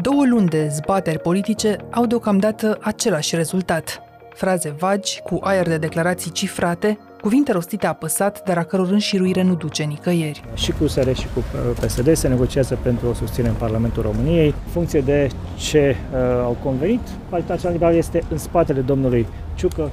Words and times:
Două 0.00 0.24
luni 0.26 0.48
de 0.48 0.68
zbateri 0.70 1.18
politice 1.18 1.76
au 1.90 2.06
deocamdată 2.06 2.78
același 2.80 3.36
rezultat. 3.36 4.02
Fraze 4.34 4.74
vagi, 4.78 5.20
cu 5.20 5.38
aer 5.42 5.68
de 5.68 5.76
declarații 5.76 6.30
cifrate, 6.30 6.98
cuvinte 7.20 7.52
rostite 7.52 7.86
apăsat, 7.86 8.42
dar 8.44 8.58
a 8.58 8.64
căror 8.64 8.88
înșiruire 8.90 9.42
nu 9.42 9.54
duce 9.54 9.82
nicăieri. 9.82 10.44
Și 10.54 10.72
cu 10.72 10.86
SR 10.86 11.12
și 11.12 11.26
cu 11.34 11.38
uh, 11.38 11.76
PSD 11.80 12.16
se 12.16 12.28
negociază 12.28 12.78
pentru 12.82 13.08
o 13.08 13.12
susținere 13.12 13.52
în 13.52 13.58
Parlamentul 13.58 14.02
României. 14.02 14.46
În 14.46 14.70
funcție 14.70 15.00
de 15.00 15.28
ce 15.56 15.96
uh, 16.12 16.18
au 16.42 16.56
convenit, 16.62 17.00
Partidul 17.28 17.54
Național 17.54 17.72
Liberal 17.72 17.94
este 17.94 18.22
în 18.30 18.38
spatele 18.38 18.80
domnului 18.80 19.26
Ciucă, 19.54 19.90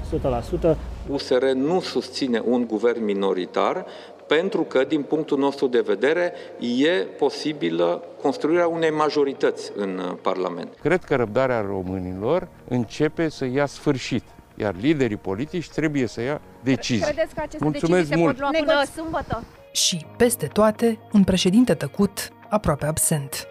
100%. 0.74 0.76
USR 1.08 1.44
nu 1.56 1.80
susține 1.80 2.42
un 2.46 2.66
guvern 2.68 3.04
minoritar, 3.04 3.86
pentru 4.28 4.62
că, 4.62 4.84
din 4.84 5.02
punctul 5.02 5.38
nostru 5.38 5.68
de 5.68 5.84
vedere, 5.86 6.34
e 6.60 6.90
posibilă 7.18 8.04
construirea 8.22 8.68
unei 8.68 8.92
majorități 8.92 9.72
în 9.76 9.98
uh, 9.98 10.18
Parlament. 10.22 10.70
Cred 10.82 11.04
că 11.04 11.16
răbdarea 11.16 11.62
românilor 11.62 12.48
începe 12.68 13.30
să 13.30 13.46
ia 13.46 13.66
sfârșit 13.66 14.24
iar 14.56 14.76
liderii 14.80 15.18
politici 15.18 15.70
trebuie 15.70 16.08
să 16.08 16.22
ia 16.22 16.42
decizii. 16.64 17.04
Credeți 17.04 17.34
că 17.34 17.42
aceste 17.42 17.64
Mulțumesc 17.64 18.08
decizii 18.08 18.24
mult. 18.24 18.38
se 18.38 18.42
pot 18.42 18.52
lua 18.52 18.74
până 18.74 18.86
sâmbătă? 18.96 19.44
Și, 19.72 20.06
peste 20.18 20.46
toate, 20.46 21.00
un 21.12 21.24
președinte 21.24 21.74
tăcut, 21.74 22.30
aproape 22.50 22.86
absent. 22.86 23.48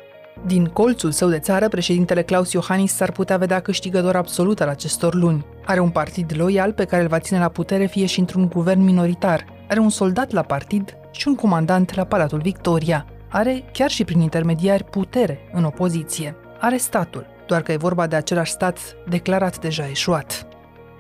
Din 0.47 0.65
colțul 0.65 1.11
său 1.11 1.29
de 1.29 1.39
țară, 1.39 1.69
președintele 1.69 2.23
Claus 2.23 2.53
Iohannis 2.53 2.93
s-ar 2.95 3.13
putea 3.13 3.37
vedea 3.37 3.61
câștigător 3.61 4.17
absolut 4.17 4.61
al 4.61 4.69
acestor 4.69 5.15
luni. 5.15 5.47
Are 5.65 5.81
un 5.81 5.91
partid 5.91 6.33
loial 6.37 6.73
pe 6.73 6.85
care 6.85 7.03
îl 7.03 7.09
va 7.09 7.19
ține 7.19 7.39
la 7.39 7.49
putere 7.49 7.87
fie 7.87 8.07
și 8.07 8.19
într-un 8.19 8.49
guvern 8.49 8.81
minoritar. 8.81 9.45
Are 9.75 9.83
un 9.83 9.91
soldat 9.91 10.31
la 10.31 10.43
partid 10.43 10.97
și 11.11 11.29
un 11.29 11.35
comandant 11.35 11.95
la 11.95 12.05
Palatul 12.05 12.41
Victoria. 12.41 13.07
Are, 13.29 13.65
chiar 13.73 13.91
și 13.91 14.05
prin 14.05 14.21
intermediari, 14.21 14.85
putere 14.85 15.39
în 15.53 15.65
opoziție. 15.65 16.37
Are 16.61 16.77
statul, 16.77 17.27
doar 17.47 17.63
că 17.63 17.73
e 17.73 17.77
vorba 17.77 18.07
de 18.07 18.17
același 18.17 18.53
stat 18.53 18.79
declarat 19.09 19.59
deja 19.59 19.89
eșuat 19.89 20.47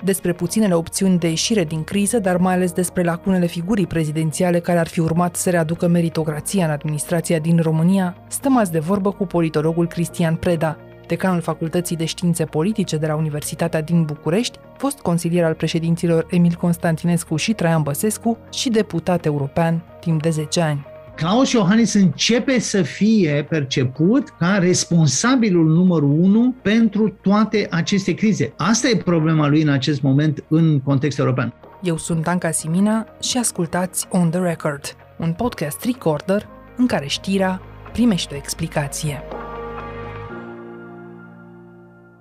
despre 0.04 0.32
puținele 0.32 0.74
opțiuni 0.74 1.18
de 1.18 1.28
ieșire 1.28 1.64
din 1.64 1.84
criză, 1.84 2.18
dar 2.18 2.36
mai 2.36 2.54
ales 2.54 2.72
despre 2.72 3.02
lacunele 3.02 3.46
figurii 3.46 3.86
prezidențiale 3.86 4.60
care 4.60 4.78
ar 4.78 4.86
fi 4.86 5.00
urmat 5.00 5.36
să 5.36 5.50
readucă 5.50 5.86
meritocrația 5.86 6.64
în 6.64 6.70
administrația 6.70 7.38
din 7.38 7.58
România, 7.62 8.16
stăm 8.28 8.56
azi 8.56 8.72
de 8.72 8.78
vorbă 8.78 9.10
cu 9.12 9.26
politologul 9.26 9.86
Cristian 9.86 10.36
Preda, 10.36 10.76
decanul 11.06 11.40
Facultății 11.40 11.96
de 11.96 12.04
Științe 12.04 12.44
Politice 12.44 12.96
de 12.96 13.06
la 13.06 13.14
Universitatea 13.14 13.82
din 13.82 14.04
București, 14.04 14.58
fost 14.76 14.98
consilier 14.98 15.44
al 15.44 15.54
președinților 15.54 16.26
Emil 16.30 16.54
Constantinescu 16.60 17.36
și 17.36 17.52
Traian 17.52 17.82
Băsescu 17.82 18.38
și 18.52 18.68
deputat 18.68 19.24
european 19.24 19.82
timp 20.00 20.22
de 20.22 20.30
10 20.30 20.60
ani. 20.60 20.86
Claus 21.16 21.52
Iohannis 21.52 21.94
începe 21.94 22.58
să 22.58 22.82
fie 22.82 23.46
perceput 23.48 24.28
ca 24.28 24.58
responsabilul 24.58 25.66
numărul 25.66 26.10
unu 26.20 26.54
pentru 26.62 27.08
toate 27.08 27.66
aceste 27.70 28.14
crize. 28.14 28.52
Asta 28.56 28.88
e 28.88 28.96
problema 28.96 29.48
lui 29.48 29.62
în 29.62 29.68
acest 29.68 30.02
moment 30.02 30.44
în 30.48 30.80
context 30.80 31.18
european. 31.18 31.54
Eu 31.82 31.96
sunt 31.96 32.26
Anca 32.26 32.50
Simina 32.50 33.06
și 33.20 33.38
ascultați 33.38 34.06
On 34.10 34.30
The 34.30 34.40
Record, 34.40 34.96
un 35.18 35.32
podcast 35.32 35.84
recorder 35.84 36.48
în 36.76 36.86
care 36.86 37.06
știrea 37.06 37.60
primește 37.92 38.34
o 38.34 38.36
explicație. 38.36 39.22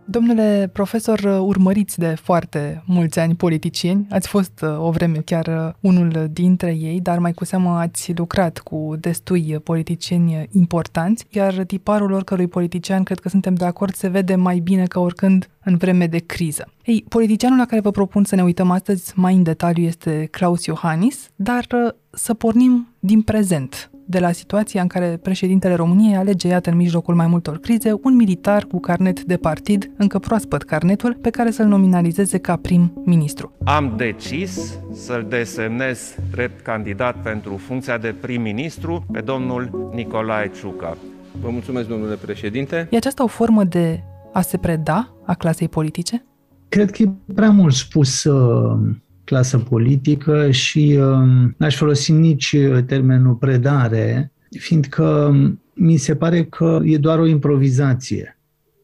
Domnule 0.06 0.70
profesor, 0.74 1.20
urmăriți 1.42 2.00
de 2.00 2.16
foarte 2.22 2.84
mulți 2.86 3.20
ani 3.20 3.36
politicieni, 3.36 4.08
ați 4.10 4.28
fost 4.28 4.62
uh, 4.62 4.80
o 4.80 4.92
vreme 4.92 5.18
chiar 5.18 5.48
uh, 5.48 5.74
unul 5.80 6.30
dintre 6.32 6.76
ei, 6.76 7.00
dar 7.02 7.20
mai 7.20 7.34
cu 7.34 7.46
seamă 7.46 7.70
ați 7.70 8.14
lucrat 8.16 8.60
cu 8.60 8.96
destui 9.00 9.60
politicieni 9.64 10.48
importanți, 10.52 11.26
iar 11.30 11.54
tiparul 11.54 12.12
oricărui 12.12 12.48
politician, 12.48 13.04
cred 13.04 13.20
că 13.20 13.30
suntem 13.30 13.54
de 13.54 13.66
acord, 13.66 13.94
se 13.94 14.08
vede 14.08 14.36
mai 14.36 14.60
bine 14.60 14.86
ca 14.86 15.00
oricând 15.00 15.50
în 15.64 15.78
vreme 15.78 16.08
de 16.08 16.20
criză. 16.20 16.72
Ei, 16.86 17.06
politicianul 17.10 17.58
la 17.58 17.66
care 17.66 17.82
vă 17.82 17.92
propun 17.92 18.24
să 18.24 18.36
ne 18.36 18.44
uităm 18.44 18.72
astăzi 18.72 19.12
mai 19.16 19.36
în 19.36 19.44
detaliu 19.44 19.84
este 19.84 20.28
Claus 20.32 20.66
Iohannis, 20.66 21.30
dar 21.36 21.66
uh, 21.74 21.94
să 22.10 22.34
pornim 22.34 22.88
din 23.00 23.22
prezent, 23.22 23.92
de 24.14 24.20
la 24.20 24.32
situația 24.32 24.82
în 24.82 24.88
care 24.88 25.20
președintele 25.22 25.74
României 25.74 26.16
alege, 26.16 26.48
iată, 26.48 26.70
în 26.70 26.76
mijlocul 26.76 27.16
mai 27.16 27.28
multor 27.28 27.60
crize, 27.60 27.94
un 28.04 28.16
militar 28.16 28.66
cu 28.66 28.80
carnet 28.80 29.24
de 29.24 29.38
partid, 29.38 29.92
încă 29.98 30.20
proaspăt 30.20 30.64
carnetul, 30.64 31.18
pe 31.22 31.30
care 31.30 31.52
să-l 31.52 31.68
nominalizeze 31.68 32.38
ca 32.38 32.56
prim-ministru. 32.56 33.52
Am 33.64 33.94
decis 33.98 34.80
să-l 34.92 35.26
desemnez 35.30 36.16
drept 36.32 36.62
candidat 36.62 37.16
pentru 37.22 37.58
funcția 37.58 37.98
de 37.98 38.16
prim-ministru 38.22 39.06
pe 39.12 39.22
domnul 39.22 39.92
Nicolae 39.94 40.52
Ciucă. 40.60 40.98
Vă 41.42 41.50
mulțumesc, 41.50 41.88
domnule 41.88 42.16
președinte. 42.16 42.88
E 42.92 42.98
aceasta 42.98 43.24
o 43.24 43.28
formă 43.28 43.64
de 43.64 44.04
a 44.34 44.42
se 44.42 44.58
preda 44.58 45.14
a 45.26 45.34
clasei 45.34 45.68
politice? 45.68 46.26
Cred 46.70 46.92
că 46.92 47.02
e 47.02 47.10
prea 47.34 47.52
mult 47.52 47.74
spus 47.74 48.24
uh, 48.24 48.80
clasă 49.24 49.58
politică 49.58 50.52
și 50.52 51.00
uh, 51.00 51.52
n-aș 51.58 51.76
folosi 51.76 52.12
nici 52.12 52.52
uh, 52.52 52.84
termenul 52.86 53.34
predare, 53.34 54.32
fiindcă 54.60 55.04
um, 55.04 55.62
mi 55.74 55.98
se 55.98 56.16
pare 56.16 56.44
că 56.44 56.80
e 56.84 56.98
doar 56.98 57.20
o 57.20 57.26
improvizație. 57.26 58.38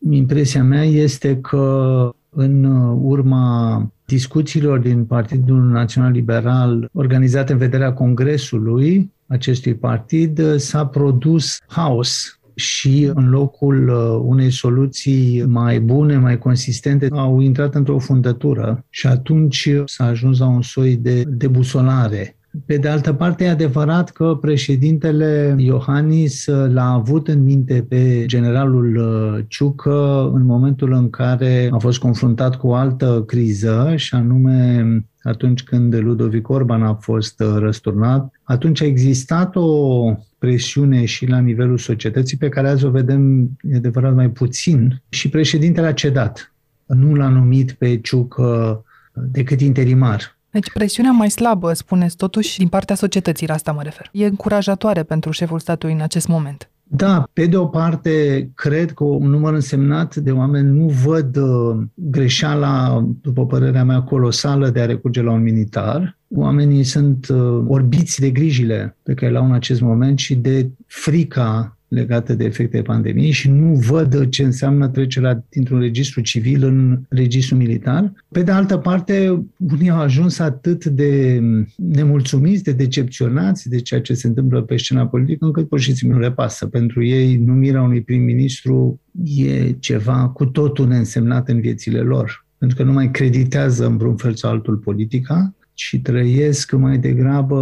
Impresia 0.09 0.63
mea 0.63 0.83
este 0.83 1.37
că 1.37 2.09
în 2.29 2.63
uh, 2.63 2.97
urma 3.01 3.91
discuțiilor 4.05 4.79
din 4.79 5.05
Partidul 5.05 5.61
Național 5.61 6.11
Liberal 6.11 6.89
organizate 6.93 7.51
în 7.51 7.57
vederea 7.57 7.93
Congresului 7.93 9.11
acestui 9.27 9.75
partid 9.75 10.41
s-a 10.55 10.85
produs 10.85 11.57
haos 11.67 12.38
și 12.59 13.11
în 13.13 13.29
locul 13.29 13.89
uh, 13.89 14.21
unei 14.23 14.51
soluții 14.51 15.43
mai 15.47 15.79
bune, 15.79 16.17
mai 16.17 16.37
consistente, 16.37 17.07
au 17.11 17.39
intrat 17.39 17.75
într-o 17.75 17.99
fundătură 17.99 18.85
și 18.89 19.07
atunci 19.07 19.69
s-a 19.85 20.05
ajuns 20.05 20.39
la 20.39 20.47
un 20.47 20.61
soi 20.61 20.95
de 20.95 21.23
debusolare. 21.23 22.38
Pe 22.65 22.77
de 22.77 22.87
altă 22.87 23.13
parte, 23.13 23.43
e 23.43 23.49
adevărat 23.49 24.09
că 24.09 24.37
președintele 24.41 25.55
Iohannis 25.57 26.45
l-a 26.47 26.91
avut 26.91 27.27
în 27.27 27.43
minte 27.43 27.85
pe 27.89 28.23
generalul 28.25 28.95
uh, 28.95 29.43
Ciucă 29.47 30.31
în 30.33 30.45
momentul 30.45 30.91
în 30.91 31.09
care 31.09 31.69
a 31.71 31.77
fost 31.77 31.99
confruntat 31.99 32.55
cu 32.55 32.67
o 32.67 32.73
altă 32.73 33.23
criză, 33.27 33.93
și 33.95 34.15
anume 34.15 34.85
atunci 35.21 35.63
când 35.63 35.95
Ludovic 35.95 36.49
Orban 36.49 36.83
a 36.83 36.93
fost 36.93 37.39
uh, 37.39 37.55
răsturnat. 37.57 38.31
Atunci 38.43 38.81
a 38.81 38.85
existat 38.85 39.55
o 39.55 40.13
presiune 40.37 41.05
și 41.05 41.27
la 41.27 41.39
nivelul 41.39 41.77
societății 41.77 42.37
pe 42.37 42.49
care 42.49 42.67
azi 42.67 42.85
o 42.85 42.89
vedem, 42.89 43.49
e 43.61 43.75
adevărat, 43.75 44.15
mai 44.15 44.29
puțin. 44.29 45.01
Și 45.09 45.29
președintele 45.29 45.87
a 45.87 45.93
cedat. 45.93 46.53
Nu 46.85 47.13
l-a 47.13 47.29
numit 47.29 47.71
pe 47.71 47.97
Ciucă 47.97 48.83
decât 49.13 49.61
interimar. 49.61 50.38
Deci 50.51 50.71
presiunea 50.71 51.11
mai 51.11 51.29
slabă, 51.29 51.73
spuneți 51.73 52.15
totuși, 52.15 52.57
din 52.57 52.67
partea 52.67 52.95
societății, 52.95 53.47
la 53.47 53.53
asta 53.53 53.71
mă 53.71 53.83
refer. 53.83 54.09
E 54.11 54.25
încurajatoare 54.25 55.03
pentru 55.03 55.31
șeful 55.31 55.59
statului 55.59 55.95
în 55.95 56.01
acest 56.01 56.27
moment. 56.27 56.69
Da, 56.91 57.29
pe 57.33 57.45
de 57.45 57.57
o 57.57 57.65
parte, 57.65 58.49
cred 58.55 58.91
că 58.91 59.03
un 59.03 59.29
număr 59.29 59.53
însemnat 59.53 60.15
de 60.15 60.31
oameni 60.31 60.77
nu 60.77 60.85
văd 60.87 61.35
uh, 61.35 61.77
greșeala, 61.93 63.03
după 63.21 63.45
părerea 63.45 63.83
mea, 63.83 64.01
colosală 64.01 64.69
de 64.69 64.79
a 64.79 64.85
recurge 64.85 65.21
la 65.21 65.31
un 65.31 65.41
militar. 65.41 66.17
Oamenii 66.35 66.83
sunt 66.83 67.27
uh, 67.27 67.63
orbiți 67.67 68.19
de 68.19 68.29
grijile 68.29 68.97
pe 69.03 69.13
care 69.13 69.31
le 69.31 69.37
au 69.37 69.45
în 69.45 69.51
acest 69.51 69.81
moment 69.81 70.19
și 70.19 70.35
de 70.35 70.69
frica 70.85 71.77
legate 71.89 72.35
de 72.35 72.43
efectele 72.43 72.81
pandemiei 72.81 73.31
și 73.31 73.49
nu 73.49 73.73
văd 73.73 74.29
ce 74.29 74.43
înseamnă 74.43 74.87
trecerea 74.87 75.45
dintr-un 75.49 75.79
registru 75.79 76.21
civil 76.21 76.63
în 76.63 77.01
registru 77.09 77.55
militar. 77.55 78.13
Pe 78.31 78.43
de 78.43 78.51
altă 78.51 78.77
parte, 78.77 79.45
unii 79.57 79.89
au 79.89 79.99
ajuns 79.99 80.39
atât 80.39 80.85
de 80.85 81.41
nemulțumiți, 81.75 82.63
de 82.63 82.71
decepționați 82.71 83.69
de 83.69 83.79
ceea 83.79 84.01
ce 84.01 84.13
se 84.13 84.27
întâmplă 84.27 84.61
pe 84.61 84.77
scena 84.77 85.07
politică, 85.07 85.45
încât 85.45 85.67
pur 85.67 85.79
și 85.79 85.95
simplu 85.95 86.17
nu 86.17 86.23
le 86.23 86.31
pasă. 86.31 86.67
Pentru 86.67 87.03
ei, 87.03 87.37
numirea 87.37 87.81
unui 87.81 88.01
prim-ministru 88.01 88.99
e 89.23 89.71
ceva 89.71 90.29
cu 90.29 90.45
totul 90.45 90.87
neînsemnat 90.87 91.49
în 91.49 91.59
viețile 91.59 91.99
lor, 91.99 92.45
pentru 92.57 92.77
că 92.77 92.83
nu 92.83 92.93
mai 92.93 93.11
creditează 93.11 93.85
în 93.85 93.97
vreun 93.97 94.15
fel 94.15 94.35
sau 94.35 94.51
altul 94.51 94.75
politica, 94.75 95.53
și 95.73 96.01
trăiesc 96.01 96.71
mai 96.71 96.97
degrabă 96.97 97.61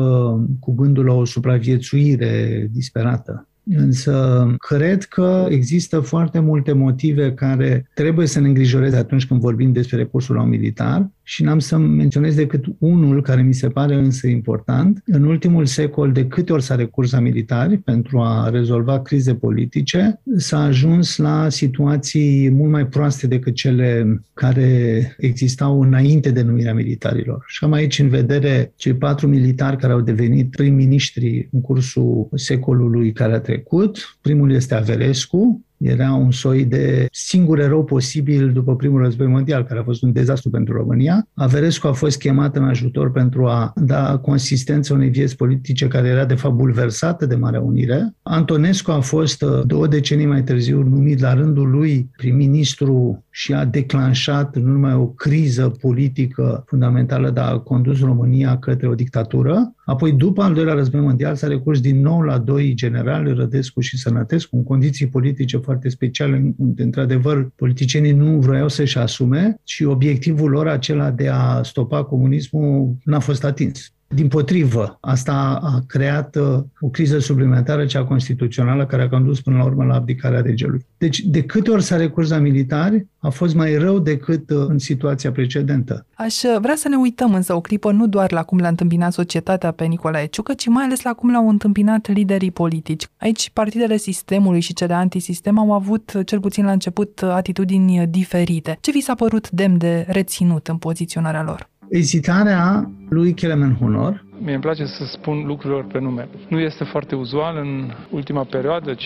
cu 0.59 0.73
gândul 0.75 1.06
la 1.06 1.13
o 1.13 1.25
supraviețuire 1.25 2.68
disperată. 2.71 3.46
Însă 3.69 4.46
cred 4.58 5.04
că 5.04 5.48
există 5.50 6.00
foarte 6.00 6.40
multe 6.40 6.72
motive 6.72 7.34
care 7.34 7.90
trebuie 7.94 8.28
să 8.28 8.40
ne 8.40 8.48
îngrijoreze 8.48 8.96
atunci 8.96 9.28
când 9.28 9.40
vorbim 9.40 9.72
despre 9.72 9.98
recursul 9.98 10.36
la 10.36 10.42
un 10.42 10.50
militar 10.50 11.10
și 11.29 11.44
n-am 11.44 11.59
să 11.59 11.77
menționez 11.77 12.35
decât 12.35 12.65
unul 12.77 13.21
care 13.21 13.41
mi 13.41 13.53
se 13.53 13.68
pare 13.68 13.95
însă 13.95 14.27
important. 14.27 15.03
În 15.06 15.24
ultimul 15.24 15.65
secol, 15.65 16.12
de 16.12 16.27
câte 16.27 16.53
ori 16.53 16.63
s-a 16.63 16.75
recurs 16.75 17.12
la 17.12 17.19
militari 17.19 17.77
pentru 17.77 18.19
a 18.19 18.50
rezolva 18.50 19.01
crize 19.01 19.35
politice, 19.35 20.21
s-a 20.38 20.63
ajuns 20.63 21.18
la 21.18 21.50
situații 21.50 22.50
mult 22.50 22.71
mai 22.71 22.88
proaste 22.88 23.27
decât 23.27 23.53
cele 23.56 24.21
care 24.33 25.01
existau 25.18 25.81
înainte 25.81 26.31
de 26.31 26.41
numirea 26.41 26.74
militarilor. 26.74 27.44
Și 27.47 27.63
am 27.63 27.71
aici 27.71 28.00
în 28.00 28.09
vedere 28.09 28.73
cei 28.75 28.94
patru 28.94 29.27
militari 29.27 29.77
care 29.77 29.94
au 29.94 30.01
devenit 30.01 30.50
prim-ministri 30.50 31.50
în 31.51 31.62
cursul 31.62 32.27
secolului 32.35 33.12
care 33.12 33.33
a 33.33 33.39
trecut. 33.39 34.18
Primul 34.21 34.51
este 34.51 34.75
Averescu, 34.75 35.67
Era 35.77 36.13
un 36.13 36.31
soi 36.31 36.65
de 36.65 37.07
singur 37.12 37.59
erou 37.59 37.83
posibil 37.83 38.51
după 38.51 38.75
primul 38.75 39.01
război 39.01 39.27
mondial, 39.27 39.63
care 39.63 39.79
a 39.79 39.83
fost 39.83 40.03
un 40.03 40.12
dezastru 40.12 40.50
pentru 40.50 40.74
România. 40.74 41.27
Averescu 41.33 41.88
a 41.88 41.91
fost 41.91 42.18
chemat 42.18 42.56
în 42.56 42.63
ajutor 42.63 43.12
pentru 43.12 43.45
a 43.45 43.74
da 43.75 44.18
consistență 44.18 44.94
unei 44.94 45.09
vieți 45.09 45.35
politice 45.35 45.88
care 45.88 46.07
era 46.07 46.25
de 46.25 46.35
fapt 46.35 46.56
bulversată 46.56 47.25
de 47.25 47.35
Marea 47.35 47.62
Unire. 47.62 48.15
Antonescu 48.21 48.91
a 48.91 49.00
fost 49.00 49.41
uh, 49.41 49.62
două 49.65 49.88
decenii 49.88 50.25
mai 50.25 50.44
târziu 50.44 50.83
numit 50.83 51.19
la 51.19 51.33
rândul 51.33 51.69
lui 51.69 52.09
prim-ministru 52.18 53.25
și 53.38 53.54
a 53.54 53.66
declanșat 53.66 54.56
nu 54.56 54.72
numai 54.72 54.94
o 54.94 55.07
criză 55.07 55.69
politică 55.69 56.63
fundamentală, 56.68 57.30
dar 57.30 57.54
a 57.54 57.57
condus 57.57 58.00
România 58.00 58.57
către 58.60 58.88
o 58.88 58.95
dictatură. 58.95 59.74
Apoi, 59.86 60.12
după 60.12 60.42
al 60.42 60.54
doilea 60.54 60.74
război 60.74 61.01
mondial, 61.01 61.36
s-a 61.36 61.48
recurs 61.48 61.80
din 61.80 62.01
nou 62.01 62.22
la 62.22 62.38
doi 62.38 62.74
generali, 62.74 63.34
Rădescu 63.34 63.80
și 63.80 63.98
Sănătescu, 63.98 64.56
în 64.56 64.63
condiții 64.63 65.07
politice 65.07 65.57
foarte 65.57 65.89
speciale, 65.89 66.54
unde, 66.57 66.84
într-adevăr, 66.84 67.51
politicienii 67.56 68.12
nu 68.12 68.39
vroiau 68.39 68.68
să-și 68.68 68.98
asume 68.98 69.60
și 69.63 69.83
obiectivul 69.83 70.50
lor 70.50 70.68
acela 70.68 71.12
de 71.12 71.28
a 71.28 71.63
stopa 71.63 72.04
comunismul 72.04 72.95
n-a 73.04 73.19
fost 73.19 73.44
atins. 73.44 73.92
Din 74.09 74.27
potrivă, 74.27 74.98
asta 75.01 75.59
a 75.63 75.83
creat 75.88 76.36
uh, 76.36 76.59
o 76.80 76.88
criză 76.88 77.19
suplimentară, 77.19 77.86
cea 77.86 78.04
constituțională, 78.04 78.86
care 78.86 79.01
a 79.01 79.09
condus 79.09 79.42
până 79.42 79.57
la 79.57 79.63
urmă 79.63 79.83
la 79.83 79.94
abdicarea 79.94 80.42
regelui. 80.42 80.86
Deci, 80.98 81.19
de 81.19 81.44
câte 81.44 81.71
ori 81.71 81.83
s-a 81.83 81.95
recurs 81.95 82.30
la 82.30 82.38
militari, 82.38 83.07
a 83.19 83.30
fost 83.30 83.56
mai 83.56 83.77
rău 83.77 84.00
decât 84.00 84.50
uh, 84.50 84.65
în 84.68 84.77
situația 84.77 85.31
precedentă. 85.31 86.06
Aș 86.13 86.44
uh, 86.44 86.57
vrea 86.62 86.75
să 86.75 86.88
ne 86.88 86.95
uităm 86.95 87.33
însă 87.33 87.54
o 87.54 87.62
clipă 87.62 87.92
nu 87.92 88.07
doar 88.07 88.31
la 88.31 88.44
cum 88.44 88.57
l-a 88.57 88.68
întâmpinat 88.68 89.13
societatea 89.13 89.71
pe 89.71 89.86
Nicolae 89.86 90.25
Ciucă, 90.25 90.54
ci 90.54 90.68
mai 90.68 90.83
ales 90.83 91.01
la 91.01 91.13
cum 91.13 91.31
l-au 91.31 91.50
întâmpinat 91.50 92.07
liderii 92.07 92.51
politici. 92.51 93.07
Aici, 93.18 93.50
partidele 93.54 93.98
sistemului 93.98 94.59
și 94.59 94.74
cele 94.74 94.94
antisistem 94.94 95.59
au 95.59 95.74
avut, 95.74 96.21
cel 96.25 96.39
puțin 96.39 96.65
la 96.65 96.71
început, 96.71 97.21
atitudini 97.21 98.07
diferite. 98.07 98.77
Ce 98.81 98.92
vi 98.92 99.01
s-a 99.01 99.15
părut 99.15 99.50
demn 99.50 99.77
de 99.77 100.06
reținut 100.07 100.68
în 100.68 100.77
poziționarea 100.77 101.44
lor? 101.44 101.69
Ezitarea 101.89 102.92
lui 103.10 103.34
Kelemen 103.34 103.75
Honor. 103.80 104.25
Mie 104.39 104.54
îmi 104.54 104.62
place 104.62 104.86
să 104.86 105.06
spun 105.06 105.44
lucrurilor 105.45 105.84
pe 105.84 106.00
nume. 106.00 106.28
Nu 106.50 106.60
este 106.60 106.84
foarte 106.84 107.16
uzual 107.16 107.57
în 107.57 107.92
ultima 108.12 108.44
perioadă, 108.44 108.94
50-60 108.94 108.98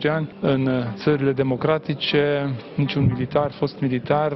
de 0.00 0.08
ani, 0.08 0.28
în 0.40 0.68
țările 0.96 1.32
democratice, 1.32 2.50
niciun 2.76 3.04
militar, 3.12 3.52
fost 3.58 3.80
militar, 3.80 4.32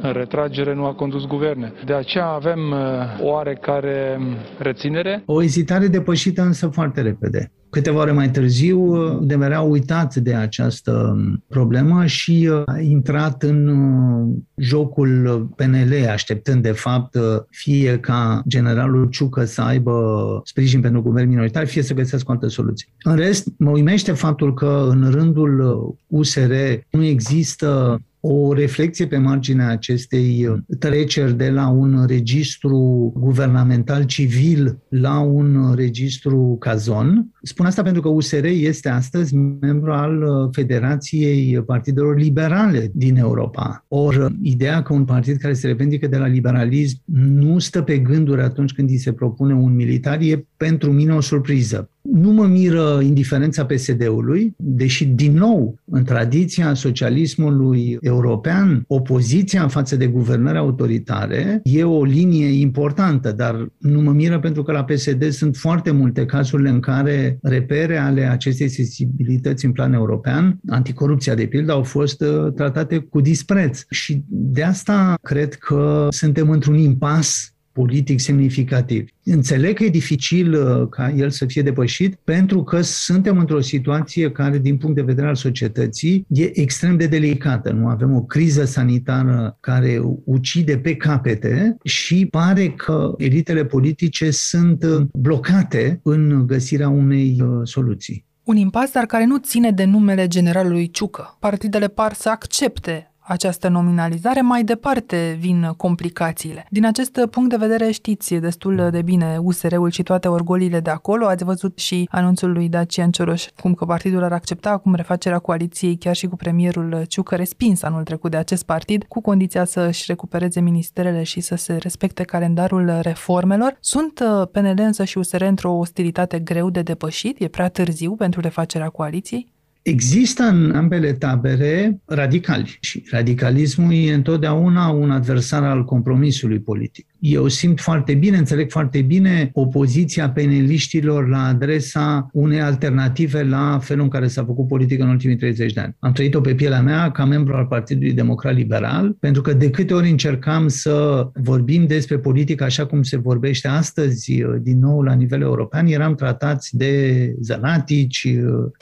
în 0.00 0.12
retragere 0.12 0.74
nu 0.74 0.84
a 0.84 0.92
condus 0.92 1.26
guverne. 1.26 1.72
De 1.84 1.94
aceea 1.94 2.26
avem 2.26 2.58
uh, 2.70 2.78
oarecare 3.20 4.18
reținere. 4.58 5.22
O 5.26 5.42
ezitare 5.42 5.86
depășită 5.86 6.42
însă 6.42 6.66
foarte 6.68 7.00
repede. 7.00 7.50
Câteva 7.76 8.00
ore 8.00 8.12
mai 8.12 8.30
târziu, 8.30 8.98
Demer 9.22 9.52
a 9.52 9.60
uitat 9.60 10.14
de 10.14 10.34
această 10.34 11.16
problemă 11.48 12.06
și 12.06 12.48
uh, 12.52 12.62
a 12.66 12.78
intrat 12.80 13.42
în 13.42 13.68
uh, 13.68 14.36
jocul 14.56 15.48
PNL, 15.56 16.08
așteptând 16.10 16.62
de 16.62 16.72
fapt 16.72 17.14
uh, 17.14 17.22
fie 17.50 17.98
ca 17.98 18.42
generalul 18.48 19.08
Ciucă 19.08 19.44
să 19.44 19.62
aibă 19.62 20.40
sprijin 20.44 20.80
pentru 20.80 21.02
guvern 21.02 21.28
minoritar, 21.28 21.66
fie 21.66 21.82
să 21.82 21.94
găsească 21.94 22.30
o 22.30 22.32
altă 22.32 22.48
soluție. 22.48 22.88
În 23.02 23.16
rest, 23.16 23.48
mă 23.58 23.70
uimește 23.70 24.12
faptul 24.12 24.54
că 24.54 24.86
în 24.90 25.10
rândul 25.10 25.94
USR 26.06 26.52
nu 26.90 27.04
există 27.04 28.00
o 28.20 28.52
reflexie 28.52 29.06
pe 29.06 29.16
marginea 29.16 29.68
acestei 29.68 30.46
uh, 30.46 30.58
treceri 30.78 31.36
de 31.36 31.50
la 31.50 31.68
un 31.68 32.04
registru 32.06 33.12
guvernamental 33.16 34.04
civil 34.04 34.78
la 34.88 35.20
un 35.20 35.74
registru 35.74 36.56
cazon. 36.60 37.30
Spun 37.42 37.66
asta 37.66 37.82
pentru 37.82 38.02
că 38.02 38.08
USR 38.08 38.44
este 38.44 38.88
astăzi 38.88 39.34
membru 39.34 39.92
al 39.92 40.22
uh, 40.22 40.48
Federației 40.52 41.62
Partidelor 41.62 42.18
Liberale 42.18 42.90
din 42.94 43.16
Europa. 43.16 43.84
Or, 43.88 44.14
uh, 44.14 44.26
ideea 44.42 44.82
că 44.82 44.92
un 44.92 45.04
partid 45.04 45.36
care 45.36 45.54
se 45.54 45.66
revendică 45.66 46.06
de 46.06 46.16
la 46.16 46.26
liberalism 46.26 47.02
nu 47.06 47.58
stă 47.58 47.82
pe 47.82 47.98
gânduri 47.98 48.42
atunci 48.42 48.72
când 48.72 48.90
îi 48.90 48.98
se 48.98 49.12
propune 49.12 49.54
un 49.54 49.74
militar 49.74 50.20
e 50.20 50.46
pentru 50.56 50.92
mine 50.92 51.14
o 51.14 51.20
surpriză. 51.20 51.90
Nu 52.12 52.32
mă 52.32 52.46
miră 52.46 53.00
indiferența 53.02 53.64
PSD-ului, 53.64 54.54
deși, 54.56 55.04
din 55.04 55.32
nou, 55.32 55.78
în 55.84 56.04
tradiția 56.04 56.74
socialismului 56.74 57.98
european, 58.00 58.84
opoziția 58.86 59.62
în 59.62 59.68
față 59.68 59.96
de 59.96 60.06
guvernări 60.06 60.58
autoritare 60.58 61.60
e 61.62 61.84
o 61.84 62.04
linie 62.04 62.60
importantă, 62.60 63.32
dar 63.32 63.68
nu 63.78 64.00
mă 64.00 64.12
miră 64.12 64.38
pentru 64.38 64.62
că 64.62 64.72
la 64.72 64.84
PSD 64.84 65.30
sunt 65.30 65.56
foarte 65.56 65.90
multe 65.90 66.26
cazurile 66.26 66.68
în 66.68 66.80
care 66.80 67.38
repere 67.42 67.96
ale 67.96 68.24
acestei 68.24 68.68
sensibilități 68.68 69.64
în 69.64 69.72
plan 69.72 69.92
european, 69.92 70.60
anticorupția 70.68 71.34
de 71.34 71.46
pildă, 71.46 71.72
au 71.72 71.82
fost 71.82 72.20
uh, 72.20 72.52
tratate 72.52 72.98
cu 72.98 73.20
dispreț. 73.20 73.80
Și 73.90 74.22
de 74.28 74.62
asta 74.62 75.18
cred 75.22 75.54
că 75.54 76.08
suntem 76.10 76.50
într-un 76.50 76.76
impas 76.76 77.55
politic 77.76 78.20
semnificativ. 78.20 79.08
Înțeleg 79.24 79.76
că 79.76 79.84
e 79.84 79.88
dificil 79.88 80.54
uh, 80.54 80.88
ca 80.90 81.10
el 81.10 81.30
să 81.30 81.46
fie 81.46 81.62
depășit 81.62 82.14
pentru 82.14 82.62
că 82.62 82.80
suntem 82.80 83.38
într-o 83.38 83.60
situație 83.60 84.30
care, 84.30 84.58
din 84.58 84.76
punct 84.76 84.96
de 84.96 85.02
vedere 85.02 85.26
al 85.26 85.34
societății, 85.34 86.26
e 86.28 86.60
extrem 86.60 86.96
de 86.96 87.06
delicată. 87.06 87.72
Nu 87.72 87.86
avem 87.86 88.14
o 88.14 88.20
criză 88.20 88.64
sanitară 88.64 89.56
care 89.60 90.00
ucide 90.24 90.78
pe 90.78 90.96
capete 90.96 91.76
și 91.84 92.26
pare 92.30 92.68
că 92.68 93.14
elitele 93.18 93.64
politice 93.64 94.30
sunt 94.30 94.84
uh, 94.84 95.06
blocate 95.12 96.00
în 96.02 96.46
găsirea 96.46 96.88
unei 96.88 97.40
uh, 97.40 97.60
soluții. 97.62 98.24
Un 98.44 98.56
impas, 98.56 98.90
dar 98.90 99.06
care 99.06 99.24
nu 99.24 99.36
ține 99.38 99.70
de 99.70 99.84
numele 99.84 100.26
generalului 100.26 100.90
Ciucă. 100.90 101.36
Partidele 101.40 101.88
par 101.88 102.12
să 102.12 102.28
accepte 102.28 103.10
această 103.26 103.68
nominalizare, 103.68 104.40
mai 104.40 104.64
departe 104.64 105.36
vin 105.40 105.72
complicațiile. 105.76 106.66
Din 106.70 106.86
acest 106.86 107.26
punct 107.30 107.50
de 107.50 107.56
vedere 107.56 107.90
știți 107.90 108.34
destul 108.34 108.88
de 108.90 109.02
bine 109.02 109.36
USR-ul 109.40 109.90
și 109.90 110.02
toate 110.02 110.28
orgolile 110.28 110.80
de 110.80 110.90
acolo. 110.90 111.26
Ați 111.26 111.44
văzut 111.44 111.78
și 111.78 112.08
anunțul 112.10 112.52
lui 112.52 112.68
Dacian 112.68 113.10
Cioroș 113.10 113.46
cum 113.60 113.74
că 113.74 113.84
partidul 113.84 114.22
ar 114.22 114.32
accepta 114.32 114.70
acum 114.70 114.94
refacerea 114.94 115.38
coaliției 115.38 115.96
chiar 115.96 116.14
și 116.14 116.26
cu 116.26 116.36
premierul 116.36 117.04
Ciucă 117.08 117.34
respins 117.34 117.82
anul 117.82 118.02
trecut 118.02 118.30
de 118.30 118.36
acest 118.36 118.64
partid, 118.64 119.04
cu 119.08 119.20
condiția 119.20 119.64
să 119.64 119.80
își 119.80 120.04
recupereze 120.06 120.60
ministerele 120.60 121.22
și 121.22 121.40
să 121.40 121.54
se 121.54 121.76
respecte 121.76 122.22
calendarul 122.22 122.98
reformelor. 123.02 123.76
Sunt 123.80 124.20
uh, 124.20 124.48
PNL 124.52 124.80
însă 124.80 125.04
și 125.04 125.18
USR 125.18 125.42
într-o 125.42 125.72
ostilitate 125.72 126.38
greu 126.38 126.70
de 126.70 126.82
depășit? 126.82 127.40
E 127.40 127.48
prea 127.48 127.68
târziu 127.68 128.14
pentru 128.14 128.40
refacerea 128.40 128.88
coaliției? 128.88 129.54
Există 129.88 130.42
în 130.42 130.70
ambele 130.74 131.12
tabere 131.12 132.00
radicali 132.04 132.78
și 132.80 133.06
radicalismul 133.10 133.92
e 133.92 134.14
întotdeauna 134.14 134.88
un 134.88 135.10
adversar 135.10 135.62
al 135.62 135.84
compromisului 135.84 136.60
politic. 136.60 137.06
Eu 137.18 137.48
simt 137.48 137.80
foarte 137.80 138.14
bine, 138.14 138.36
înțeleg 138.36 138.70
foarte 138.70 139.02
bine 139.02 139.50
opoziția 139.52 140.30
peneliștilor 140.30 141.28
la 141.28 141.46
adresa 141.46 142.28
unei 142.32 142.60
alternative 142.60 143.42
la 143.42 143.78
felul 143.82 144.02
în 144.02 144.08
care 144.08 144.26
s-a 144.26 144.44
făcut 144.44 144.68
politică 144.68 145.02
în 145.02 145.08
ultimii 145.08 145.36
30 145.36 145.72
de 145.72 145.80
ani. 145.80 145.96
Am 145.98 146.12
trăit-o 146.12 146.40
pe 146.40 146.54
pielea 146.54 146.82
mea 146.82 147.10
ca 147.10 147.24
membru 147.24 147.54
al 147.54 147.66
Partidului 147.66 148.12
Democrat 148.12 148.54
Liberal, 148.54 149.16
pentru 149.20 149.42
că 149.42 149.52
de 149.52 149.70
câte 149.70 149.94
ori 149.94 150.10
încercam 150.10 150.68
să 150.68 151.28
vorbim 151.34 151.86
despre 151.86 152.18
politică 152.18 152.64
așa 152.64 152.86
cum 152.86 153.02
se 153.02 153.16
vorbește 153.16 153.68
astăzi, 153.68 154.42
din 154.60 154.78
nou 154.78 155.02
la 155.02 155.12
nivel 155.12 155.40
european, 155.40 155.86
eram 155.86 156.14
tratați 156.14 156.76
de 156.76 157.34
zănatici, 157.40 158.28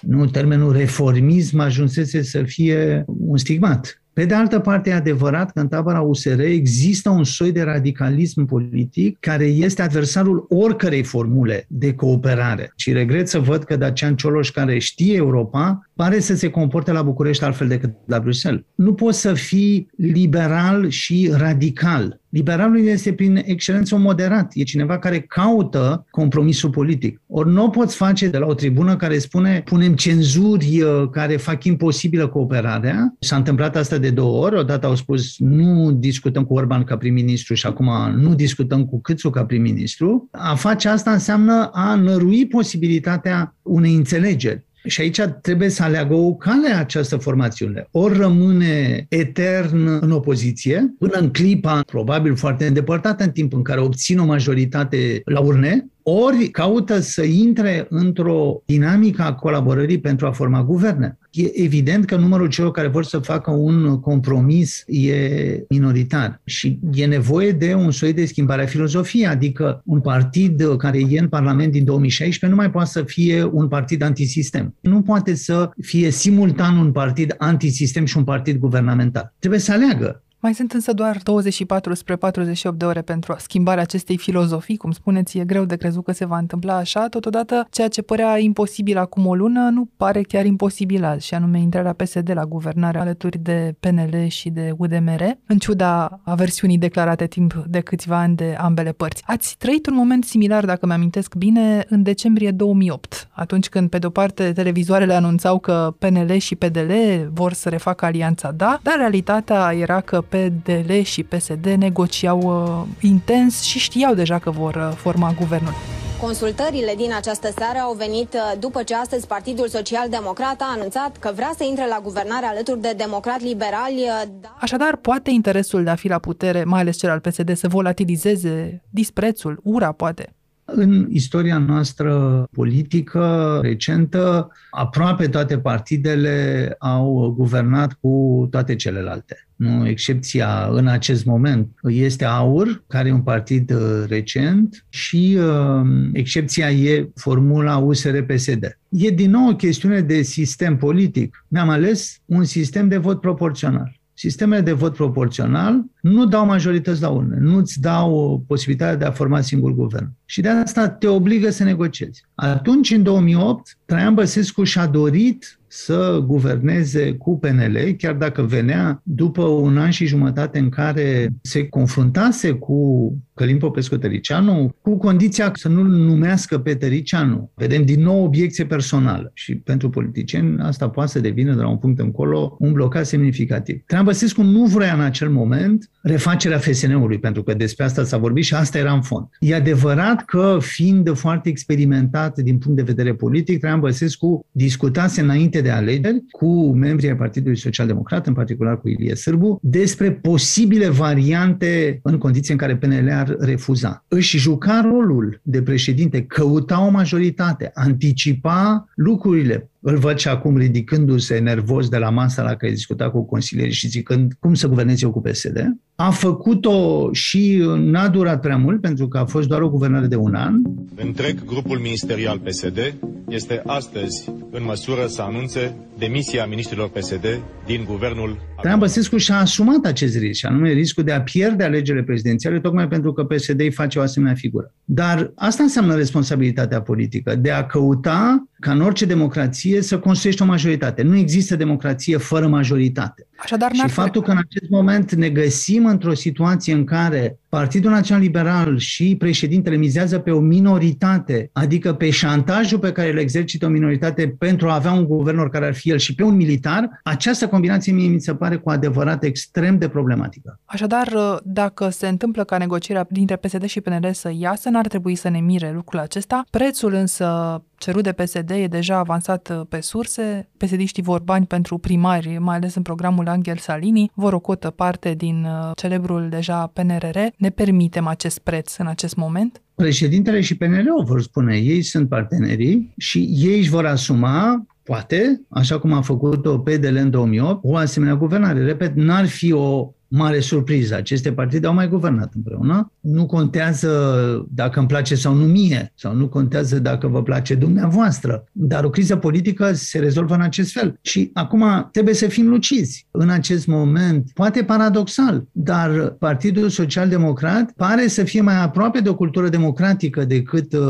nu 0.01 0.27
termenul 0.27 0.73
reformism 0.73 1.59
ajunsese 1.59 2.23
să 2.23 2.43
fie 2.43 3.05
un 3.07 3.37
stigmat. 3.37 4.04
Pe 4.15 4.25
de 4.25 4.35
altă 4.35 4.59
parte, 4.59 4.91
e 4.91 4.95
adevărat 4.95 5.53
că 5.53 5.61
în 5.61 5.69
tabăra 5.69 6.01
USR 6.01 6.41
există 6.41 7.11
un 7.11 7.25
soi 7.25 7.53
de 7.53 7.63
radicalism 7.63 8.45
politic 8.45 9.17
care 9.21 9.45
este 9.45 9.83
adversarul 9.83 10.47
oricărei 10.49 11.03
formule 11.03 11.65
de 11.69 11.95
cooperare. 11.95 12.73
Și 12.77 12.93
regret 12.93 13.29
să 13.29 13.39
văd 13.39 13.65
că 13.65 13.77
Dacian 13.77 14.17
Cioloș, 14.17 14.51
care 14.51 14.79
știe 14.79 15.17
Europa, 15.17 15.89
pare 15.95 16.19
să 16.19 16.35
se 16.35 16.51
comporte 16.51 16.93
la 16.93 17.03
București 17.03 17.45
altfel 17.45 17.69
decât 17.69 17.95
la 18.07 18.19
Bruxelles. 18.19 18.63
Nu 18.75 18.95
poți 18.95 19.21
să 19.21 19.35
fii 19.35 19.89
liberal 19.97 20.89
și 20.89 21.31
radical. 21.33 22.21
Liberalul 22.35 22.87
este 22.87 23.13
prin 23.13 23.43
excelență 23.45 23.95
un 23.95 24.01
moderat. 24.01 24.53
E 24.55 24.63
cineva 24.63 24.99
care 24.99 25.21
caută 25.21 26.07
compromisul 26.11 26.71
politic. 26.71 27.21
Ori 27.27 27.51
nu 27.53 27.65
o 27.65 27.69
poți 27.69 27.97
face 27.97 28.29
de 28.29 28.39
la 28.39 28.47
o 28.47 28.55
tribună 28.55 28.97
care 28.97 29.19
spune 29.19 29.63
punem 29.65 29.95
cenzuri 29.95 30.83
uh, 30.83 31.09
care 31.11 31.37
fac 31.37 31.65
imposibilă 31.65 32.29
cooperarea. 32.29 33.15
S-a 33.19 33.37
întâmplat 33.37 33.77
asta 33.77 33.99
de 33.99 34.11
două 34.11 34.45
ori. 34.45 34.59
Odată 34.59 34.87
au 34.87 34.95
spus 34.95 35.39
nu 35.39 35.93
discutăm 35.93 36.45
cu 36.45 36.55
Orban 36.55 36.85
ca 36.85 36.97
prim-ministru 36.97 37.55
și 37.55 37.67
acum 37.67 37.91
nu 38.17 38.35
discutăm 38.35 38.85
cu 38.85 39.01
Câțu 39.01 39.31
ca 39.31 39.45
prim-ministru. 39.45 40.29
A 40.31 40.55
face 40.55 40.89
asta 40.89 41.11
înseamnă 41.11 41.71
a 41.73 41.95
nărui 41.95 42.47
posibilitatea 42.47 43.57
unei 43.63 43.95
înțelegeri. 43.95 44.65
Și 44.85 45.01
aici 45.01 45.21
trebuie 45.21 45.69
să 45.69 45.83
aleagă 45.83 46.15
o 46.15 46.35
cale 46.35 46.69
această 46.69 47.17
formațiune. 47.17 47.87
Ori 47.91 48.17
rămâne 48.17 49.07
etern 49.09 49.87
în 50.01 50.11
opoziție, 50.11 50.95
până 50.99 51.19
în 51.19 51.31
clipa, 51.31 51.81
probabil 51.87 52.37
foarte 52.37 52.67
îndepărtată 52.67 53.25
în 53.25 53.31
timp 53.31 53.53
în 53.55 53.63
care 53.63 53.81
obțin 53.81 54.19
o 54.19 54.25
majoritate 54.25 55.23
la 55.25 55.41
urne, 55.41 55.87
ori 56.03 56.49
caută 56.49 57.01
să 57.01 57.23
intre 57.23 57.87
într-o 57.89 58.63
dinamică 58.65 59.23
a 59.23 59.35
colaborării 59.35 60.01
pentru 60.01 60.27
a 60.27 60.33
forma 60.33 60.65
guverne. 60.65 61.19
E 61.35 61.63
evident 61.63 62.05
că 62.05 62.17
numărul 62.17 62.49
celor 62.49 62.71
care 62.71 62.89
vor 62.89 63.05
să 63.05 63.19
facă 63.19 63.51
un 63.51 64.01
compromis 64.01 64.85
e 64.87 65.65
minoritar 65.69 66.41
și 66.45 66.79
e 66.93 67.07
nevoie 67.07 67.53
de 67.53 67.75
un 67.75 67.91
soi 67.91 68.13
de 68.13 68.25
schimbare 68.25 68.63
a 68.63 68.67
filozofiei, 68.67 69.27
adică 69.27 69.83
un 69.85 70.01
partid 70.01 70.77
care 70.77 70.99
e 71.09 71.19
în 71.19 71.29
Parlament 71.29 71.73
din 71.73 71.85
2016 71.85 72.59
nu 72.59 72.63
mai 72.63 72.71
poate 72.71 72.91
să 72.91 73.03
fie 73.03 73.45
un 73.53 73.69
partid 73.69 74.03
antisistem. 74.03 74.75
Nu 74.81 75.03
poate 75.03 75.35
să 75.35 75.71
fie 75.81 76.11
simultan 76.11 76.77
un 76.77 76.93
partid 76.93 77.35
antisistem 77.39 78.05
și 78.05 78.17
un 78.17 78.25
partid 78.25 78.57
guvernamental. 78.57 79.35
Trebuie 79.39 79.61
să 79.61 79.73
aleagă 79.73 80.23
mai 80.45 80.55
sunt 80.55 80.73
însă 80.73 80.93
doar 80.93 81.21
24 81.23 81.95
spre 81.95 82.17
48 82.17 82.79
de 82.79 82.85
ore 82.85 83.03
pentru 83.03 83.35
schimbarea 83.39 83.83
acestei 83.83 84.17
filozofii, 84.17 84.77
cum 84.77 84.91
spuneți, 84.91 85.39
e 85.39 85.45
greu 85.45 85.65
de 85.65 85.77
crezut 85.77 86.05
că 86.05 86.13
se 86.13 86.25
va 86.25 86.39
întâmpla 86.39 86.77
așa, 86.77 87.09
totodată 87.09 87.67
ceea 87.71 87.89
ce 87.89 88.03
părea 88.03 88.39
imposibil 88.39 88.99
acum 88.99 89.27
o 89.27 89.35
lună 89.35 89.69
nu 89.73 89.89
pare 89.97 90.23
chiar 90.23 90.45
imposibil 90.45 91.05
azi, 91.05 91.27
și 91.27 91.35
anume 91.35 91.59
intrarea 91.59 91.93
PSD 91.93 92.31
la 92.35 92.45
guvernare 92.45 92.99
alături 92.99 93.39
de 93.39 93.75
PNL 93.81 94.27
și 94.29 94.51
de 94.51 94.75
UDMR, 94.77 95.23
în 95.47 95.59
ciuda 95.59 96.21
aversiunii 96.25 96.79
declarate 96.79 97.27
timp 97.27 97.65
de 97.67 97.81
câțiva 97.81 98.19
ani 98.19 98.37
de 98.37 98.57
ambele 98.59 98.93
părți. 98.93 99.23
Ați 99.27 99.57
trăit 99.59 99.87
un 99.87 99.95
moment 99.95 100.25
similar, 100.25 100.65
dacă 100.65 100.87
mi-amintesc 100.87 101.35
bine, 101.35 101.85
în 101.89 102.03
decembrie 102.03 102.51
2008, 102.51 103.29
atunci 103.33 103.69
când, 103.69 103.89
pe 103.91 103.99
de-o 103.99 104.11
parte, 104.11 104.53
televizoarele 104.53 105.15
anunțau 105.15 105.59
că 105.59 105.95
PNL 105.99 106.37
și 106.37 106.57
PDL 106.57 106.93
vor 107.33 107.53
să 107.53 107.69
refacă 107.69 108.05
alianța 108.05 108.51
da, 108.51 108.79
dar 108.83 108.95
realitatea 108.97 109.73
era 109.73 110.01
că 110.01 110.25
PDL 110.35 111.01
și 111.03 111.23
PSD 111.23 111.67
negociau 111.67 112.41
uh, 112.41 112.87
intens 113.01 113.61
și 113.61 113.79
știau 113.79 114.15
deja 114.15 114.39
că 114.39 114.51
vor 114.51 114.75
uh, 114.75 114.97
forma 114.97 115.35
guvernul. 115.39 115.73
Consultările 116.21 116.95
din 116.97 117.13
această 117.17 117.49
seară 117.57 117.79
au 117.79 117.95
venit 117.95 118.35
uh, 118.35 118.59
după 118.59 118.83
ce 118.83 118.95
astăzi 118.95 119.27
Partidul 119.27 119.69
Social 119.69 120.09
Democrat 120.09 120.61
a 120.61 120.73
anunțat 120.77 121.17
că 121.17 121.33
vrea 121.35 121.53
să 121.57 121.65
intre 121.65 121.87
la 121.87 122.01
guvernare 122.03 122.47
alături 122.47 122.81
de 122.81 122.95
democrat-liberali. 122.97 124.03
Uh, 124.03 124.23
da... 124.41 124.57
Așadar, 124.61 124.97
poate 124.97 125.31
interesul 125.31 125.85
de 125.85 125.91
a 125.91 125.95
fi 125.95 126.09
la 126.09 126.19
putere, 126.19 126.65
mai 126.65 126.81
ales 126.81 126.97
cel 126.99 127.11
al 127.11 127.21
PSD, 127.21 127.57
să 127.57 127.69
volatilizeze 127.69 128.83
disprețul, 128.91 129.61
ura, 129.63 129.93
poate? 129.93 130.35
În 130.77 131.07
istoria 131.11 131.59
noastră 131.59 132.45
politică 132.51 133.59
recentă, 133.63 134.51
aproape 134.71 135.29
toate 135.29 135.59
partidele 135.59 136.77
au 136.79 137.35
guvernat 137.37 137.93
cu 138.01 138.47
toate 138.51 138.75
celelalte. 138.75 139.47
Nu, 139.57 139.89
excepția 139.89 140.69
în 140.71 140.87
acest 140.87 141.25
moment 141.25 141.69
este 141.83 142.25
AUR, 142.25 142.85
care 142.87 143.09
e 143.09 143.13
un 143.13 143.23
partid 143.23 143.71
uh, 143.71 144.05
recent, 144.09 144.85
și 144.89 145.39
uh, 145.39 145.87
excepția 146.13 146.71
e 146.71 147.11
formula 147.15 147.77
USR-PSD. 147.77 148.79
E 148.89 149.09
din 149.11 149.31
nou 149.31 149.49
o 149.49 149.57
chestiune 149.57 150.01
de 150.01 150.23
sistem 150.23 150.77
politic. 150.77 151.45
Mi-am 151.49 151.69
ales 151.69 152.21
un 152.25 152.45
sistem 152.45 152.89
de 152.89 152.97
vot 152.97 153.21
proporțional. 153.21 154.03
Sistemele 154.15 154.61
de 154.61 154.73
vot 154.73 154.95
proporțional 154.95 155.85
nu 156.01 156.27
dau 156.27 156.47
majorități 156.47 157.01
la 157.03 157.09
urne, 157.09 157.37
nu-ți 157.41 157.81
dau 157.81 158.45
posibilitatea 158.47 158.97
de 158.97 159.05
a 159.05 159.11
forma 159.11 159.41
singur 159.41 159.73
guvern. 159.73 160.13
Și 160.25 160.41
de 160.41 160.49
asta 160.49 160.89
te 160.89 161.07
obligă 161.07 161.51
să 161.51 161.65
negociezi. 161.65 162.25
Atunci, 162.35 162.91
în 162.91 163.03
2008, 163.03 163.79
Traian 163.85 164.15
Băsescu 164.15 164.65
și-a 164.65 164.87
dorit 164.87 165.59
să 165.67 166.23
guverneze 166.27 167.13
cu 167.13 167.39
PNL, 167.39 167.77
chiar 167.99 168.15
dacă 168.15 168.43
venea 168.43 169.01
după 169.03 169.43
un 169.43 169.79
an 169.79 169.91
și 169.91 170.07
jumătate 170.07 170.59
în 170.59 170.69
care 170.69 171.35
se 171.43 171.69
confruntase 171.69 172.53
cu 172.53 173.13
Călim 173.35 173.59
Popescu 173.59 173.97
Tăricianu, 173.97 174.75
cu 174.83 174.97
condiția 174.97 175.51
să 175.55 175.69
nu-l 175.69 175.87
numească 175.87 176.59
pe 176.59 176.75
Tăricianu. 176.75 177.51
Vedem 177.55 177.85
din 177.85 178.03
nou 178.03 178.25
obiecție 178.25 178.67
personală 178.67 179.31
și 179.35 179.55
pentru 179.55 179.91
politicieni 179.91 180.61
asta 180.61 180.89
poate 180.89 181.11
să 181.11 181.21
devină 181.21 181.55
de 181.55 181.61
la 181.61 181.69
un 181.69 181.77
punct 181.77 182.01
încolo 182.01 182.57
un 182.59 182.73
blocaj 182.73 183.07
semnificativ. 183.07 183.83
Traian 183.87 184.07
Băsescu 184.07 184.43
nu 184.43 184.65
vrea 184.65 184.95
în 184.95 185.01
acel 185.01 185.31
moment 185.31 185.91
refacerea 186.03 186.59
FSN-ului, 186.59 187.19
pentru 187.19 187.43
că 187.43 187.55
despre 187.55 187.85
asta 187.85 188.05
s-a 188.05 188.17
vorbit 188.19 188.45
și 188.45 188.55
asta 188.55 188.79
era 188.79 188.93
în 188.93 189.03
fond. 189.03 189.27
E 189.39 189.55
adevărat 189.55 190.25
că, 190.25 190.59
fiind 190.61 191.17
foarte 191.17 191.49
experimentat 191.49 192.39
din 192.39 192.59
punct 192.59 192.77
de 192.77 192.83
vedere 192.83 193.15
politic, 193.15 193.61
Traian 193.61 193.81
Băsescu 193.81 194.47
discutase 194.51 195.21
înainte 195.21 195.61
de 195.61 195.71
alegeri 195.71 196.23
cu 196.31 196.73
membrii 196.73 197.09
ai 197.09 197.17
Partidului 197.17 197.59
Social 197.59 197.87
Democrat, 197.87 198.27
în 198.27 198.35
particular 198.35 198.81
cu 198.81 198.89
Ilie 198.89 199.15
Sârbu, 199.15 199.59
despre 199.63 200.13
posibile 200.13 200.89
variante 200.89 202.01
în 202.03 202.19
condiții 202.19 202.53
în 202.53 202.59
care 202.59 202.77
PNL 202.77 203.09
ar 203.25 203.37
refuza. 203.39 204.05
Își 204.09 204.39
juca 204.39 204.81
rolul 204.81 205.41
de 205.43 205.63
președinte, 205.63 206.23
căuta 206.23 206.85
o 206.85 206.89
majoritate, 206.89 207.71
anticipa 207.75 208.89
lucrurile, 208.95 209.71
îl 209.87 209.99
văd 209.99 210.19
și 210.19 210.29
acum 210.29 210.57
ridicându-se 210.57 211.39
nervos 211.39 211.89
de 211.89 211.97
la 211.97 212.11
masa 212.11 212.43
la 212.43 212.55
care 212.55 212.73
discuta 212.73 213.11
cu 213.11 213.27
consilierii 213.27 213.73
și 213.73 213.89
zicând 213.89 214.33
cum 214.41 214.55
să 214.55 214.69
guvernez 214.69 215.03
eu 215.03 215.11
cu 215.11 215.21
PSD. 215.21 215.77
A 215.95 216.11
făcut-o 216.11 217.09
și 217.13 217.63
n-a 217.77 218.09
durat 218.09 218.41
prea 218.41 218.57
mult, 218.57 218.81
pentru 218.81 219.09
că 219.09 219.19
a 219.19 219.25
fost 219.25 219.49
doar 219.49 219.61
o 219.61 219.71
guvernare 219.71 220.07
de 220.07 220.17
un 220.17 220.35
an. 220.35 220.55
Întreg 220.95 221.45
grupul 221.45 221.79
ministerial 221.79 222.39
PSD 222.39 222.95
este 223.29 223.63
astăzi 223.67 224.31
în 224.51 224.65
măsură 224.65 225.07
să 225.07 225.23
anunțe 225.23 225.75
demisia 225.99 226.47
ministrilor 226.47 226.89
PSD 226.89 227.41
din 227.67 227.85
guvernul... 227.87 228.39
Traian 228.61 228.79
Băsescu 228.79 229.17
și-a 229.17 229.37
asumat 229.37 229.85
acest 229.85 230.17
risc, 230.17 230.39
și 230.39 230.47
anume 230.47 230.73
riscul 230.73 231.05
de 231.05 231.13
a 231.13 231.23
pierde 231.23 231.65
alegerile 231.65 232.05
prezidențiale, 232.05 232.61
tocmai 232.61 232.89
pentru 232.89 233.13
că 233.13 233.25
PSD 233.25 233.61
îi 233.61 233.71
face 233.71 233.99
o 233.99 234.03
asemenea 234.03 234.35
figură. 234.35 234.75
Dar 234.85 235.33
asta 235.35 235.63
înseamnă 235.63 235.95
responsabilitatea 235.95 236.81
politică, 236.81 237.35
de 237.35 237.51
a 237.51 237.67
căuta 237.67 238.49
ca 238.65 238.73
în 238.73 238.81
orice 238.81 239.05
democrație 239.05 239.83
să 239.83 239.99
construiești 239.99 240.43
o 240.43 240.45
majoritate. 240.45 241.03
Nu 241.03 241.17
există 241.17 241.57
democrație 241.57 242.17
fără 242.17 242.47
majoritate. 242.47 243.27
Așadar, 243.37 243.73
și 243.73 243.89
faptul 243.89 244.23
că 244.23 244.31
în 244.31 244.37
acest 244.37 244.71
moment 244.71 245.15
ne 245.15 245.29
găsim 245.29 245.87
într-o 245.87 246.15
situație 246.15 246.73
în 246.73 246.85
care 246.85 247.39
Partidul 247.49 247.91
Național 247.91 248.23
Liberal 248.23 248.79
și 248.79 249.17
președintele 249.19 249.77
mizează 249.77 250.19
pe 250.19 250.31
o 250.31 250.41
minoritate, 250.41 251.51
adică 251.53 251.93
pe 251.93 252.11
șantajul 252.11 252.79
pe 252.79 252.93
care 252.93 253.11
îl 253.11 253.19
exercită 253.19 253.67
o 253.67 253.69
minoritate 253.69 254.29
pentru 254.39 254.69
a 254.69 254.75
avea 254.75 254.93
un 254.93 255.05
guvern 255.05 255.49
care 255.49 255.67
ar 255.67 255.75
fi 255.75 255.91
el 255.91 255.99
și 255.99 256.15
pe 256.15 256.23
un 256.23 256.35
militar, 256.35 257.01
această 257.03 257.49
combinație 257.49 257.93
mie 257.93 258.09
mi 258.09 258.21
se 258.21 258.35
pare 258.35 258.57
cu 258.57 258.71
adevărat 258.71 259.25
extrem 259.25 259.79
de 259.79 259.89
problematică. 259.89 260.61
Așadar, 260.65 261.13
dacă 261.45 261.89
se 261.89 262.09
întâmplă 262.09 262.45
ca 262.45 262.59
negocierea 262.59 263.07
dintre 263.11 263.37
PSD 263.37 263.65
și 263.65 263.81
PNL 263.81 264.13
să 264.13 264.31
iasă, 264.39 264.69
n-ar 264.69 264.87
trebui 264.87 265.15
să 265.15 265.29
ne 265.29 265.41
mire 265.41 265.73
lucrul 265.75 266.01
acesta. 266.01 266.45
Prețul 266.51 266.93
însă 266.93 267.63
cerut 267.77 268.03
de 268.03 268.13
PSD 268.13 268.51
e 268.51 268.67
deja 268.67 268.99
avansat 268.99 269.67
pe 269.69 269.81
surse. 269.81 270.49
psd 270.57 270.99
vor 271.03 271.21
bani 271.21 271.47
pentru 271.47 271.79
primari, 271.79 272.39
mai 272.39 272.57
ales 272.57 272.75
în 272.75 272.83
programul 272.83 273.29
Angel 273.29 273.57
Salini, 273.57 274.11
vor 274.15 274.33
o 274.33 274.39
cotă 274.39 274.71
parte 274.71 275.15
din 275.15 275.45
uh, 275.45 275.71
celebrul 275.77 276.29
deja 276.29 276.67
PNRR. 276.67 277.19
Ne 277.37 277.51
permitem 277.51 278.07
acest 278.07 278.39
preț 278.39 278.77
în 278.77 278.87
acest 278.87 279.17
moment? 279.17 279.63
Președintele 279.75 280.41
și 280.41 280.57
PNL 280.57 280.87
o 280.99 281.05
vor 281.05 281.23
spune, 281.23 281.57
ei 281.57 281.83
sunt 281.83 282.09
partenerii 282.09 282.93
și 282.97 283.29
ei 283.33 283.59
își 283.59 283.71
vor 283.71 283.87
asuma 283.87 284.67
poate, 284.83 285.43
așa 285.49 285.79
cum 285.79 285.93
a 285.93 286.01
făcut-o 286.01 286.59
PDL 286.59 286.97
în 286.97 287.11
2008, 287.11 287.61
o 287.63 287.77
asemenea 287.77 288.15
guvernare. 288.15 288.65
Repet, 288.65 288.95
n-ar 288.95 289.27
fi 289.27 289.53
o 289.53 289.93
mare 290.09 290.41
surpriză. 290.41 290.95
Aceste 290.95 291.33
partide 291.33 291.67
au 291.67 291.75
mai 291.75 291.89
guvernat 291.89 292.33
împreună. 292.35 292.93
Nu 293.01 293.27
contează 293.27 294.47
dacă 294.51 294.79
îmi 294.79 294.89
place 294.89 295.15
sau 295.15 295.35
nu 295.35 295.45
mie, 295.45 295.93
sau 295.95 296.15
nu 296.15 296.29
contează 296.29 296.79
dacă 296.79 297.07
vă 297.07 297.23
place 297.23 297.55
dumneavoastră, 297.55 298.45
dar 298.53 298.85
o 298.85 298.91
criză 298.91 299.17
politică 299.17 299.73
se 299.73 299.99
rezolvă 299.99 300.35
în 300.35 300.41
acest 300.41 300.73
fel. 300.73 300.99
Și 301.01 301.31
acum 301.35 301.89
trebuie 301.93 302.15
să 302.15 302.27
fim 302.27 302.49
lucizi. 302.49 303.07
În 303.11 303.29
acest 303.29 303.67
moment, 303.67 304.31
poate 304.35 304.65
paradoxal, 304.65 305.45
dar 305.53 305.91
Partidul 306.19 306.69
Social 306.69 307.09
Democrat 307.09 307.73
pare 307.77 308.07
să 308.07 308.25
fie 308.25 308.41
mai 308.41 308.63
aproape 308.63 309.01
de 309.01 309.09
o 309.09 309.15
cultură 309.15 309.49
democratică 309.49 310.25
decât 310.25 310.73
uh, 310.73 310.81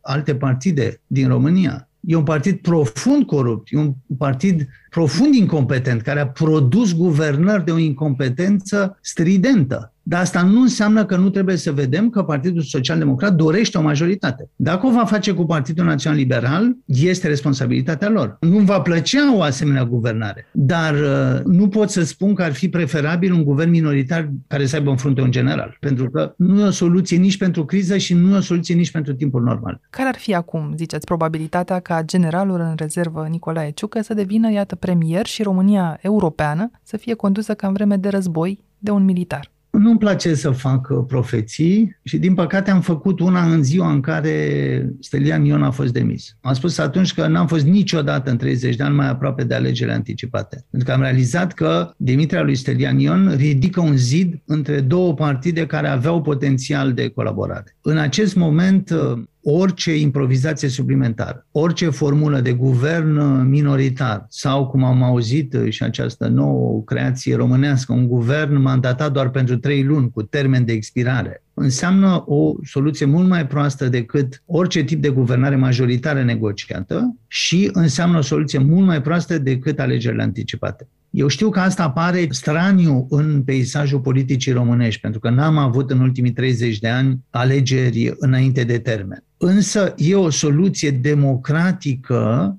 alte 0.00 0.34
partide 0.34 1.00
din 1.06 1.28
România. 1.28 1.88
E 2.06 2.14
un 2.14 2.22
partid 2.22 2.60
profund 2.60 3.24
corupt, 3.24 3.72
e 3.72 3.76
un 3.76 3.94
partid 4.18 4.68
profund 4.90 5.34
incompetent, 5.34 6.02
care 6.02 6.20
a 6.20 6.28
produs 6.28 6.96
guvernări 6.96 7.64
de 7.64 7.70
o 7.70 7.78
incompetență 7.78 8.98
stridentă. 9.00 9.93
Dar 10.06 10.20
asta 10.20 10.42
nu 10.42 10.60
înseamnă 10.60 11.04
că 11.04 11.16
nu 11.16 11.30
trebuie 11.30 11.56
să 11.56 11.72
vedem 11.72 12.10
că 12.10 12.22
Partidul 12.22 12.62
Social 12.62 12.98
Democrat 12.98 13.34
dorește 13.34 13.78
o 13.78 13.82
majoritate. 13.82 14.48
Dacă 14.56 14.86
o 14.86 14.90
va 14.90 15.04
face 15.04 15.32
cu 15.32 15.44
Partidul 15.44 15.84
Național 15.84 16.18
Liberal, 16.18 16.76
este 16.84 17.28
responsabilitatea 17.28 18.08
lor. 18.08 18.36
Nu 18.40 18.58
va 18.58 18.80
plăcea 18.80 19.36
o 19.36 19.42
asemenea 19.42 19.84
guvernare, 19.84 20.48
dar 20.52 20.94
uh, 20.94 21.44
nu 21.44 21.68
pot 21.68 21.90
să 21.90 22.04
spun 22.04 22.34
că 22.34 22.42
ar 22.42 22.52
fi 22.52 22.68
preferabil 22.68 23.32
un 23.32 23.44
guvern 23.44 23.70
minoritar 23.70 24.30
care 24.46 24.66
să 24.66 24.76
aibă 24.76 24.90
în 24.90 24.96
frunte 24.96 25.20
un 25.20 25.30
general, 25.30 25.76
pentru 25.80 26.10
că 26.10 26.34
nu 26.36 26.60
e 26.60 26.64
o 26.64 26.70
soluție 26.70 27.16
nici 27.16 27.38
pentru 27.38 27.64
criză 27.64 27.96
și 27.96 28.14
nu 28.14 28.34
e 28.34 28.38
o 28.38 28.40
soluție 28.40 28.74
nici 28.74 28.90
pentru 28.90 29.14
timpul 29.14 29.42
normal. 29.42 29.80
Care 29.90 30.08
ar 30.08 30.16
fi 30.16 30.34
acum, 30.34 30.72
ziceți, 30.76 31.06
probabilitatea 31.06 31.80
ca 31.80 32.02
generalul 32.02 32.60
în 32.60 32.74
rezervă 32.76 33.26
Nicolae 33.30 33.70
Ciucă 33.70 34.02
să 34.02 34.14
devină, 34.14 34.52
iată, 34.52 34.74
premier 34.74 35.26
și 35.26 35.42
România 35.42 35.98
europeană 36.00 36.70
să 36.82 36.96
fie 36.96 37.14
condusă 37.14 37.54
ca 37.54 37.66
în 37.66 37.72
vreme 37.72 37.96
de 37.96 38.08
război 38.08 38.64
de 38.78 38.90
un 38.90 39.04
militar? 39.04 39.52
În 39.74 39.82
nu-mi 39.82 39.98
place 39.98 40.34
să 40.34 40.50
fac 40.50 40.88
uh, 40.90 41.04
profeții 41.06 41.96
și 42.02 42.18
din 42.18 42.34
păcate 42.34 42.70
am 42.70 42.80
făcut 42.80 43.20
una 43.20 43.52
în 43.52 43.62
ziua 43.62 43.90
în 43.90 44.00
care 44.00 44.94
Stelian 45.00 45.44
Ion 45.44 45.62
a 45.62 45.70
fost 45.70 45.92
demis. 45.92 46.36
Am 46.40 46.54
spus 46.54 46.78
atunci 46.78 47.14
că 47.14 47.26
n-am 47.26 47.46
fost 47.46 47.64
niciodată 47.64 48.30
în 48.30 48.36
30 48.36 48.76
de 48.76 48.82
ani 48.82 48.94
mai 48.94 49.08
aproape 49.08 49.44
de 49.44 49.54
alegerile 49.54 49.94
anticipate. 49.94 50.66
Pentru 50.70 50.88
că 50.88 50.94
am 50.94 51.02
realizat 51.02 51.52
că 51.52 51.94
demiterea 51.96 52.44
lui 52.44 52.54
Stelian 52.54 52.98
Ion 52.98 53.34
ridică 53.36 53.80
un 53.80 53.96
zid 53.96 54.42
între 54.46 54.80
două 54.80 55.14
partide 55.14 55.66
care 55.66 55.88
aveau 55.88 56.22
potențial 56.22 56.92
de 56.92 57.08
colaborare. 57.08 57.76
În 57.80 57.98
acest 57.98 58.36
moment 58.36 58.90
uh, 58.90 59.22
orice 59.44 59.96
improvizație 59.96 60.68
suplimentară, 60.68 61.46
orice 61.52 61.88
formulă 61.88 62.40
de 62.40 62.52
guvern 62.52 63.40
minoritar 63.48 64.26
sau, 64.28 64.66
cum 64.66 64.84
am 64.84 65.02
auzit 65.02 65.56
și 65.68 65.82
această 65.82 66.26
nouă 66.26 66.82
creație 66.82 67.36
românească, 67.36 67.92
un 67.92 68.08
guvern 68.08 68.56
mandatat 68.56 69.12
doar 69.12 69.30
pentru 69.30 69.56
trei 69.56 69.82
luni 69.82 70.10
cu 70.10 70.22
termen 70.22 70.64
de 70.64 70.72
expirare, 70.72 71.42
înseamnă 71.54 72.24
o 72.26 72.54
soluție 72.64 73.06
mult 73.06 73.28
mai 73.28 73.46
proastă 73.46 73.88
decât 73.88 74.42
orice 74.46 74.82
tip 74.82 75.02
de 75.02 75.08
guvernare 75.08 75.56
majoritară 75.56 76.22
negociată 76.22 77.16
și 77.26 77.70
înseamnă 77.72 78.18
o 78.18 78.22
soluție 78.22 78.58
mult 78.58 78.86
mai 78.86 79.02
proastă 79.02 79.38
decât 79.38 79.78
alegerile 79.78 80.22
anticipate. 80.22 80.88
Eu 81.10 81.28
știu 81.28 81.50
că 81.50 81.60
asta 81.60 81.82
apare 81.82 82.26
straniu 82.30 83.06
în 83.10 83.42
peisajul 83.42 84.00
politicii 84.00 84.52
românești, 84.52 85.00
pentru 85.00 85.20
că 85.20 85.30
n-am 85.30 85.58
avut 85.58 85.90
în 85.90 86.00
ultimii 86.00 86.32
30 86.32 86.78
de 86.78 86.88
ani 86.88 87.18
alegeri 87.30 88.14
înainte 88.18 88.64
de 88.64 88.78
termen. 88.78 89.24
Însă 89.36 89.94
e 89.96 90.14
o 90.14 90.30
soluție 90.30 90.90
democratică 90.90 92.56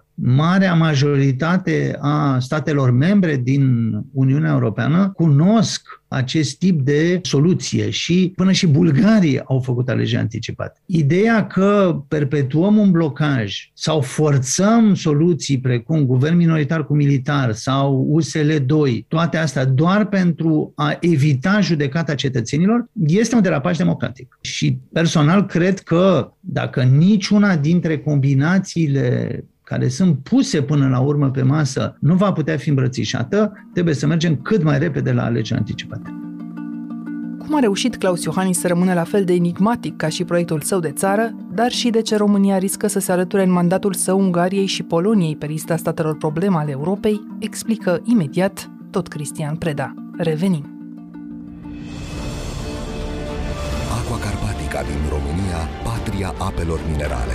100%. 0.00 0.04
Marea 0.14 0.74
majoritate 0.74 1.98
a 2.00 2.38
statelor 2.38 2.90
membre 2.90 3.36
din 3.36 3.92
Uniunea 4.12 4.50
Europeană 4.50 5.10
cunosc 5.14 6.00
acest 6.08 6.58
tip 6.58 6.80
de 6.80 7.20
soluție 7.22 7.90
și 7.90 8.32
până 8.36 8.52
și 8.52 8.66
bulgarii 8.66 9.40
au 9.44 9.60
făcut 9.60 9.88
alegeri 9.88 10.20
anticipate. 10.20 10.80
Ideea 10.86 11.46
că 11.46 12.00
perpetuăm 12.08 12.76
un 12.76 12.90
blocaj 12.90 13.70
sau 13.74 14.00
forțăm 14.00 14.94
soluții 14.94 15.60
precum 15.60 16.06
guvern 16.06 16.36
minoritar 16.36 16.86
cu 16.86 16.94
militar 16.94 17.52
sau 17.52 18.18
USL2, 18.20 19.06
toate 19.08 19.36
astea 19.36 19.64
doar 19.64 20.06
pentru 20.06 20.72
a 20.74 20.96
evita 21.00 21.60
judecata 21.60 22.14
cetățenilor, 22.14 22.86
este 23.06 23.34
un 23.34 23.42
derapaj 23.42 23.76
democratic. 23.76 24.38
Și 24.40 24.78
personal 24.92 25.39
cred 25.44 25.78
că 25.78 26.32
dacă 26.40 26.82
niciuna 26.82 27.56
dintre 27.56 27.98
combinațiile 27.98 29.44
care 29.62 29.88
sunt 29.88 30.18
puse 30.18 30.62
până 30.62 30.88
la 30.88 31.00
urmă 31.00 31.30
pe 31.30 31.42
masă 31.42 31.96
nu 32.00 32.14
va 32.14 32.32
putea 32.32 32.56
fi 32.56 32.68
îmbrățișată, 32.68 33.52
trebuie 33.72 33.94
să 33.94 34.06
mergem 34.06 34.36
cât 34.36 34.62
mai 34.62 34.78
repede 34.78 35.12
la 35.12 35.24
alegeri 35.24 35.58
anticipate. 35.58 36.14
Cum 37.38 37.54
a 37.54 37.58
reușit 37.60 37.96
Claus 37.96 38.24
Iohannis 38.24 38.58
să 38.58 38.66
rămână 38.66 38.94
la 38.94 39.04
fel 39.04 39.24
de 39.24 39.32
enigmatic 39.32 39.96
ca 39.96 40.08
și 40.08 40.24
proiectul 40.24 40.60
său 40.60 40.80
de 40.80 40.90
țară, 40.90 41.34
dar 41.54 41.70
și 41.70 41.90
de 41.90 42.02
ce 42.02 42.16
România 42.16 42.58
riscă 42.58 42.86
să 42.86 42.98
se 42.98 43.12
alăture 43.12 43.42
în 43.42 43.52
mandatul 43.52 43.92
său 43.92 44.18
Ungariei 44.18 44.66
și 44.66 44.82
Poloniei 44.82 45.36
pe 45.36 45.46
lista 45.46 45.76
statelor 45.76 46.16
probleme 46.16 46.56
ale 46.56 46.70
Europei, 46.70 47.20
explică 47.38 48.00
imediat 48.04 48.70
tot 48.90 49.08
Cristian 49.08 49.56
Preda. 49.56 49.94
Revenim. 50.16 50.79
Carpatica 54.80 54.82
din 54.82 55.08
România, 55.08 55.68
patria 55.84 56.34
apelor 56.38 56.80
minerale. 56.90 57.34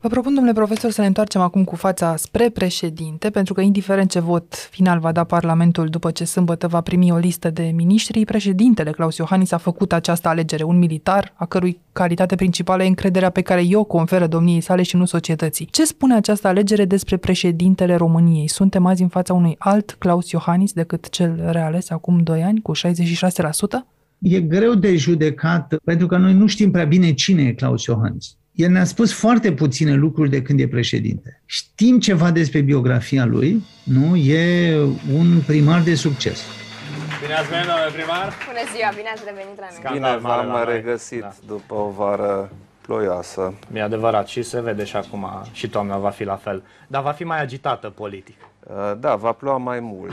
Vă 0.00 0.08
propun, 0.08 0.34
domnule 0.34 0.54
profesor, 0.54 0.90
să 0.90 1.00
ne 1.00 1.06
întoarcem 1.06 1.40
acum 1.40 1.64
cu 1.64 1.76
fața 1.76 2.16
spre 2.16 2.48
președinte, 2.48 3.30
pentru 3.30 3.54
că, 3.54 3.60
indiferent 3.60 4.10
ce 4.10 4.20
vot 4.20 4.54
final 4.70 4.98
va 4.98 5.12
da 5.12 5.24
Parlamentul 5.24 5.88
după 5.88 6.10
ce 6.10 6.24
sâmbătă 6.24 6.68
va 6.68 6.80
primi 6.80 7.12
o 7.12 7.16
listă 7.16 7.50
de 7.50 7.62
miniștri, 7.74 8.24
președintele 8.24 8.90
Claus 8.90 9.16
Iohannis 9.16 9.52
a 9.52 9.56
făcut 9.56 9.92
această 9.92 10.28
alegere, 10.28 10.62
un 10.62 10.78
militar, 10.78 11.32
a 11.34 11.46
cărui 11.46 11.80
calitate 11.92 12.34
principală 12.34 12.82
e 12.82 12.86
încrederea 12.86 13.30
pe 13.30 13.42
care 13.42 13.64
eu 13.64 13.84
conferă 13.84 14.26
domniei 14.26 14.60
sale 14.60 14.82
și 14.82 14.96
nu 14.96 15.04
societății. 15.04 15.68
Ce 15.70 15.84
spune 15.84 16.14
această 16.14 16.48
alegere 16.48 16.84
despre 16.84 17.16
președintele 17.16 17.94
României? 17.94 18.48
Suntem 18.48 18.86
azi 18.86 19.02
în 19.02 19.08
fața 19.08 19.34
unui 19.34 19.54
alt 19.58 19.96
Claus 19.98 20.30
Iohannis 20.30 20.72
decât 20.72 21.08
cel 21.08 21.48
reales 21.50 21.90
acum 21.90 22.18
2 22.22 22.42
ani, 22.42 22.60
cu 22.60 22.72
66%? 22.76 22.78
E 24.18 24.40
greu 24.40 24.74
de 24.74 24.96
judecat, 24.96 25.74
pentru 25.84 26.06
că 26.06 26.16
noi 26.16 26.32
nu 26.32 26.46
știm 26.46 26.70
prea 26.70 26.84
bine 26.84 27.12
cine 27.12 27.42
e 27.42 27.52
Claus 27.52 27.84
Iohannis. 27.84 28.36
El 28.52 28.70
ne-a 28.70 28.84
spus 28.84 29.12
foarte 29.12 29.52
puține 29.52 29.94
lucruri 29.94 30.30
de 30.30 30.42
când 30.42 30.60
e 30.60 30.68
președinte. 30.68 31.42
Știm 31.44 31.98
ceva 31.98 32.30
despre 32.30 32.60
biografia 32.60 33.24
lui, 33.24 33.64
nu? 33.82 34.16
E 34.16 34.76
un 35.12 35.40
primar 35.46 35.82
de 35.82 35.94
succes. 35.94 36.42
Bine 37.20 37.34
ați 37.34 37.48
venit, 37.48 37.66
domnule 37.66 37.90
primar! 37.92 38.32
Bună 38.46 38.64
ziua, 38.74 38.90
bine 38.96 39.08
ați 39.14 39.22
revenit 39.26 39.58
la 39.58 39.66
noi! 39.82 39.92
Bine 39.92 40.18
v-am 40.20 40.68
regăsit 40.68 41.20
da. 41.20 41.34
după 41.46 41.74
o 41.74 41.92
vară 41.96 42.52
ploioasă. 42.80 43.54
E 43.74 43.82
adevărat 43.82 44.26
și 44.26 44.42
se 44.42 44.60
vede 44.60 44.84
și 44.84 44.96
acum 44.96 45.26
și 45.52 45.68
toamna 45.68 45.96
va 45.96 46.10
fi 46.10 46.24
la 46.24 46.36
fel. 46.36 46.62
Dar 46.86 47.02
va 47.02 47.12
fi 47.12 47.24
mai 47.24 47.40
agitată 47.40 47.88
politic. 47.88 48.36
Uh, 48.68 48.98
da, 49.00 49.16
va 49.16 49.32
ploua 49.32 49.56
mai 49.56 49.80
mult. 49.80 50.12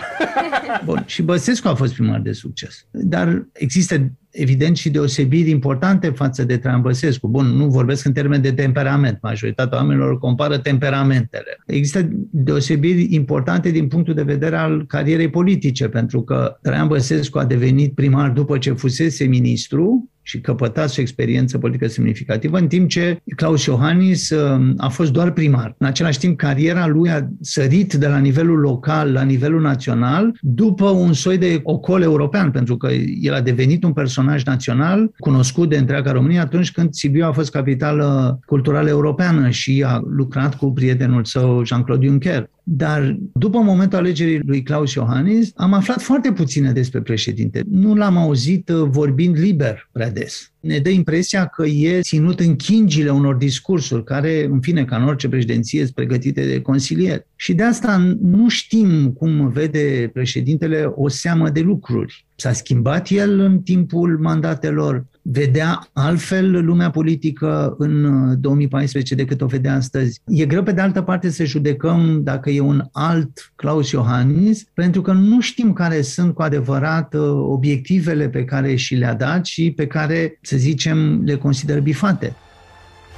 Bun, 0.86 1.04
și 1.06 1.22
Băsescu 1.22 1.68
a 1.68 1.76
fost 1.76 1.94
primar 1.94 2.20
de 2.20 2.32
succes. 2.32 2.86
Dar 2.92 3.48
există 3.52 4.12
evident 4.36 4.78
și 4.78 4.90
deosebiri 4.90 5.50
importante 5.50 6.10
față 6.10 6.44
de 6.44 6.58
Traian 6.58 6.82
Băsescu. 6.82 7.28
Bun, 7.28 7.46
nu 7.46 7.68
vorbesc 7.68 8.06
în 8.06 8.14
termen 8.14 8.42
de 8.42 8.52
temperament, 8.52 9.18
majoritatea 9.22 9.78
oamenilor 9.78 10.20
compară 10.20 10.58
temperamentele. 10.58 11.58
Există 11.66 12.10
deosebiri 12.32 13.14
importante 13.14 13.70
din 13.70 13.88
punctul 13.88 14.14
de 14.14 14.24
vedere 14.24 14.56
al 14.56 14.86
carierei 14.88 15.30
politice, 15.30 15.88
pentru 15.88 16.22
că 16.22 16.58
Traian 16.62 16.88
Băsescu 16.88 17.38
a 17.38 17.46
devenit 17.46 17.94
primar 17.94 18.30
după 18.30 18.58
ce 18.58 18.72
fusese 18.72 19.26
ministru, 19.26 20.10
și 20.28 20.42
căpătați 20.42 21.00
o 21.00 21.02
experiență 21.02 21.58
politică 21.58 21.88
semnificativă, 21.88 22.58
în 22.58 22.68
timp 22.68 22.90
ce 22.90 23.22
Claus 23.36 23.66
Iohannis 23.66 24.30
uh, 24.30 24.74
a 24.78 24.88
fost 24.88 25.12
doar 25.12 25.32
primar. 25.32 25.76
În 25.78 25.88
același 25.88 26.20
timp, 26.20 26.38
cariera 26.38 26.88
lui 26.88 27.10
a 27.10 27.30
sărit 27.42 27.94
de 27.94 28.08
la 28.08 28.18
nivelul 28.18 28.60
local 28.60 29.12
la 29.12 29.22
nivelul 29.22 29.62
național 29.62 30.38
după 30.42 30.90
un 30.90 31.14
soi 31.14 31.38
de 31.38 31.60
ocol 31.64 32.02
european, 32.02 32.52
pentru 32.52 32.78
că 32.78 32.90
el 33.22 33.34
a 33.34 33.42
devenit 33.42 33.84
un 33.84 33.94
personaj 33.94 34.25
național 34.46 35.12
cunoscut 35.18 35.70
de 35.70 35.78
întreaga 35.78 36.12
România 36.12 36.42
atunci 36.42 36.72
când 36.72 36.94
Sibiu 36.94 37.26
a 37.26 37.32
fost 37.32 37.52
capitală 37.52 38.40
culturală 38.46 38.90
europeană 38.90 39.50
și 39.50 39.84
a 39.88 40.02
lucrat 40.10 40.56
cu 40.56 40.74
prietenul 40.74 41.24
său 41.24 41.66
Jean-Claude 41.66 42.06
Juncker. 42.06 42.50
Dar 42.68 43.18
după 43.34 43.60
momentul 43.60 43.98
alegerii 43.98 44.42
lui 44.46 44.64
Claus 44.64 44.94
Iohannis, 44.94 45.52
am 45.56 45.74
aflat 45.74 46.02
foarte 46.02 46.32
puține 46.32 46.72
despre 46.72 47.02
președinte. 47.02 47.64
Nu 47.70 47.96
l-am 47.96 48.18
auzit 48.18 48.70
uh, 48.70 48.88
vorbind 48.90 49.38
liber 49.38 49.90
prea 49.92 50.12
des. 50.12 50.54
Ne 50.60 50.80
dă 50.80 50.90
impresia 50.90 51.46
că 51.46 51.66
e 51.66 52.02
ținut 52.02 52.40
în 52.40 52.56
chingile 52.56 53.10
unor 53.10 53.36
discursuri 53.36 54.04
care, 54.04 54.46
în 54.46 54.60
fine, 54.60 54.86
ca 54.86 54.96
în 54.96 55.04
orice 55.04 55.30
președinție, 55.30 55.82
sunt 55.82 55.94
pregătite 55.96 56.46
de 56.46 56.62
consilieri. 56.62 57.28
Și 57.36 57.54
de 57.54 57.64
asta 57.64 58.16
nu 58.22 58.50
știm 58.50 59.12
cum 59.12 59.50
vede 59.50 60.10
președintele 60.14 60.92
o 60.96 61.08
seamă 61.08 61.50
de 61.50 61.60
lucruri. 61.60 62.26
S-a 62.36 62.52
schimbat 62.52 63.10
el 63.10 63.40
în 63.40 63.60
timpul 63.62 64.18
mandatelor, 64.22 65.06
vedea 65.28 65.88
altfel 65.94 66.66
lumea 66.66 66.90
politică 66.90 67.76
în 67.78 68.02
2014 68.42 69.14
uh, 69.14 69.20
decât 69.20 69.42
o 69.42 69.46
vedea 69.46 69.76
astăzi. 69.76 70.22
E 70.28 70.46
greu, 70.46 70.64
pe 70.64 70.72
de 70.72 70.82
altă 70.82 71.02
parte, 71.02 71.30
să 71.30 71.44
judecăm 71.44 72.24
dacă 72.24 72.50
e 72.50 72.60
un 72.60 72.84
alt 72.92 73.52
Claus 73.56 73.92
Iohannis, 73.92 74.64
pentru 74.74 75.02
că 75.02 75.12
nu 75.12 75.42
știm 75.42 75.74
care 75.74 76.02
sunt 76.02 76.34
cu 76.34 76.42
adevărat 76.42 77.14
uh, 77.14 77.22
obiectivele 77.56 78.30
pe 78.30 78.44
care 78.44 78.76
și 78.76 78.96
le-a 78.96 79.14
dat 79.14 79.46
și 79.46 79.72
pe 79.72 79.88
care, 79.88 80.38
să 80.42 80.58
zicem, 80.58 81.22
le 81.24 81.36
consideră 81.36 81.80
bifate. 81.80 82.36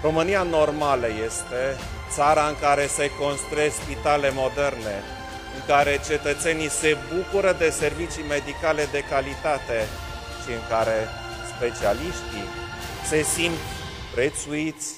România 0.04 0.44
normală 0.58 1.08
este 1.28 1.62
țara 2.16 2.44
în 2.52 2.58
care 2.66 2.86
se 2.98 3.06
construiesc 3.24 3.76
spitale 3.84 4.30
moderne, 4.44 4.96
în 5.58 5.62
care 5.72 5.94
cetățenii 6.10 6.72
se 6.82 6.92
bucură 7.12 7.52
de 7.64 7.70
servicii 7.84 8.30
medicale 8.36 8.84
de 8.96 9.02
calitate 9.14 9.78
și 10.42 10.50
în 10.60 10.64
care 10.74 10.98
specialiștii 11.58 12.48
se 13.06 13.22
simt 13.22 13.58
prețuiți 14.14 14.94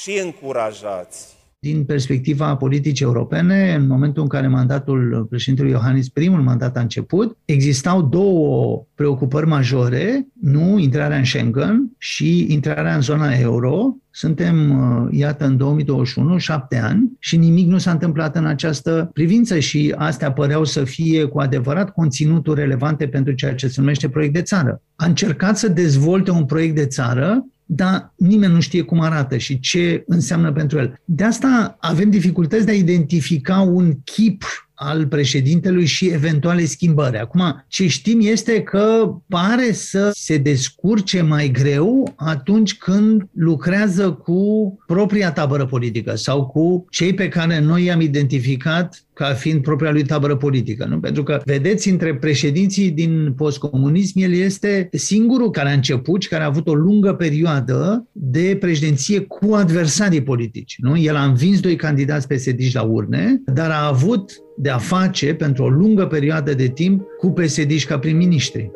și 0.00 0.18
încurajați 0.18 1.37
din 1.60 1.84
perspectiva 1.84 2.56
politicii 2.56 3.04
europene, 3.04 3.74
în 3.74 3.86
momentul 3.86 4.22
în 4.22 4.28
care 4.28 4.46
mandatul 4.46 5.26
președintelui 5.30 5.72
Iohannis, 5.72 6.08
primul 6.08 6.42
mandat 6.42 6.76
a 6.76 6.80
început, 6.80 7.36
existau 7.44 8.02
două 8.02 8.84
preocupări 8.94 9.46
majore, 9.46 10.26
nu 10.40 10.78
intrarea 10.78 11.16
în 11.18 11.24
Schengen 11.24 11.90
și 11.98 12.52
intrarea 12.52 12.94
în 12.94 13.00
zona 13.00 13.32
euro. 13.32 13.96
Suntem, 14.10 14.70
uh, 14.70 15.08
iată, 15.10 15.46
în 15.46 15.56
2021, 15.56 16.38
șapte 16.38 16.76
ani 16.76 17.12
și 17.18 17.36
nimic 17.36 17.68
nu 17.68 17.78
s-a 17.78 17.90
întâmplat 17.90 18.36
în 18.36 18.46
această 18.46 19.10
privință 19.12 19.58
și 19.58 19.94
astea 19.96 20.32
păreau 20.32 20.64
să 20.64 20.84
fie 20.84 21.24
cu 21.24 21.38
adevărat 21.38 21.90
conținuturi 21.90 22.60
relevante 22.60 23.08
pentru 23.08 23.32
ceea 23.32 23.54
ce 23.54 23.68
se 23.68 23.80
numește 23.80 24.08
proiect 24.08 24.32
de 24.32 24.42
țară. 24.42 24.82
A 24.96 25.06
încercat 25.06 25.58
să 25.58 25.68
dezvolte 25.68 26.30
un 26.30 26.44
proiect 26.44 26.74
de 26.74 26.86
țară 26.86 27.44
dar 27.70 28.12
nimeni 28.16 28.52
nu 28.52 28.60
știe 28.60 28.82
cum 28.82 29.00
arată 29.00 29.36
și 29.36 29.60
ce 29.60 30.02
înseamnă 30.06 30.52
pentru 30.52 30.78
el. 30.78 31.00
De 31.04 31.24
asta 31.24 31.76
avem 31.80 32.10
dificultăți 32.10 32.64
de 32.64 32.70
a 32.70 32.74
identifica 32.74 33.60
un 33.60 33.94
chip 34.04 34.42
al 34.78 35.06
președintelui 35.06 35.84
și 35.84 36.06
eventuale 36.06 36.64
schimbări. 36.64 37.18
Acum, 37.18 37.64
ce 37.68 37.86
știm 37.86 38.18
este 38.22 38.62
că 38.62 39.14
pare 39.28 39.72
să 39.72 40.10
se 40.14 40.36
descurce 40.36 41.22
mai 41.22 41.50
greu 41.50 42.12
atunci 42.16 42.76
când 42.76 43.28
lucrează 43.32 44.12
cu 44.12 44.76
propria 44.86 45.32
tabără 45.32 45.66
politică 45.66 46.14
sau 46.14 46.46
cu 46.46 46.86
cei 46.90 47.14
pe 47.14 47.28
care 47.28 47.60
noi 47.60 47.84
i-am 47.84 48.00
identificat 48.00 49.02
ca 49.12 49.34
fiind 49.34 49.62
propria 49.62 49.90
lui 49.90 50.04
tabără 50.04 50.36
politică. 50.36 50.86
Nu? 50.86 50.98
Pentru 51.00 51.22
că, 51.22 51.40
vedeți, 51.44 51.88
între 51.88 52.14
președinții 52.14 52.90
din 52.90 53.32
postcomunism, 53.36 54.18
el 54.18 54.32
este 54.32 54.88
singurul 54.92 55.50
care 55.50 55.68
a 55.68 55.72
început 55.72 56.22
și 56.22 56.28
care 56.28 56.42
a 56.42 56.46
avut 56.46 56.68
o 56.68 56.74
lungă 56.74 57.12
perioadă 57.12 58.08
de 58.12 58.56
președinție 58.60 59.20
cu 59.20 59.54
adversarii 59.54 60.22
politici. 60.22 60.76
Nu? 60.78 60.96
El 60.96 61.16
a 61.16 61.24
învins 61.24 61.60
doi 61.60 61.76
candidați 61.76 62.26
psd 62.26 62.60
la 62.72 62.82
urne, 62.82 63.42
dar 63.44 63.70
a 63.70 63.86
avut 63.86 64.32
de 64.60 64.70
a 64.70 64.78
face 64.78 65.34
pentru 65.34 65.64
o 65.64 65.68
lungă 65.68 66.06
perioadă 66.06 66.54
de 66.54 66.68
timp 66.68 67.06
cu 67.18 67.26
psd 67.30 67.84
ca 67.86 67.98
prim-ministri. 67.98 68.70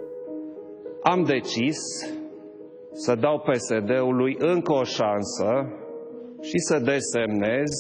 Am 1.03 1.25
decis 1.25 1.79
să 2.93 3.15
dau 3.15 3.39
PSD-ului 3.39 4.37
încă 4.39 4.73
o 4.73 4.85
șansă 4.85 5.69
și 6.41 6.59
să 6.59 6.79
desemnez 6.79 7.71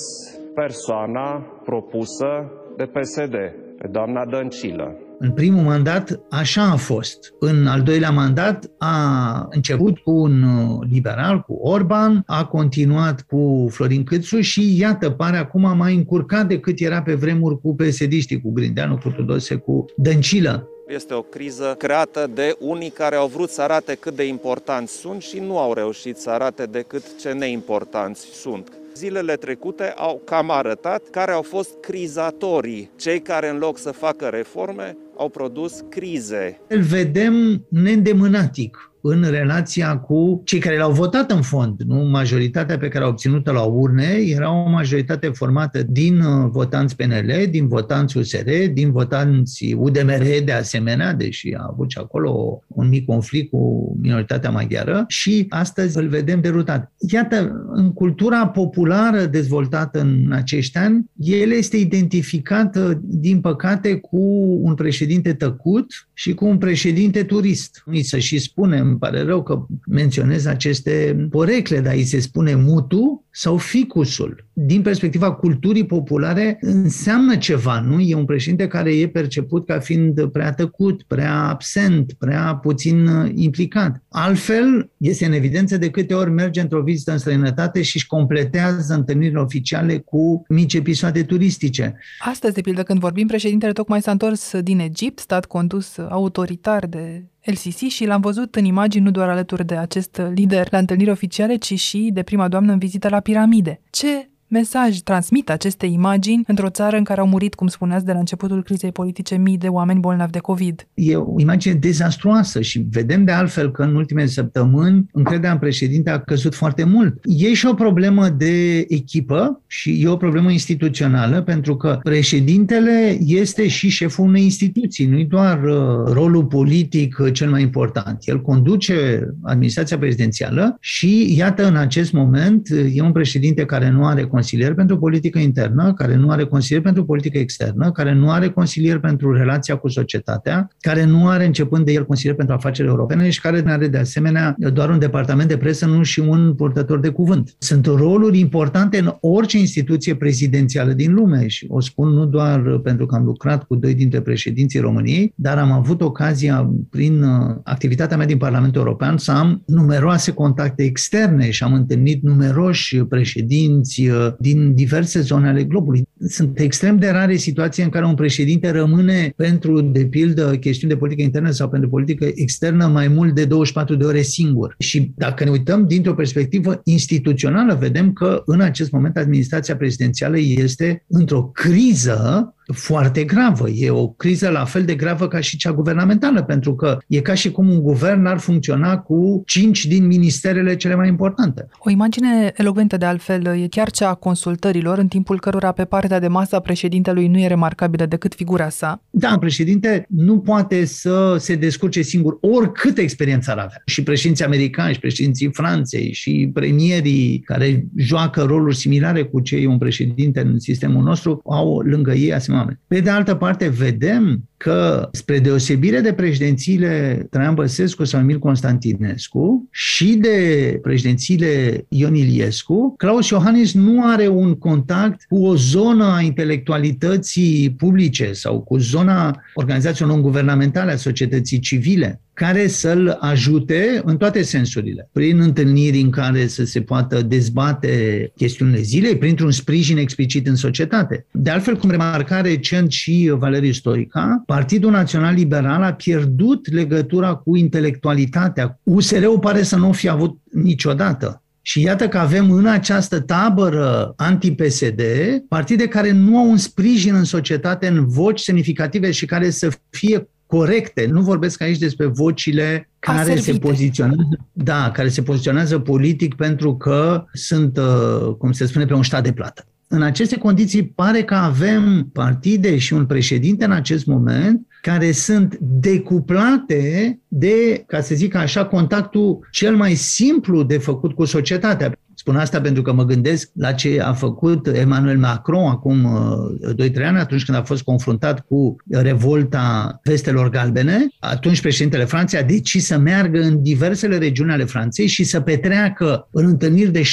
persoana 0.55 1.61
propusă 1.65 2.51
de 2.77 2.85
PSD, 2.85 3.35
pe 3.79 3.88
doamna 3.91 4.27
Dăncilă. 4.27 4.97
În 5.25 5.33
primul 5.33 5.63
mandat 5.63 6.21
așa 6.31 6.63
a 6.63 6.77
fost. 6.77 7.35
În 7.39 7.67
al 7.67 7.81
doilea 7.81 8.11
mandat 8.11 8.71
a 8.79 9.47
început 9.51 9.99
cu 9.99 10.11
un 10.11 10.45
liberal, 10.91 11.41
cu 11.41 11.53
Orban, 11.53 12.23
a 12.27 12.47
continuat 12.47 13.21
cu 13.21 13.69
Florin 13.71 14.05
Câțu 14.05 14.41
și 14.41 14.79
iată, 14.81 15.11
pare 15.11 15.37
acum 15.37 15.77
mai 15.77 15.95
încurcat 15.95 16.47
decât 16.47 16.81
era 16.81 17.03
pe 17.03 17.15
vremuri 17.15 17.61
cu 17.61 17.75
psd 17.75 18.41
cu 18.43 18.53
Grindeanu, 18.53 18.99
cu 18.99 19.09
Tudose, 19.09 19.55
cu 19.55 19.85
Dăncilă. 19.97 20.69
Este 20.89 21.15
o 21.15 21.23
criză 21.23 21.75
creată 21.79 22.31
de 22.35 22.57
unii 22.61 22.91
care 22.91 23.17
au 23.17 23.27
vrut 23.27 23.51
să 23.51 23.63
arate 23.63 23.95
cât 23.95 24.17
de 24.17 24.27
importanți 24.27 24.93
sunt 24.93 25.23
și 25.23 25.39
nu 25.39 25.59
au 25.59 25.73
reușit 25.73 26.17
să 26.17 26.31
arate 26.31 26.65
decât 26.65 27.03
ce 27.21 27.33
neimportanți 27.33 28.27
sunt. 28.33 28.73
Zilele 28.95 29.35
trecute 29.35 29.93
au 29.97 30.21
cam 30.25 30.51
arătat 30.51 31.03
care 31.11 31.33
au 31.33 31.43
fost 31.43 31.71
crizatorii, 31.81 32.91
cei 32.97 33.21
care 33.21 33.49
în 33.49 33.59
loc 33.59 33.79
să 33.79 33.91
facă 33.91 34.27
reforme 34.27 34.97
au 35.16 35.29
produs 35.29 35.83
crize. 35.90 36.35
Îl 36.68 36.83
vedem 36.83 37.64
neîndemânatic 37.68 38.92
în 39.03 39.25
relația 39.31 39.99
cu 39.99 40.43
cei 40.45 40.59
care 40.59 40.79
l-au 40.79 40.93
votat 40.93 41.31
în 41.31 41.43
fond. 41.43 41.81
Nu? 41.87 41.95
Majoritatea 41.95 42.79
pe 42.79 42.88
care 42.88 43.05
au 43.05 43.11
obținut-o 43.11 43.53
la 43.53 43.62
urne 43.62 44.17
era 44.25 44.53
o 44.53 44.69
majoritate 44.69 45.29
formată 45.29 45.83
din 45.83 46.21
uh, 46.21 46.49
votanți 46.51 46.97
PNL, 46.97 47.47
din 47.51 47.69
votanți 47.69 48.19
USR, 48.19 48.49
din 48.73 48.91
votanți 48.93 49.75
UDMR 49.79 50.25
de 50.45 50.53
asemenea, 50.53 51.12
deși 51.12 51.55
a 51.59 51.67
avut 51.71 51.91
și 51.91 51.99
acolo 51.99 52.62
un 52.67 52.88
mic 52.88 53.07
conflict 53.07 53.51
cu 53.51 53.93
minoritatea 54.01 54.51
maghiară 54.51 55.05
și 55.09 55.47
astăzi 55.49 55.99
îl 55.99 56.09
vedem 56.09 56.41
derutat. 56.41 56.93
Iată, 57.12 57.53
în 57.73 57.93
cultura 57.93 58.47
populară 58.47 59.25
dezvoltată 59.25 60.01
în 60.01 60.33
acești 60.33 60.79
ani, 60.79 61.11
el 61.17 61.51
este 61.51 61.77
identificat, 61.77 62.79
din 63.01 63.41
păcate, 63.41 63.95
cu 63.95 64.19
un 64.62 64.75
președinte 64.75 65.33
tăcut 65.33 65.87
și 66.23 66.35
cu 66.35 66.47
un 66.47 66.59
președinte 66.59 67.25
turist. 67.25 67.83
Îi 67.85 68.03
să 68.03 68.19
și 68.19 68.39
spunem 68.39 68.89
îmi 68.89 68.99
pare 68.99 69.23
rău 69.23 69.43
că 69.43 69.67
menționez 69.87 70.47
aceste 70.47 71.27
porecle, 71.31 71.81
dar 71.81 71.95
îi 71.95 72.05
se 72.05 72.21
spune 72.21 72.55
mutu 72.55 73.25
sau 73.35 73.57
ficusul. 73.57 74.47
Din 74.53 74.83
perspectiva 74.83 75.33
culturii 75.33 75.87
populare 75.87 76.59
înseamnă 76.61 77.37
ceva, 77.37 77.81
nu? 77.81 78.01
E 78.01 78.14
un 78.14 78.25
președinte 78.25 78.66
care 78.66 78.95
e 78.95 79.09
perceput 79.09 79.66
ca 79.66 79.79
fiind 79.79 80.27
prea 80.27 80.53
tăcut, 80.53 81.03
prea 81.03 81.49
absent, 81.49 82.12
prea 82.12 82.55
puțin 82.55 83.09
implicat. 83.35 84.03
Altfel, 84.09 84.90
este 84.97 85.27
în 85.27 85.33
evidență 85.33 85.77
de 85.77 85.90
câte 85.90 86.14
ori 86.14 86.31
merge 86.31 86.61
într-o 86.61 86.83
vizită 86.83 87.12
în 87.12 87.18
străinătate 87.18 87.83
și 87.83 87.97
își 87.97 88.07
completează 88.07 88.95
întâlnirile 88.95 89.40
oficiale 89.40 89.99
cu 89.99 90.42
mici 90.49 90.75
episoade 90.75 91.23
turistice. 91.23 91.97
Astăzi, 92.18 92.55
de 92.55 92.61
pildă, 92.61 92.83
când 92.83 93.01
vorbim, 93.01 93.27
președintele 93.27 93.73
tocmai 93.73 94.03
s-a 94.03 94.11
întors 94.11 94.61
din 94.61 94.79
Egipt, 94.79 95.18
stat 95.18 95.45
condus 95.45 95.99
autoritar 95.99 96.87
de 96.87 97.25
LCC 97.45 97.89
și 97.89 98.05
l-am 98.05 98.21
văzut 98.21 98.55
în 98.55 98.65
imagini 98.65 99.05
nu 99.05 99.11
doar 99.11 99.29
alături 99.29 99.67
de 99.67 99.77
acest 99.77 100.23
lider 100.35 100.69
la 100.71 100.79
întâlniri 100.79 101.11
oficiale, 101.11 101.57
ci 101.57 101.79
și 101.79 102.11
de 102.13 102.23
prima 102.23 102.49
doamnă 102.49 102.73
în 102.73 102.79
vizită 102.79 103.09
la 103.09 103.21
piramide. 103.21 103.81
Ce 103.91 104.31
mesaj 104.53 104.99
transmit 104.99 105.51
aceste 105.51 105.87
imagini 105.87 106.43
într-o 106.47 106.71
țară 106.71 106.97
în 106.97 107.05
care 107.05 107.21
au 107.21 107.27
murit, 107.27 107.55
cum 107.55 107.67
spuneați, 107.67 108.05
de 108.05 108.12
la 108.12 108.19
începutul 108.19 108.62
crizei 108.62 108.93
politice 108.93 109.37
mii 109.37 109.59
de 109.59 109.69
oameni 109.69 110.01
bolnavi 110.01 110.31
de 110.31 110.38
COVID? 110.38 110.87
E 110.95 111.17
o 111.17 111.35
imagine 111.37 111.75
dezastruoasă 111.75 112.61
și 112.61 112.87
vedem 112.91 113.25
de 113.25 113.33
altfel 113.33 113.71
că 113.71 113.83
în 113.83 113.95
ultimele 113.95 114.27
săptămâni 114.27 115.07
încrederea 115.12 115.53
în 115.53 115.59
președinte 115.59 116.11
a 116.11 116.21
căzut 116.21 116.55
foarte 116.55 116.85
mult. 116.85 117.21
E 117.25 117.55
și 117.55 117.67
o 117.67 117.75
problemă 117.75 118.29
de 118.29 118.85
echipă 118.88 119.62
și 119.67 120.03
e 120.03 120.09
o 120.09 120.17
problemă 120.17 120.51
instituțională 120.51 121.43
pentru 121.43 121.77
că 121.77 121.99
președintele 122.03 123.19
este 123.27 123.69
și 123.69 123.88
șeful 123.88 124.25
unei 124.25 124.43
instituții, 124.43 125.07
nu 125.07 125.23
doar 125.23 125.62
uh, 125.62 126.12
rolul 126.12 126.45
politic 126.45 127.19
uh, 127.19 127.33
cel 127.33 127.51
mai 127.51 127.62
important. 127.62 128.19
El 128.25 128.41
conduce 128.41 129.29
administrația 129.43 129.99
prezidențială 129.99 130.77
și 130.81 131.37
iată 131.37 131.67
în 131.67 131.77
acest 131.77 132.12
moment 132.12 132.69
uh, 132.73 132.97
e 132.97 133.03
un 133.03 133.12
președinte 133.12 133.65
care 133.65 133.91
nu 133.91 134.07
are 134.07 134.25
consilier 134.43 134.75
pentru 134.75 134.99
politică 134.99 135.39
internă, 135.39 135.93
care 135.95 136.17
nu 136.17 136.31
are 136.31 136.45
consilier 136.45 136.83
pentru 136.83 137.05
politică 137.05 137.39
externă, 137.39 137.91
care 137.91 138.15
nu 138.15 138.31
are 138.31 138.49
consilier 138.49 138.99
pentru 138.99 139.33
relația 139.33 139.77
cu 139.77 139.89
societatea, 139.89 140.69
care 140.81 141.05
nu 141.05 141.29
are 141.29 141.47
începând 141.47 141.85
de 141.85 141.93
el 141.93 142.07
consilier 142.07 142.37
pentru 142.37 142.55
afaceri 142.55 142.89
europene 142.89 143.31
și 143.31 143.41
care 143.41 143.63
are 143.67 143.89
de 143.89 143.99
asemenea 143.99 144.55
doar 144.73 144.91
un 144.91 144.99
departament 144.99 145.49
de 145.49 145.57
presă, 145.57 145.87
nu 145.87 146.03
și 146.03 146.21
un 146.21 146.55
purtător 146.55 147.01
de 147.01 147.09
cuvânt. 147.09 147.55
Sunt 147.59 147.87
roluri 147.87 148.39
importante 148.39 148.99
în 148.99 149.15
orice 149.21 149.59
instituție 149.59 150.15
prezidențială 150.15 150.93
din 150.93 151.15
lume 151.15 151.47
și 151.47 151.67
o 151.69 151.81
spun 151.81 152.09
nu 152.09 152.27
doar 152.27 152.79
pentru 152.83 153.07
că 153.07 153.15
am 153.15 153.25
lucrat 153.25 153.65
cu 153.65 153.77
doi 153.77 153.95
dintre 153.95 154.21
președinții 154.21 154.81
României, 154.81 155.33
dar 155.37 155.59
am 155.59 155.73
avut 155.73 156.01
ocazia 156.01 156.71
prin 156.91 157.23
uh, 157.23 157.57
activitatea 157.65 158.17
mea 158.17 158.27
din 158.27 158.39
Parlamentul 158.39 158.81
European 158.81 159.17
să 159.17 159.31
am 159.31 159.63
numeroase 159.67 160.33
contacte 160.33 160.83
externe 160.83 161.51
și 161.51 161.63
am 161.63 161.73
întâlnit 161.73 162.23
numeroși 162.23 162.97
președinți 162.97 164.09
uh, 164.09 164.32
din 164.38 164.75
diverse 164.75 165.21
zone 165.21 165.49
ale 165.49 165.64
globului. 165.64 166.09
Sunt 166.29 166.59
extrem 166.59 166.99
de 166.99 167.09
rare 167.09 167.37
situații 167.37 167.83
în 167.83 167.88
care 167.88 168.05
un 168.05 168.14
președinte 168.14 168.71
rămâne 168.71 169.33
pentru, 169.37 169.81
de 169.81 170.05
pildă, 170.05 170.57
chestiuni 170.57 170.92
de 170.92 170.99
politică 170.99 171.23
internă 171.23 171.51
sau 171.51 171.68
pentru 171.68 171.88
politică 171.88 172.31
externă 172.35 172.87
mai 172.87 173.09
mult 173.09 173.35
de 173.35 173.45
24 173.45 173.95
de 173.95 174.05
ore 174.05 174.23
singur. 174.23 174.75
Și 174.79 175.12
dacă 175.16 175.45
ne 175.45 175.51
uităm 175.51 175.87
dintr-o 175.87 176.14
perspectivă 176.14 176.81
instituțională, 176.85 177.75
vedem 177.81 178.12
că 178.12 178.42
în 178.47 178.61
acest 178.61 178.90
moment 178.90 179.16
administrația 179.16 179.77
prezidențială 179.77 180.38
este 180.38 181.05
într-o 181.09 181.42
criză 181.42 182.55
foarte 182.75 183.25
gravă. 183.25 183.68
E 183.68 183.90
o 183.90 184.09
criză 184.09 184.48
la 184.48 184.64
fel 184.64 184.85
de 184.85 184.94
gravă 184.94 185.29
ca 185.29 185.40
și 185.40 185.57
cea 185.57 185.72
guvernamentală, 185.72 186.42
pentru 186.42 186.75
că 186.75 186.98
e 187.07 187.20
ca 187.20 187.35
și 187.35 187.51
cum 187.51 187.70
un 187.70 187.83
guvern 187.83 188.27
ar 188.27 188.38
funcționa 188.38 188.98
cu 188.98 189.42
cinci 189.46 189.85
din 189.85 190.07
ministerele 190.07 190.77
cele 190.77 190.94
mai 190.94 191.09
importante. 191.09 191.68
O 191.79 191.90
imagine 191.90 192.53
elogventă 192.57 192.96
de 192.96 193.05
altfel 193.05 193.46
e 193.46 193.66
chiar 193.70 193.90
cea 193.90 194.09
a 194.09 194.14
consultărilor, 194.14 194.98
în 194.98 195.09
timpul 195.09 195.40
cărora 195.40 195.72
pe 195.72 195.85
partea 195.85 196.20
de 196.20 196.29
masă 196.29 196.57
a 196.57 196.61
președintelui 196.61 197.29
nu 197.29 197.38
e 197.38 197.46
remarcabilă 197.46 198.07
decât 198.07 198.35
figura 198.35 198.68
sa. 198.68 199.03
Da, 199.11 199.37
președinte 199.40 200.07
nu 200.09 200.38
poate 200.38 200.85
să 200.85 201.37
se 201.38 201.55
descurce 201.55 202.03
singur 202.03 202.38
oricât 202.40 202.98
experiență 202.98 203.51
ar 203.51 203.59
avea. 203.59 203.83
Și 203.87 204.03
președinții 204.03 204.44
americani, 204.44 204.92
și 204.94 205.01
președinții 205.01 205.51
Franței, 205.53 206.12
și 206.12 206.51
premierii 206.55 207.42
care 207.44 207.87
joacă 207.96 208.42
roluri 208.42 208.77
similare 208.77 209.22
cu 209.22 209.40
cei 209.40 209.66
un 209.66 209.79
președinte 209.79 210.40
în 210.40 210.59
sistemul 210.59 211.03
nostru, 211.03 211.42
au 211.44 211.79
lângă 211.81 212.12
ei 212.12 212.33
asemenea 212.33 212.52
oameni. 212.55 212.79
Pe 212.87 213.01
de 213.01 213.11
altă 213.11 213.35
parte, 213.35 213.69
vedem 213.69 214.49
că, 214.57 215.09
spre 215.12 215.38
deosebire 215.38 216.01
de 216.01 216.12
președințiile 216.12 217.27
Traian 217.31 217.55
Băsescu 217.55 218.05
sau 218.05 218.21
Emil 218.21 218.38
Constantinescu 218.38 219.69
și 219.71 220.15
de 220.15 220.79
președințiile 220.83 221.85
Ion 221.88 222.15
Iliescu, 222.15 222.95
Claus 222.97 223.29
Iohannis 223.29 223.75
nu 223.75 224.07
are 224.07 224.29
un 224.29 224.55
contact 224.55 225.25
cu 225.29 225.45
o 225.45 225.57
zonă 225.57 226.05
a 226.05 226.21
intelectualității 226.21 227.71
publice 227.71 228.33
sau 228.33 228.61
cu 228.61 228.79
zona 228.79 229.43
organizațiilor 229.55 230.11
non-guvernamentale 230.11 230.93
a 230.93 230.97
societății 230.97 231.59
civile 231.59 232.21
care 232.43 232.67
să-l 232.67 233.17
ajute 233.21 234.01
în 234.05 234.17
toate 234.17 234.43
sensurile, 234.43 235.09
prin 235.13 235.41
întâlniri 235.41 236.01
în 236.01 236.11
care 236.11 236.47
să 236.47 236.65
se 236.65 236.81
poată 236.81 237.23
dezbate 237.23 238.33
chestiunile 238.37 238.81
zilei, 238.81 239.17
printr-un 239.17 239.51
sprijin 239.51 239.97
explicit 239.97 240.47
în 240.47 240.57
societate. 240.57 241.27
De 241.31 241.51
altfel, 241.51 241.77
cum 241.77 241.91
remarca 241.91 242.41
recent 242.41 242.91
și 242.91 243.33
Valeriu 243.39 243.73
Stoica, 243.73 244.43
Partidul 244.47 244.91
Național 244.91 245.35
Liberal 245.35 245.83
a 245.83 245.93
pierdut 245.93 246.73
legătura 246.73 247.35
cu 247.35 247.57
intelectualitatea. 247.57 248.81
USR-ul 248.83 249.39
pare 249.39 249.63
să 249.63 249.77
nu 249.77 249.93
fi 249.93 250.09
avut 250.09 250.39
niciodată 250.53 251.43
Și 251.65 251.81
iată 251.81 252.09
că 252.09 252.19
avem 252.19 252.51
în 252.51 252.67
această 252.67 253.21
tabără 253.21 254.13
anti-PSD 254.17 255.03
partide 255.49 255.89
care 255.89 256.13
nu 256.13 256.39
au 256.39 256.51
un 256.51 256.57
sprijin 256.57 257.15
în 257.15 257.25
societate 257.25 257.87
în 257.87 258.07
voci 258.07 258.41
semnificative 258.41 259.11
și 259.11 259.27
care 259.27 259.51
să 259.51 259.73
fie 259.91 260.27
corecte. 260.57 261.07
Nu 261.07 261.21
vorbesc 261.21 261.62
aici 261.62 261.79
despre 261.79 262.07
vocile 262.07 262.91
care 262.99 263.19
Aservite. 263.19 263.53
se 263.53 263.59
poziționează, 263.59 264.29
da, 264.53 264.91
care 264.91 265.09
se 265.09 265.23
poziționează 265.23 265.79
politic 265.79 266.35
pentru 266.35 266.77
că 266.77 267.25
sunt, 267.33 267.77
uh, 267.77 268.35
cum 268.38 268.53
se 268.53 268.67
spune, 268.67 268.85
pe 268.85 268.95
un 268.95 269.03
stat 269.03 269.23
de 269.23 269.33
plată. 269.33 269.67
În 269.88 270.03
aceste 270.03 270.38
condiții 270.38 270.85
pare 270.85 271.23
că 271.23 271.35
avem 271.35 272.11
partide 272.12 272.79
și 272.79 272.93
un 272.93 273.07
președinte 273.07 273.65
în 273.65 273.73
acest 273.73 274.07
moment 274.07 274.67
care 274.81 275.12
sunt 275.12 275.59
decuplate 275.61 277.19
de, 277.29 277.85
ca 277.87 278.01
să 278.01 278.15
zic 278.15 278.35
așa, 278.35 278.65
contactul 278.65 279.49
cel 279.51 279.77
mai 279.77 279.95
simplu 279.95 280.62
de 280.62 280.79
făcut 280.79 281.12
cu 281.12 281.25
societatea. 281.25 281.93
Spun 282.23 282.37
asta 282.37 282.61
pentru 282.61 282.83
că 282.83 282.93
mă 282.93 283.05
gândesc 283.05 283.51
la 283.55 283.73
ce 283.73 284.01
a 284.01 284.13
făcut 284.13 284.67
Emmanuel 284.67 285.19
Macron 285.19 285.67
acum 285.67 286.05
uh, 286.05 286.91
2-3 286.91 287.05
ani, 287.05 287.19
atunci 287.19 287.45
când 287.45 287.59
a 287.59 287.63
fost 287.63 287.83
confruntat 287.83 288.41
cu 288.41 288.77
revolta 288.89 290.01
vestelor 290.05 290.49
galbene. 290.49 291.07
Atunci 291.21 291.61
președintele 291.61 292.05
Franței 292.05 292.39
a 292.39 292.43
decis 292.43 292.87
să 292.87 292.99
meargă 292.99 293.41
în 293.41 293.63
diversele 293.63 294.19
regiuni 294.19 294.53
ale 294.53 294.65
Franței 294.65 295.07
și 295.07 295.25
să 295.25 295.41
petreacă 295.41 296.29
în 296.31 296.47
întâlniri 296.47 296.91
de 296.91 297.03
7-8 297.03 297.05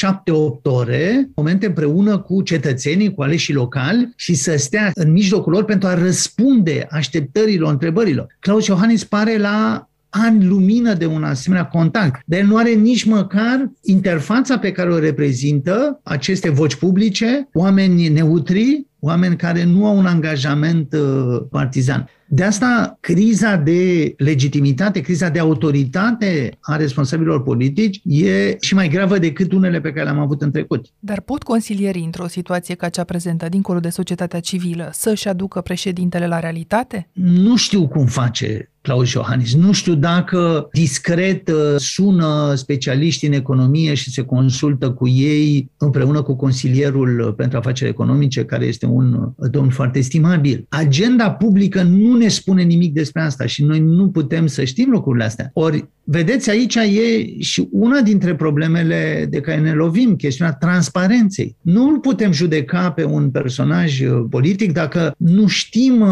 ore, 0.63 1.29
momente 1.35 1.65
împreună 1.65 2.17
cu 2.17 2.41
cetățenii, 2.41 3.13
cu 3.13 3.21
aleșii 3.21 3.53
locali 3.53 4.13
și 4.15 4.33
să 4.33 4.57
stea 4.57 4.91
în 4.93 5.11
mijlocul 5.11 5.51
lor 5.51 5.63
pentru 5.63 5.87
a 5.87 5.93
răspunde 5.93 6.87
așteptărilor, 6.89 7.71
întrebărilor. 7.71 8.35
Claus 8.39 8.67
Iohannis 8.67 9.03
pare 9.03 9.37
la 9.37 9.88
ani 10.09 10.45
lumină 10.45 10.93
de 10.93 11.05
un 11.05 11.23
asemenea 11.23 11.65
contact. 11.65 12.21
Dar 12.25 12.39
el 12.39 12.45
nu 12.45 12.57
are 12.57 12.71
nici 12.71 13.03
măcar 13.03 13.71
interfața 13.83 14.57
pe 14.59 14.71
care 14.71 14.93
o 14.93 14.99
reprezintă 14.99 15.99
aceste 16.03 16.49
voci 16.49 16.75
publice, 16.75 17.49
oameni 17.53 18.07
neutri, 18.07 18.88
oameni 18.99 19.35
care 19.35 19.63
nu 19.63 19.85
au 19.85 19.97
un 19.97 20.05
angajament 20.05 20.93
uh, 20.93 21.41
partizan. 21.51 22.09
De 22.31 22.43
asta, 22.43 22.97
criza 22.99 23.55
de 23.55 24.13
legitimitate, 24.17 25.01
criza 25.01 25.29
de 25.29 25.39
autoritate 25.39 26.57
a 26.59 26.75
responsabililor 26.75 27.43
politici 27.43 28.01
e 28.03 28.57
și 28.59 28.73
mai 28.73 28.87
gravă 28.87 29.17
decât 29.17 29.51
unele 29.51 29.81
pe 29.81 29.91
care 29.91 30.03
le-am 30.03 30.19
avut 30.19 30.41
în 30.41 30.51
trecut. 30.51 30.85
Dar 30.99 31.21
pot 31.21 31.43
consilierii 31.43 32.03
într-o 32.03 32.27
situație 32.27 32.75
ca 32.75 32.89
cea 32.89 33.03
prezentă, 33.03 33.49
dincolo 33.49 33.79
de 33.79 33.89
societatea 33.89 34.39
civilă, 34.39 34.89
să-și 34.93 35.27
aducă 35.27 35.61
președintele 35.61 36.27
la 36.27 36.39
realitate? 36.39 37.09
Nu 37.13 37.55
știu 37.55 37.87
cum 37.87 38.05
face 38.05 38.71
Claus 38.81 39.11
Iohannis. 39.11 39.55
Nu 39.55 39.71
știu 39.71 39.95
dacă 39.95 40.69
discret 40.71 41.49
uh, 41.49 41.75
sună 41.77 42.53
specialiști 42.55 43.25
în 43.25 43.33
economie 43.33 43.93
și 43.93 44.11
se 44.11 44.21
consultă 44.21 44.91
cu 44.91 45.07
ei 45.07 45.71
împreună 45.77 46.21
cu 46.21 46.35
consilierul 46.35 47.33
pentru 47.37 47.57
afaceri 47.57 47.89
economice, 47.89 48.45
care 48.45 48.65
este 48.65 48.85
un 48.89 49.13
uh, 49.13 49.49
domn 49.51 49.69
foarte 49.69 49.99
estimabil. 49.99 50.65
Agenda 50.69 51.31
publică 51.31 51.81
nu 51.81 52.17
ne 52.17 52.27
spune 52.27 52.63
nimic 52.63 52.93
despre 52.93 53.21
asta 53.21 53.45
și 53.45 53.63
noi 53.63 53.79
nu 53.79 54.09
putem 54.09 54.47
să 54.47 54.63
știm 54.63 54.89
lucrurile 54.89 55.23
astea. 55.23 55.49
Ori, 55.53 55.87
vedeți, 56.03 56.49
aici 56.49 56.75
e 56.75 57.39
și 57.39 57.67
una 57.71 58.01
dintre 58.01 58.35
problemele 58.35 59.27
de 59.29 59.41
care 59.41 59.59
ne 59.59 59.73
lovim, 59.73 60.15
chestiunea 60.15 60.53
transparenței. 60.53 61.55
Nu 61.61 61.87
îl 61.87 61.99
putem 61.99 62.31
judeca 62.31 62.91
pe 62.91 63.03
un 63.03 63.29
personaj 63.29 64.01
uh, 64.01 64.25
politic 64.29 64.71
dacă 64.71 65.15
nu 65.17 65.47
știm 65.47 66.05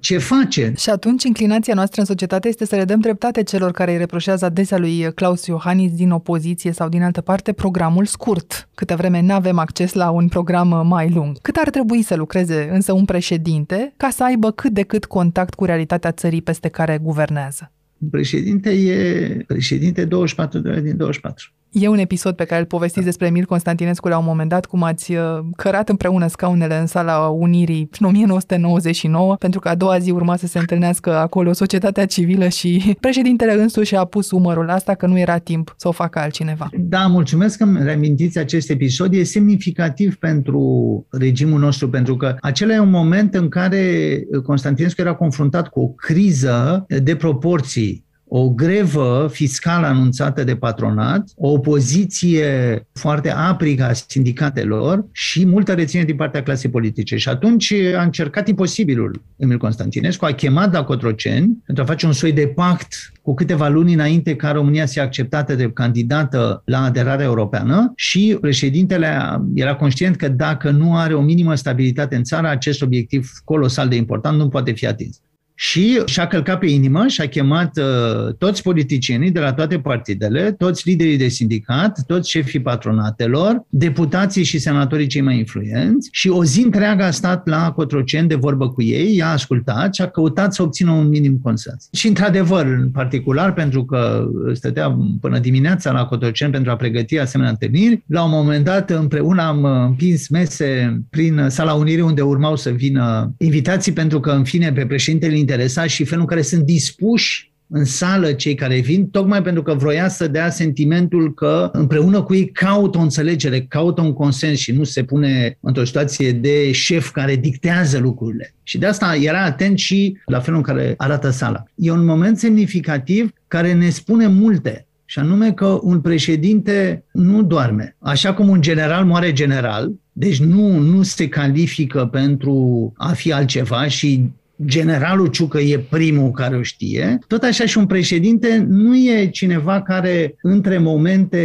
ce 0.00 0.18
face. 0.18 0.72
Și 0.76 0.90
atunci 0.90 1.24
inclinația 1.24 1.74
noastră 1.74 2.00
în 2.00 2.06
societate 2.06 2.48
este 2.48 2.64
să 2.64 2.76
le 2.76 2.84
dăm 2.84 3.00
dreptate 3.00 3.42
celor 3.42 3.70
care 3.70 3.92
îi 3.92 3.98
reproșează 3.98 4.44
adesea 4.44 4.78
lui 4.78 5.12
Claus 5.14 5.46
Iohannis 5.46 5.92
din 5.92 6.10
opoziție 6.10 6.72
sau 6.72 6.88
din 6.88 7.02
altă 7.02 7.20
parte 7.20 7.52
programul 7.52 8.04
scurt. 8.04 8.68
Câte 8.74 8.94
vreme 8.94 9.20
nu 9.20 9.32
avem 9.32 9.58
acces 9.58 9.92
la 9.92 10.10
un 10.10 10.28
program 10.28 10.86
mai 10.86 11.10
lung. 11.14 11.38
Cât 11.42 11.56
ar 11.56 11.70
trebui 11.70 12.02
să 12.02 12.14
lucreze 12.18 12.68
însă 12.72 12.92
un 12.92 13.04
președinte 13.04 13.94
ca 13.96 14.10
să 14.10 14.24
aibă 14.24 14.50
cât 14.50 14.72
de 14.72 14.82
cât 14.82 15.04
contact 15.04 15.54
cu 15.54 15.64
realitatea 15.64 16.12
țării 16.12 16.42
peste 16.42 16.68
care 16.68 16.98
guvernează? 17.02 17.72
Un 17.98 18.08
președinte 18.08 18.70
e 18.70 19.44
președinte 19.46 20.04
24 20.04 20.58
de 20.58 20.68
ore 20.68 20.80
din 20.80 20.96
24. 20.96 21.52
E 21.80 21.88
un 21.88 21.98
episod 21.98 22.34
pe 22.34 22.44
care 22.44 22.60
îl 22.60 22.66
povestiți 22.66 23.04
despre 23.04 23.26
Emil 23.26 23.44
Constantinescu 23.44 24.08
la 24.08 24.18
un 24.18 24.24
moment 24.24 24.48
dat, 24.48 24.66
cum 24.66 24.82
ați 24.82 25.12
cărat 25.56 25.88
împreună 25.88 26.26
scaunele 26.26 26.78
în 26.78 26.86
sala 26.86 27.28
Unirii 27.28 27.88
în 28.00 28.06
1999, 28.06 29.36
pentru 29.36 29.60
că 29.60 29.68
a 29.68 29.74
doua 29.74 29.98
zi 29.98 30.10
urma 30.10 30.36
să 30.36 30.46
se 30.46 30.58
întâlnească 30.58 31.16
acolo 31.16 31.52
societatea 31.52 32.06
civilă 32.06 32.48
și 32.48 32.82
președintele 33.00 33.52
însuși 33.52 33.94
a 33.94 34.04
pus 34.04 34.30
umărul 34.30 34.64
la 34.64 34.72
asta 34.72 34.94
că 34.94 35.06
nu 35.06 35.18
era 35.18 35.38
timp 35.38 35.74
să 35.76 35.88
o 35.88 35.92
facă 35.92 36.18
altcineva. 36.18 36.68
Da, 36.78 37.06
mulțumesc 37.06 37.58
că 37.58 37.64
îmi 37.64 37.82
reamintiți 37.82 38.38
acest 38.38 38.70
episod. 38.70 39.14
E 39.14 39.22
semnificativ 39.22 40.16
pentru 40.16 41.06
regimul 41.10 41.60
nostru, 41.60 41.88
pentru 41.88 42.16
că 42.16 42.36
acela 42.40 42.74
e 42.74 42.78
un 42.78 42.90
moment 42.90 43.34
în 43.34 43.48
care 43.48 44.20
Constantinescu 44.42 45.00
era 45.00 45.14
confruntat 45.14 45.68
cu 45.68 45.80
o 45.80 45.88
criză 45.88 46.86
de 47.02 47.16
proporții 47.16 48.06
o 48.28 48.50
grevă 48.50 49.28
fiscală 49.32 49.86
anunțată 49.86 50.44
de 50.44 50.56
patronat, 50.56 51.28
o 51.36 51.50
opoziție 51.50 52.82
foarte 52.92 53.30
aprigă 53.30 53.84
a 53.84 53.92
sindicatelor 53.92 55.06
și 55.12 55.46
multă 55.46 55.72
reținere 55.72 56.06
din 56.06 56.16
partea 56.16 56.42
clasei 56.42 56.70
politice. 56.70 57.16
Și 57.16 57.28
atunci 57.28 57.72
a 57.96 58.02
încercat 58.02 58.48
imposibilul 58.48 59.22
Emil 59.36 59.58
Constantinescu, 59.58 60.24
a 60.24 60.32
chemat 60.32 60.72
la 60.72 60.84
Cotroceni 60.84 61.62
pentru 61.66 61.84
a 61.84 61.86
face 61.86 62.06
un 62.06 62.12
soi 62.12 62.32
de 62.32 62.46
pact 62.46 63.12
cu 63.22 63.34
câteva 63.34 63.68
luni 63.68 63.92
înainte 63.92 64.36
ca 64.36 64.52
România 64.52 64.86
să 64.86 64.92
fie 64.92 65.02
acceptată 65.02 65.54
de 65.54 65.70
candidată 65.70 66.62
la 66.64 66.82
aderarea 66.82 67.24
europeană 67.24 67.92
și 67.96 68.36
președintele 68.40 69.18
era 69.54 69.74
conștient 69.74 70.16
că 70.16 70.28
dacă 70.28 70.70
nu 70.70 70.96
are 70.96 71.14
o 71.14 71.20
minimă 71.20 71.54
stabilitate 71.54 72.16
în 72.16 72.22
țară, 72.22 72.48
acest 72.48 72.82
obiectiv 72.82 73.30
colosal 73.44 73.88
de 73.88 73.96
important 73.96 74.38
nu 74.38 74.48
poate 74.48 74.72
fi 74.72 74.86
atins 74.86 75.20
și 75.60 76.02
și-a 76.04 76.26
călcat 76.26 76.58
pe 76.58 76.66
inimă 76.66 77.06
și 77.06 77.20
a 77.20 77.28
chemat 77.28 77.78
uh, 77.78 78.34
toți 78.34 78.62
politicienii 78.62 79.30
de 79.30 79.40
la 79.40 79.52
toate 79.52 79.78
partidele, 79.78 80.52
toți 80.52 80.88
liderii 80.88 81.16
de 81.16 81.28
sindicat, 81.28 82.04
toți 82.06 82.30
șefii 82.30 82.60
patronatelor, 82.60 83.66
deputații 83.68 84.42
și 84.44 84.58
senatorii 84.58 85.06
cei 85.06 85.20
mai 85.20 85.38
influenți 85.38 86.08
și 86.12 86.28
o 86.28 86.44
zi 86.44 86.62
întreagă 86.62 87.02
a 87.04 87.10
stat 87.10 87.46
la 87.46 87.72
Cotroceni 87.72 88.28
de 88.28 88.34
vorbă 88.34 88.68
cu 88.68 88.82
ei, 88.82 89.16
i-a 89.16 89.30
ascultat 89.30 89.94
și 89.94 90.02
a 90.02 90.06
căutat 90.08 90.54
să 90.54 90.62
obțină 90.62 90.90
un 90.90 91.08
minim 91.08 91.38
consens. 91.42 91.88
Și 91.92 92.08
într-adevăr, 92.08 92.66
în 92.66 92.90
particular, 92.90 93.52
pentru 93.52 93.84
că 93.84 94.28
stătea 94.52 94.98
până 95.20 95.38
dimineața 95.38 95.92
la 95.92 96.04
Cotroceni 96.04 96.52
pentru 96.52 96.70
a 96.70 96.76
pregăti 96.76 97.18
asemenea 97.18 97.52
întâlniri, 97.52 98.02
la 98.06 98.24
un 98.24 98.30
moment 98.30 98.64
dat 98.64 98.90
împreună 98.90 99.42
am 99.42 99.64
împins 99.64 100.28
mese 100.28 101.00
prin 101.10 101.46
sala 101.48 101.72
Unirii 101.72 102.02
unde 102.02 102.20
urmau 102.20 102.56
să 102.56 102.70
vină 102.70 103.34
invitații 103.38 103.92
pentru 103.92 104.20
că, 104.20 104.30
în 104.30 104.44
fine, 104.44 104.72
pe 104.72 104.86
președintele 104.86 105.36
interesați 105.48 105.94
și 105.94 106.04
felul 106.04 106.20
în 106.20 106.28
care 106.28 106.42
sunt 106.42 106.62
dispuși 106.62 107.52
în 107.70 107.84
sală 107.84 108.32
cei 108.32 108.54
care 108.54 108.80
vin, 108.80 109.06
tocmai 109.06 109.42
pentru 109.42 109.62
că 109.62 109.74
vroia 109.74 110.08
să 110.08 110.28
dea 110.28 110.50
sentimentul 110.50 111.34
că 111.34 111.68
împreună 111.72 112.22
cu 112.22 112.34
ei 112.34 112.50
caută 112.50 112.98
o 112.98 113.00
înțelegere, 113.00 113.60
caută 113.60 114.00
un 114.00 114.12
consens 114.12 114.58
și 114.58 114.72
nu 114.72 114.84
se 114.84 115.02
pune 115.02 115.58
într-o 115.60 115.84
situație 115.84 116.32
de 116.32 116.72
șef 116.72 117.10
care 117.10 117.36
dictează 117.36 117.98
lucrurile. 117.98 118.54
Și 118.62 118.78
de 118.78 118.86
asta 118.86 119.16
era 119.20 119.44
atent 119.44 119.78
și 119.78 120.16
la 120.24 120.40
felul 120.40 120.58
în 120.58 120.64
care 120.64 120.94
arată 120.96 121.30
sala. 121.30 121.62
E 121.74 121.90
un 121.90 122.04
moment 122.04 122.38
semnificativ 122.38 123.32
care 123.48 123.72
ne 123.72 123.90
spune 123.90 124.26
multe. 124.26 124.86
Și 125.04 125.18
anume 125.18 125.52
că 125.52 125.78
un 125.82 126.00
președinte 126.00 127.04
nu 127.12 127.42
doarme. 127.42 127.96
Așa 127.98 128.34
cum 128.34 128.48
un 128.48 128.60
general 128.60 129.04
moare 129.04 129.32
general, 129.32 129.92
deci 130.12 130.40
nu, 130.40 130.78
nu 130.78 131.02
se 131.02 131.28
califică 131.28 132.08
pentru 132.12 132.92
a 132.96 133.12
fi 133.12 133.32
altceva 133.32 133.88
și 133.88 134.30
generalul 134.64 135.26
Ciucă 135.26 135.58
e 135.58 135.78
primul 135.78 136.30
care 136.30 136.56
o 136.56 136.62
știe, 136.62 137.18
tot 137.26 137.42
așa 137.42 137.66
și 137.66 137.78
un 137.78 137.86
președinte 137.86 138.66
nu 138.68 138.96
e 138.96 139.28
cineva 139.28 139.82
care 139.82 140.34
între 140.42 140.78
momente 140.78 141.38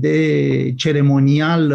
de 0.00 0.72
ceremonial 0.76 1.74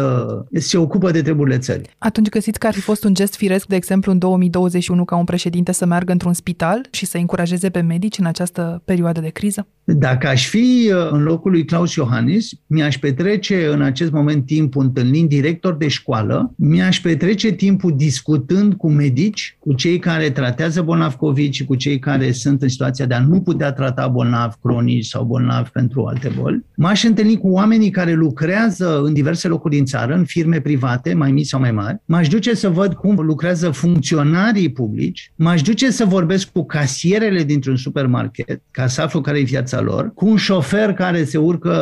se 0.52 0.76
ocupă 0.76 1.10
de 1.10 1.22
treburile 1.22 1.58
țării. 1.58 1.86
Atunci 1.98 2.28
găsiți 2.28 2.58
că 2.58 2.66
ar 2.66 2.72
fi 2.72 2.80
fost 2.80 3.04
un 3.04 3.14
gest 3.14 3.34
firesc, 3.34 3.66
de 3.66 3.76
exemplu, 3.76 4.12
în 4.12 4.18
2021 4.18 5.04
ca 5.04 5.16
un 5.16 5.24
președinte 5.24 5.72
să 5.72 5.86
meargă 5.86 6.12
într-un 6.12 6.32
spital 6.32 6.86
și 6.90 7.06
să 7.06 7.16
încurajeze 7.18 7.70
pe 7.70 7.80
medici 7.80 8.18
în 8.18 8.26
această 8.26 8.82
perioadă 8.84 9.20
de 9.20 9.28
criză? 9.28 9.66
Dacă 9.84 10.28
aș 10.28 10.48
fi 10.48 10.92
în 11.10 11.22
locul 11.22 11.50
lui 11.50 11.64
Claus 11.64 11.94
Iohannis, 11.94 12.50
mi-aș 12.66 12.98
petrece 12.98 13.66
în 13.66 13.82
acest 13.82 14.10
moment 14.10 14.46
timpul 14.46 14.82
întâlnind 14.82 15.28
director 15.28 15.74
de 15.74 15.88
școală, 15.88 16.54
mi-aș 16.56 17.00
petrece 17.00 17.50
timpul 17.50 17.96
discutând 17.96 18.74
cu 18.74 18.90
medici, 18.90 19.56
cu 19.58 19.72
cei 19.72 19.98
care 19.98 20.30
tratează 20.30 20.81
tratează 20.82 20.84
bolnavi 20.84 21.16
COVID 21.16 21.52
și 21.52 21.64
cu 21.64 21.74
cei 21.74 21.98
care 21.98 22.32
sunt 22.32 22.62
în 22.62 22.68
situația 22.68 23.06
de 23.06 23.14
a 23.14 23.20
nu 23.20 23.40
putea 23.40 23.72
trata 23.72 24.08
bolnavi 24.08 24.54
cronici 24.62 25.04
sau 25.04 25.24
bolnavi 25.24 25.70
pentru 25.70 26.04
alte 26.04 26.32
boli. 26.40 26.64
M-aș 26.76 27.04
întâlni 27.04 27.38
cu 27.38 27.48
oamenii 27.48 27.90
care 27.90 28.12
lucrează 28.12 29.00
în 29.02 29.12
diverse 29.12 29.48
locuri 29.48 29.74
din 29.74 29.84
țară, 29.84 30.14
în 30.14 30.24
firme 30.24 30.60
private, 30.60 31.14
mai 31.14 31.32
mici 31.32 31.46
sau 31.46 31.60
mai 31.60 31.72
mari. 31.72 32.00
M-aș 32.04 32.28
duce 32.28 32.54
să 32.54 32.68
văd 32.68 32.94
cum 32.94 33.14
lucrează 33.14 33.70
funcționarii 33.70 34.72
publici. 34.72 35.32
M-aș 35.36 35.62
duce 35.62 35.90
să 35.90 36.04
vorbesc 36.04 36.52
cu 36.52 36.64
casierele 36.66 37.42
dintr-un 37.42 37.76
supermarket, 37.76 38.62
ca 38.70 38.86
să 38.86 39.02
aflu 39.02 39.20
care 39.20 39.38
e 39.38 39.42
viața 39.42 39.80
lor, 39.80 40.12
cu 40.14 40.28
un 40.28 40.36
șofer 40.36 40.92
care 40.92 41.24
se 41.24 41.38
urcă 41.38 41.72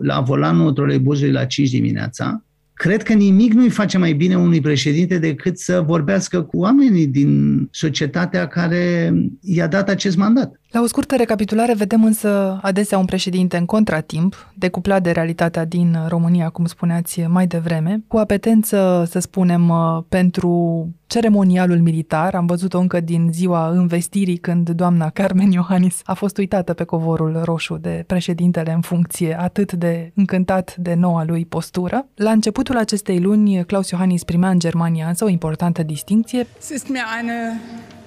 la 0.00 0.20
volanul 0.20 0.72
troleibuzului 0.72 1.32
la 1.32 1.44
5 1.44 1.70
dimineața, 1.70 2.44
Cred 2.80 3.02
că 3.02 3.12
nimic 3.12 3.52
nu-i 3.52 3.68
face 3.68 3.98
mai 3.98 4.12
bine 4.12 4.36
unui 4.36 4.60
președinte 4.60 5.18
decât 5.18 5.58
să 5.58 5.80
vorbească 5.86 6.42
cu 6.42 6.58
oamenii 6.58 7.06
din 7.06 7.68
societatea 7.70 8.46
care 8.46 9.12
i-a 9.40 9.66
dat 9.66 9.88
acest 9.88 10.16
mandat. 10.16 10.59
La 10.70 10.80
o 10.80 10.86
scurtă 10.86 11.16
recapitulare 11.16 11.74
vedem 11.74 12.04
însă 12.04 12.58
adesea 12.62 12.98
un 12.98 13.04
președinte 13.04 13.56
în 13.56 13.64
contratimp, 13.64 14.52
decuplat 14.54 15.02
de 15.02 15.10
realitatea 15.10 15.64
din 15.64 15.96
România, 16.08 16.48
cum 16.48 16.64
spuneați 16.64 17.20
mai 17.20 17.46
devreme, 17.46 18.02
cu 18.08 18.16
apetență, 18.16 19.04
să 19.08 19.18
spunem, 19.18 19.72
pentru 20.08 20.88
ceremonialul 21.06 21.78
militar. 21.78 22.34
Am 22.34 22.46
văzut-o 22.46 22.78
încă 22.78 23.00
din 23.00 23.28
ziua 23.32 23.68
învestirii, 23.68 24.36
când 24.36 24.70
doamna 24.70 25.10
Carmen 25.10 25.50
Iohannis 25.50 26.00
a 26.04 26.14
fost 26.14 26.38
uitată 26.38 26.72
pe 26.72 26.84
covorul 26.84 27.40
roșu 27.44 27.76
de 27.76 28.04
președintele 28.06 28.72
în 28.72 28.80
funcție, 28.80 29.40
atât 29.40 29.72
de 29.72 30.12
încântat 30.14 30.76
de 30.76 30.94
noua 30.94 31.24
lui 31.24 31.44
postură. 31.44 32.06
La 32.14 32.30
începutul 32.30 32.76
acestei 32.76 33.20
luni, 33.20 33.64
Claus 33.64 33.90
Iohannis 33.90 34.24
primea 34.24 34.50
în 34.50 34.58
Germania 34.58 35.06
însă 35.08 35.24
o 35.24 35.28
importantă 35.28 35.82
distinție 35.82 36.46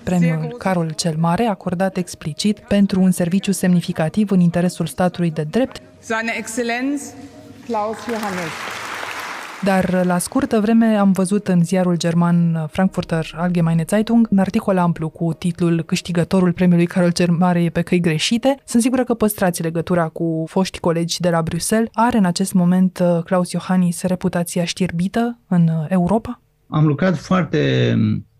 premiul 0.03 0.55
Carol 0.57 0.89
cel 0.89 1.15
Mare, 1.17 1.45
acordat 1.45 1.97
explicit 1.97 2.59
pentru 2.59 3.01
un 3.01 3.11
serviciu 3.11 3.51
semnificativ 3.51 4.31
în 4.31 4.39
interesul 4.39 4.85
statului 4.85 5.31
de 5.31 5.45
drept. 5.49 5.81
Seine 5.99 6.33
Excellenz 6.37 7.01
Klaus 7.65 7.97
Johannes. 8.07 8.51
Dar 9.63 10.05
la 10.05 10.17
scurtă 10.17 10.59
vreme 10.59 10.85
am 10.85 11.11
văzut 11.11 11.47
în 11.47 11.63
ziarul 11.63 11.97
german 11.97 12.67
Frankfurter 12.71 13.33
Allgemeine 13.35 13.85
Zeitung 13.87 14.27
un 14.31 14.37
articol 14.37 14.77
amplu 14.77 15.09
cu 15.09 15.33
titlul 15.33 15.83
Câștigătorul 15.83 16.53
premiului 16.53 16.85
Carol 16.85 17.11
cel 17.11 17.31
Mare 17.31 17.63
e 17.63 17.69
pe 17.69 17.81
căi 17.81 17.99
greșite. 17.99 18.55
Sunt 18.65 18.81
sigură 18.81 19.03
că 19.03 19.13
păstrați 19.13 19.61
legătura 19.61 20.07
cu 20.07 20.43
foști 20.47 20.79
colegi 20.79 21.19
de 21.19 21.29
la 21.29 21.41
Bruxelles. 21.41 21.89
Are 21.93 22.17
în 22.17 22.25
acest 22.25 22.53
moment 22.53 22.99
uh, 22.99 23.23
Klaus 23.23 23.51
Iohannis 23.51 24.01
reputația 24.01 24.63
știrbită 24.63 25.39
în 25.47 25.67
uh, 25.67 25.85
Europa? 25.87 26.41
Am 26.67 26.85
lucrat 26.85 27.17
foarte 27.17 27.93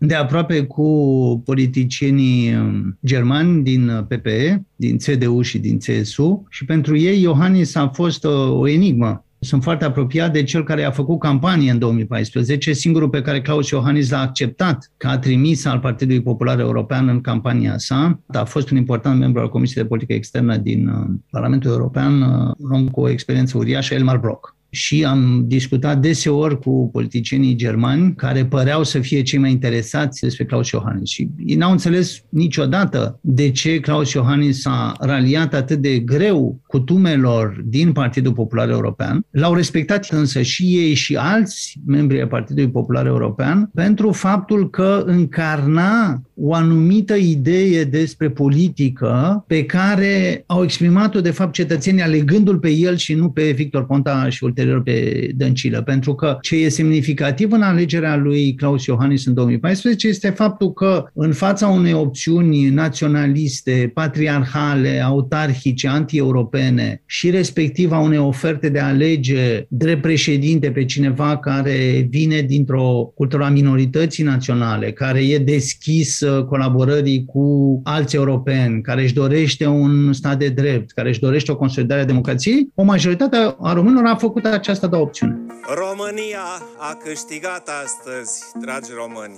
de 0.07 0.15
aproape 0.15 0.63
cu 0.63 1.41
politicienii 1.45 2.55
um, 2.55 2.97
germani 3.05 3.63
din 3.63 4.05
PPE, 4.07 4.65
din 4.75 4.97
CDU 4.97 5.41
și 5.41 5.59
din 5.59 5.77
CSU 5.77 6.45
și 6.49 6.65
pentru 6.65 6.97
ei 6.97 7.21
Iohannis 7.21 7.75
a 7.75 7.87
fost 7.87 8.25
o, 8.25 8.29
uh, 8.29 8.59
o 8.59 8.67
enigmă. 8.67 9.25
Sunt 9.39 9.63
foarte 9.63 9.85
apropiat 9.85 10.33
de 10.33 10.43
cel 10.43 10.63
care 10.63 10.83
a 10.83 10.91
făcut 10.91 11.19
campanie 11.19 11.71
în 11.71 11.79
2014, 11.79 12.73
singurul 12.73 13.09
pe 13.09 13.21
care 13.21 13.41
Claus 13.41 13.69
Iohannis 13.69 14.09
l-a 14.09 14.19
acceptat 14.19 14.91
ca 14.97 15.17
trimis 15.17 15.65
al 15.65 15.79
Partidului 15.79 16.21
Popular 16.21 16.59
European 16.59 17.07
în 17.07 17.21
campania 17.21 17.77
sa. 17.77 18.19
A 18.27 18.43
fost 18.43 18.69
un 18.69 18.77
important 18.77 19.19
membru 19.19 19.41
al 19.41 19.49
Comisiei 19.49 19.83
de 19.83 19.89
Politică 19.89 20.13
Externă 20.13 20.57
din 20.57 20.87
uh, 20.87 21.09
Parlamentul 21.29 21.71
European, 21.71 22.21
uh, 22.21 22.53
un 22.57 22.71
om 22.71 22.87
cu 22.87 23.01
o 23.01 23.09
experiență 23.09 23.57
uriașă, 23.57 23.93
Elmar 23.93 24.17
Brock 24.17 24.52
și 24.73 25.05
am 25.05 25.43
discutat 25.47 25.99
deseori 25.99 26.59
cu 26.59 26.89
politicienii 26.91 27.55
germani 27.55 28.13
care 28.15 28.45
păreau 28.45 28.83
să 28.83 28.99
fie 28.99 29.21
cei 29.21 29.39
mai 29.39 29.51
interesați 29.51 30.21
despre 30.21 30.45
Klaus 30.45 30.69
Iohannis 30.69 31.09
și 31.09 31.29
ei 31.45 31.55
n-au 31.55 31.71
înțeles 31.71 32.23
niciodată 32.29 33.19
de 33.21 33.51
ce 33.51 33.79
Klaus 33.79 34.11
Iohannis 34.11 34.65
a 34.65 34.95
raliat 34.99 35.53
atât 35.53 35.77
de 35.77 35.99
greu 35.99 36.59
cutumelor 36.67 37.63
din 37.65 37.91
Partidul 37.91 38.33
Popular 38.33 38.69
European. 38.69 39.25
L-au 39.31 39.53
respectat 39.53 40.05
însă 40.09 40.41
și 40.41 40.63
ei 40.63 40.93
și 40.93 41.15
alți 41.15 41.79
membri 41.85 42.19
ai 42.19 42.27
Partidului 42.27 42.71
Popular 42.71 43.05
European 43.05 43.69
pentru 43.73 44.11
faptul 44.11 44.69
că 44.69 45.03
încarna 45.05 46.21
o 46.35 46.53
anumită 46.53 47.15
idee 47.15 47.83
despre 47.83 48.29
politică 48.29 49.43
pe 49.47 49.65
care 49.65 50.43
au 50.45 50.63
exprimat-o 50.63 51.21
de 51.21 51.31
fapt 51.31 51.53
cetățenii 51.53 52.01
alegându-l 52.01 52.59
pe 52.59 52.69
el 52.69 52.95
și 52.95 53.13
nu 53.13 53.29
pe 53.29 53.51
Victor 53.51 53.85
Ponta 53.85 54.29
și 54.29 54.43
ulterior 54.43 54.61
ulterior 54.63 54.81
pe 54.81 55.31
Dăncilă. 55.35 55.81
Pentru 55.81 56.15
că 56.15 56.37
ce 56.41 56.55
e 56.55 56.69
semnificativ 56.69 57.51
în 57.51 57.61
alegerea 57.61 58.15
lui 58.15 58.53
Claus 58.55 58.85
Iohannis 58.85 59.25
în 59.25 59.33
2014 59.33 60.07
este 60.07 60.29
faptul 60.29 60.73
că 60.73 61.05
în 61.13 61.33
fața 61.33 61.67
unei 61.67 61.93
opțiuni 61.93 62.69
naționaliste, 62.69 63.91
patriarhale, 63.93 65.01
autarhice, 65.03 65.87
anti-europene 65.87 67.01
și 67.05 67.29
respectiv 67.29 67.91
a 67.91 67.99
unei 67.99 68.17
oferte 68.17 68.69
de 68.69 68.79
a 68.79 68.87
alege 68.87 69.65
drept 69.67 70.01
președinte 70.01 70.71
pe 70.71 70.85
cineva 70.85 71.37
care 71.37 72.07
vine 72.09 72.41
dintr-o 72.41 73.11
cultură 73.15 73.43
a 73.43 73.49
minorității 73.49 74.23
naționale, 74.23 74.91
care 74.91 75.19
e 75.19 75.37
deschis 75.37 76.22
colaborării 76.49 77.25
cu 77.25 77.79
alți 77.83 78.15
europeni, 78.15 78.81
care 78.81 79.01
își 79.01 79.13
dorește 79.13 79.65
un 79.65 80.13
stat 80.13 80.37
de 80.37 80.49
drept, 80.49 80.91
care 80.91 81.09
își 81.09 81.19
dorește 81.19 81.51
o 81.51 81.55
consolidare 81.55 82.01
a 82.01 82.05
democrației, 82.05 82.71
o 82.75 82.83
majoritate 82.83 83.55
a 83.61 83.73
românilor 83.73 84.05
a 84.05 84.15
făcut 84.15 84.45
această 84.45 84.87
două 84.87 85.03
opțiune. 85.03 85.37
România 85.75 86.45
a 86.77 86.97
câștigat 87.03 87.69
astăzi, 87.83 88.43
dragi 88.61 88.89
români. 88.95 89.35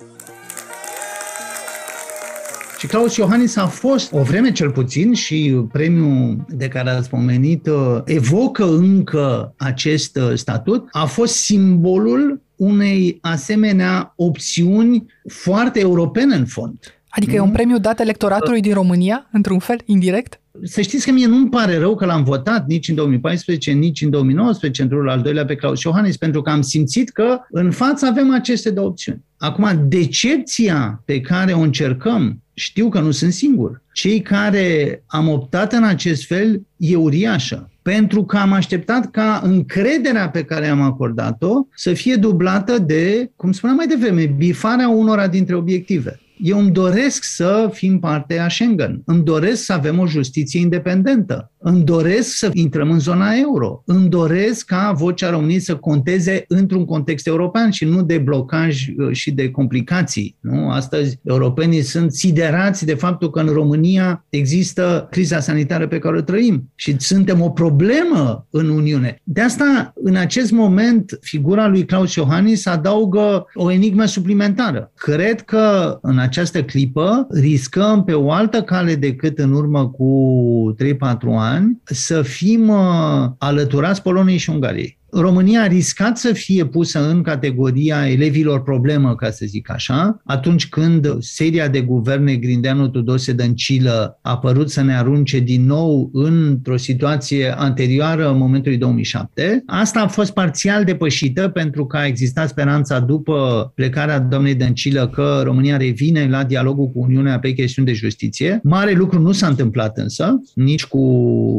Și 2.85 2.91
Claus 2.91 3.15
Iohannis 3.15 3.55
a 3.55 3.67
fost, 3.67 4.13
o 4.13 4.21
vreme 4.21 4.51
cel 4.51 4.71
puțin, 4.71 5.13
și 5.13 5.61
premiul 5.71 6.45
de 6.49 6.67
care 6.67 6.89
ați 6.89 7.09
pomenit 7.09 7.67
uh, 7.67 8.01
evocă 8.05 8.65
încă 8.65 9.53
acest 9.57 10.17
uh, 10.17 10.31
statut, 10.33 10.87
a 10.91 11.05
fost 11.05 11.35
simbolul 11.35 12.41
unei 12.55 13.17
asemenea 13.21 14.13
opțiuni 14.15 15.05
foarte 15.27 15.79
europene 15.79 16.35
în 16.35 16.45
fond. 16.45 16.77
Adică 17.09 17.31
mm? 17.31 17.37
e 17.37 17.41
un 17.41 17.51
premiu 17.51 17.77
dat 17.79 17.99
electoratului 17.99 18.61
din 18.61 18.73
România, 18.73 19.27
într-un 19.31 19.59
fel, 19.59 19.81
indirect? 19.85 20.39
Să 20.63 20.81
știți 20.81 21.05
că 21.05 21.11
mie 21.11 21.27
nu-mi 21.27 21.49
pare 21.49 21.77
rău 21.77 21.95
că 21.95 22.05
l-am 22.05 22.23
votat 22.23 22.67
nici 22.67 22.87
în 22.87 22.95
2014, 22.95 23.71
nici 23.71 24.01
în 24.01 24.09
2019, 24.09 24.81
în 24.81 24.87
turul 24.87 25.09
al 25.09 25.21
doilea 25.21 25.45
pe 25.45 25.55
Claus 25.55 25.81
Iohannis, 25.81 26.17
pentru 26.17 26.41
că 26.41 26.49
am 26.49 26.61
simțit 26.61 27.09
că 27.09 27.39
în 27.49 27.71
față 27.71 28.05
avem 28.05 28.33
aceste 28.33 28.69
două 28.69 28.87
opțiuni. 28.87 29.23
Acum, 29.37 29.85
decepția 29.87 31.01
pe 31.05 31.21
care 31.21 31.53
o 31.53 31.59
încercăm, 31.59 32.41
știu 32.53 32.89
că 32.89 32.99
nu 32.99 33.11
sunt 33.11 33.33
singur, 33.33 33.81
cei 33.93 34.21
care 34.21 35.03
am 35.05 35.29
optat 35.29 35.73
în 35.73 35.83
acest 35.83 36.25
fel 36.25 36.61
e 36.77 36.95
uriașă. 36.95 37.69
Pentru 37.81 38.25
că 38.25 38.37
am 38.37 38.51
așteptat 38.53 39.11
ca 39.11 39.41
încrederea 39.43 40.29
pe 40.29 40.43
care 40.43 40.67
am 40.67 40.81
acordat-o 40.81 41.67
să 41.75 41.93
fie 41.93 42.15
dublată 42.15 42.77
de, 42.77 43.31
cum 43.35 43.51
spuneam 43.51 43.77
mai 43.77 43.87
devreme, 43.87 44.25
bifarea 44.25 44.89
unora 44.89 45.27
dintre 45.27 45.55
obiective 45.55 46.19
eu 46.37 46.59
îmi 46.59 46.71
doresc 46.71 47.23
să 47.23 47.69
fim 47.73 47.99
parte 47.99 48.39
a 48.39 48.49
Schengen, 48.49 49.01
îmi 49.05 49.23
doresc 49.23 49.63
să 49.63 49.73
avem 49.73 49.99
o 49.99 50.07
justiție 50.07 50.59
independentă, 50.59 51.51
îmi 51.67 51.83
doresc 51.83 52.37
să 52.37 52.49
intrăm 52.53 52.91
în 52.91 52.99
zona 52.99 53.33
euro, 53.35 53.83
îmi 53.85 54.09
doresc 54.09 54.65
ca 54.65 54.93
vocea 54.95 55.29
României 55.29 55.59
să 55.59 55.75
conteze 55.75 56.45
într-un 56.47 56.85
context 56.85 57.27
european 57.27 57.69
și 57.71 57.85
nu 57.85 58.03
de 58.03 58.17
blocaj 58.17 58.87
uh, 58.87 59.11
și 59.11 59.31
de 59.31 59.51
complicații. 59.51 60.35
Nu? 60.39 60.69
Astăzi 60.69 61.19
europenii 61.23 61.81
sunt 61.81 62.13
siderați 62.13 62.85
de 62.85 62.93
faptul 62.93 63.29
că 63.29 63.39
în 63.39 63.47
România 63.47 64.25
există 64.29 65.07
criza 65.11 65.39
sanitară 65.39 65.87
pe 65.87 65.99
care 65.99 66.17
o 66.17 66.21
trăim 66.21 66.71
și 66.75 66.95
suntem 66.99 67.41
o 67.41 67.49
problemă 67.49 68.47
în 68.49 68.69
Uniune. 68.69 69.21
De 69.23 69.41
asta, 69.41 69.93
în 69.95 70.15
acest 70.15 70.51
moment, 70.51 71.17
figura 71.21 71.67
lui 71.67 71.85
Claus 71.85 72.15
Iohannis 72.15 72.65
adaugă 72.65 73.45
o 73.53 73.71
enigmă 73.71 74.05
suplimentară. 74.05 74.91
Cred 74.95 75.41
că 75.41 75.97
în 76.01 76.17
această 76.17 76.63
clipă 76.63 77.27
riscăm 77.29 78.03
pe 78.03 78.13
o 78.13 78.31
altă 78.31 78.61
cale 78.61 78.95
decât 78.95 79.39
în 79.39 79.51
urmă 79.51 79.89
cu 79.89 80.75
3-4 80.83 80.95
ani 81.37 81.54
să 81.83 82.21
fim 82.21 82.69
uh, 82.69 83.29
alăturați 83.37 84.01
Poloniei 84.01 84.37
și 84.37 84.49
Ungariei. 84.49 84.99
România 85.17 85.61
a 85.61 85.67
riscat 85.67 86.17
să 86.17 86.33
fie 86.33 86.65
pusă 86.65 87.09
în 87.09 87.21
categoria 87.21 88.09
elevilor 88.09 88.63
problemă, 88.63 89.15
ca 89.15 89.29
să 89.29 89.45
zic 89.45 89.71
așa, 89.71 90.21
atunci 90.25 90.69
când 90.69 91.17
seria 91.19 91.67
de 91.67 91.81
guverne 91.81 92.35
Grindeanu 92.35 92.87
Tudose 92.87 93.31
Dăncilă 93.31 94.19
a 94.21 94.37
părut 94.37 94.69
să 94.69 94.81
ne 94.81 94.97
arunce 94.97 95.39
din 95.39 95.65
nou 95.65 96.09
într-o 96.13 96.77
situație 96.77 97.57
anterioară 97.57 98.29
în 98.29 98.37
momentului 98.37 98.77
2007. 98.77 99.63
Asta 99.65 99.99
a 99.99 100.07
fost 100.07 100.33
parțial 100.33 100.83
depășită 100.83 101.47
pentru 101.47 101.85
că 101.85 101.97
a 101.97 102.05
existat 102.05 102.49
speranța 102.49 102.99
după 102.99 103.71
plecarea 103.75 104.19
doamnei 104.19 104.55
Dăncilă 104.55 105.07
că 105.07 105.41
România 105.43 105.77
revine 105.77 106.27
la 106.29 106.43
dialogul 106.43 106.87
cu 106.87 106.99
Uniunea 106.99 107.39
pe 107.39 107.51
chestiuni 107.51 107.87
de 107.87 107.93
justiție. 107.93 108.59
Mare 108.63 108.91
lucru 108.91 109.21
nu 109.21 109.31
s-a 109.31 109.47
întâmplat 109.47 109.97
însă, 109.97 110.41
nici 110.55 110.85
cu 110.85 111.01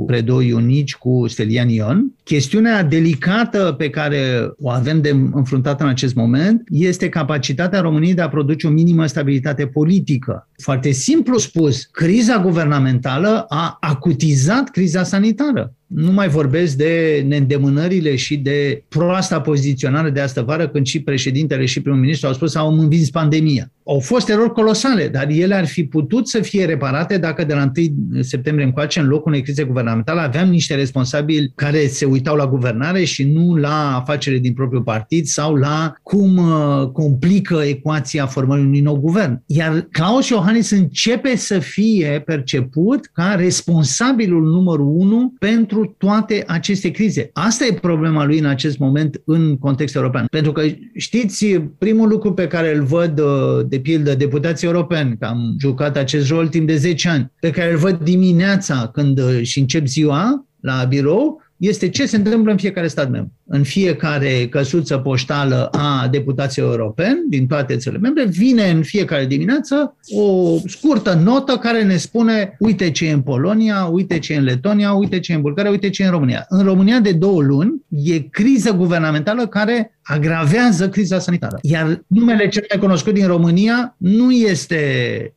Predoiu, 0.06 0.58
nici 0.58 0.94
cu 0.94 1.26
Stelian 1.28 1.68
Ion 1.68 2.15
Chestiunea 2.28 2.82
delicată 2.82 3.74
pe 3.78 3.90
care 3.90 4.50
o 4.58 4.70
avem 4.70 5.00
de 5.00 5.10
înfruntat 5.32 5.80
în 5.80 5.88
acest 5.88 6.14
moment 6.14 6.62
este 6.70 7.08
capacitatea 7.08 7.80
României 7.80 8.14
de 8.14 8.20
a 8.22 8.28
produce 8.28 8.66
o 8.66 8.70
minimă 8.70 9.06
stabilitate 9.06 9.66
politică. 9.66 10.48
Foarte 10.62 10.90
simplu 10.90 11.38
spus, 11.38 11.84
criza 11.84 12.38
guvernamentală 12.38 13.44
a 13.48 13.76
acutizat 13.80 14.70
criza 14.70 15.02
sanitară. 15.02 15.74
Nu 15.86 16.12
mai 16.12 16.28
vorbesc 16.28 16.76
de 16.76 17.24
neîndemânările 17.26 18.16
și 18.16 18.36
de 18.36 18.82
proasta 18.88 19.40
poziționare 19.40 20.10
de 20.10 20.20
astă 20.20 20.42
vară 20.42 20.68
când 20.68 20.86
și 20.86 21.02
președintele 21.02 21.64
și 21.64 21.82
primul 21.82 22.00
ministru 22.00 22.26
au 22.26 22.32
spus 22.32 22.52
că 22.52 22.58
au 22.58 22.78
învins 22.78 23.10
pandemia. 23.10 23.70
Au 23.88 23.98
fost 23.98 24.28
erori 24.28 24.52
colosale, 24.52 25.08
dar 25.08 25.26
ele 25.28 25.54
ar 25.54 25.66
fi 25.66 25.84
putut 25.84 26.28
să 26.28 26.40
fie 26.40 26.64
reparate 26.64 27.18
dacă 27.18 27.44
de 27.44 27.54
la 27.54 27.70
1 28.12 28.22
septembrie 28.22 28.66
încoace, 28.66 29.00
în 29.00 29.06
locul 29.06 29.30
unei 29.30 29.42
crize 29.42 29.62
guvernamentale, 29.64 30.20
aveam 30.20 30.48
niște 30.48 30.74
responsabili 30.74 31.52
care 31.54 31.86
se 31.86 32.04
uitau 32.04 32.36
la 32.36 32.46
guvernare 32.46 33.04
și 33.04 33.24
nu 33.24 33.56
la 33.56 33.96
afacere 33.96 34.38
din 34.38 34.52
propriul 34.52 34.82
partid 34.82 35.26
sau 35.26 35.54
la 35.54 35.92
cum 36.02 36.36
uh, 36.36 36.88
complică 36.92 37.62
ecuația 37.64 38.26
formării 38.26 38.64
unui 38.64 38.80
nou 38.80 38.96
guvern. 38.96 39.42
Iar 39.46 39.88
Claus 39.90 40.28
Iohannis 40.28 40.70
începe 40.70 41.36
să 41.36 41.58
fie 41.58 42.22
perceput 42.26 43.10
ca 43.12 43.34
responsabilul 43.34 44.42
numărul 44.42 44.92
unu 44.96 45.34
pentru 45.38 45.75
toate 45.84 46.44
aceste 46.46 46.90
crize. 46.90 47.30
Asta 47.32 47.66
e 47.66 47.72
problema 47.72 48.24
lui 48.24 48.38
în 48.38 48.46
acest 48.46 48.78
moment 48.78 49.20
în 49.24 49.58
context 49.58 49.94
european. 49.94 50.26
Pentru 50.30 50.52
că, 50.52 50.62
știți, 50.96 51.46
primul 51.78 52.08
lucru 52.08 52.32
pe 52.32 52.46
care 52.46 52.76
îl 52.76 52.82
văd, 52.82 53.18
uh, 53.18 53.66
de 53.68 53.78
pildă, 53.78 54.14
deputații 54.14 54.66
europeni, 54.66 55.16
că 55.18 55.26
am 55.26 55.56
jucat 55.60 55.96
acest 55.96 56.30
rol 56.30 56.48
timp 56.48 56.66
de 56.66 56.76
10 56.76 57.08
ani, 57.08 57.32
pe 57.40 57.50
care 57.50 57.70
îl 57.70 57.76
văd 57.78 58.00
dimineața 58.00 58.90
când 58.92 59.18
uh, 59.18 59.42
și 59.42 59.58
încep 59.58 59.86
ziua 59.86 60.46
la 60.60 60.84
birou, 60.88 61.42
este 61.56 61.88
ce 61.88 62.06
se 62.06 62.16
întâmplă 62.16 62.50
în 62.50 62.56
fiecare 62.56 62.86
stat 62.86 63.10
membru. 63.10 63.32
În 63.48 63.62
fiecare 63.62 64.46
căsuță 64.50 64.98
poștală 64.98 65.68
a 65.72 66.08
deputaților 66.10 66.78
europeni 66.78 67.18
din 67.28 67.46
toate 67.46 67.76
țările 67.76 68.00
membre 68.00 68.24
vine 68.24 68.70
în 68.70 68.82
fiecare 68.82 69.26
dimineață 69.26 69.96
o 70.16 70.56
scurtă 70.66 71.20
notă 71.24 71.56
care 71.56 71.82
ne 71.82 71.96
spune 71.96 72.56
uite 72.58 72.90
ce 72.90 73.06
e 73.06 73.12
în 73.12 73.20
Polonia, 73.20 73.84
uite 73.84 74.18
ce 74.18 74.32
e 74.32 74.36
în 74.36 74.44
Letonia, 74.44 74.92
uite 74.92 75.20
ce 75.20 75.32
e 75.32 75.34
în 75.34 75.40
Bulgaria, 75.40 75.70
uite 75.70 75.90
ce 75.90 76.02
e 76.02 76.06
în 76.06 76.12
România. 76.12 76.46
În 76.48 76.64
România 76.64 77.00
de 77.00 77.12
două 77.12 77.42
luni 77.42 77.82
e 77.88 78.18
criză 78.18 78.72
guvernamentală 78.72 79.46
care 79.46 79.98
agravează 80.02 80.88
criza 80.88 81.18
sanitară. 81.18 81.58
Iar 81.62 82.04
numele 82.06 82.48
cel 82.48 82.64
mai 82.70 82.80
cunoscut 82.80 83.14
din 83.14 83.26
România 83.26 83.94
nu 83.98 84.30
este 84.30 84.80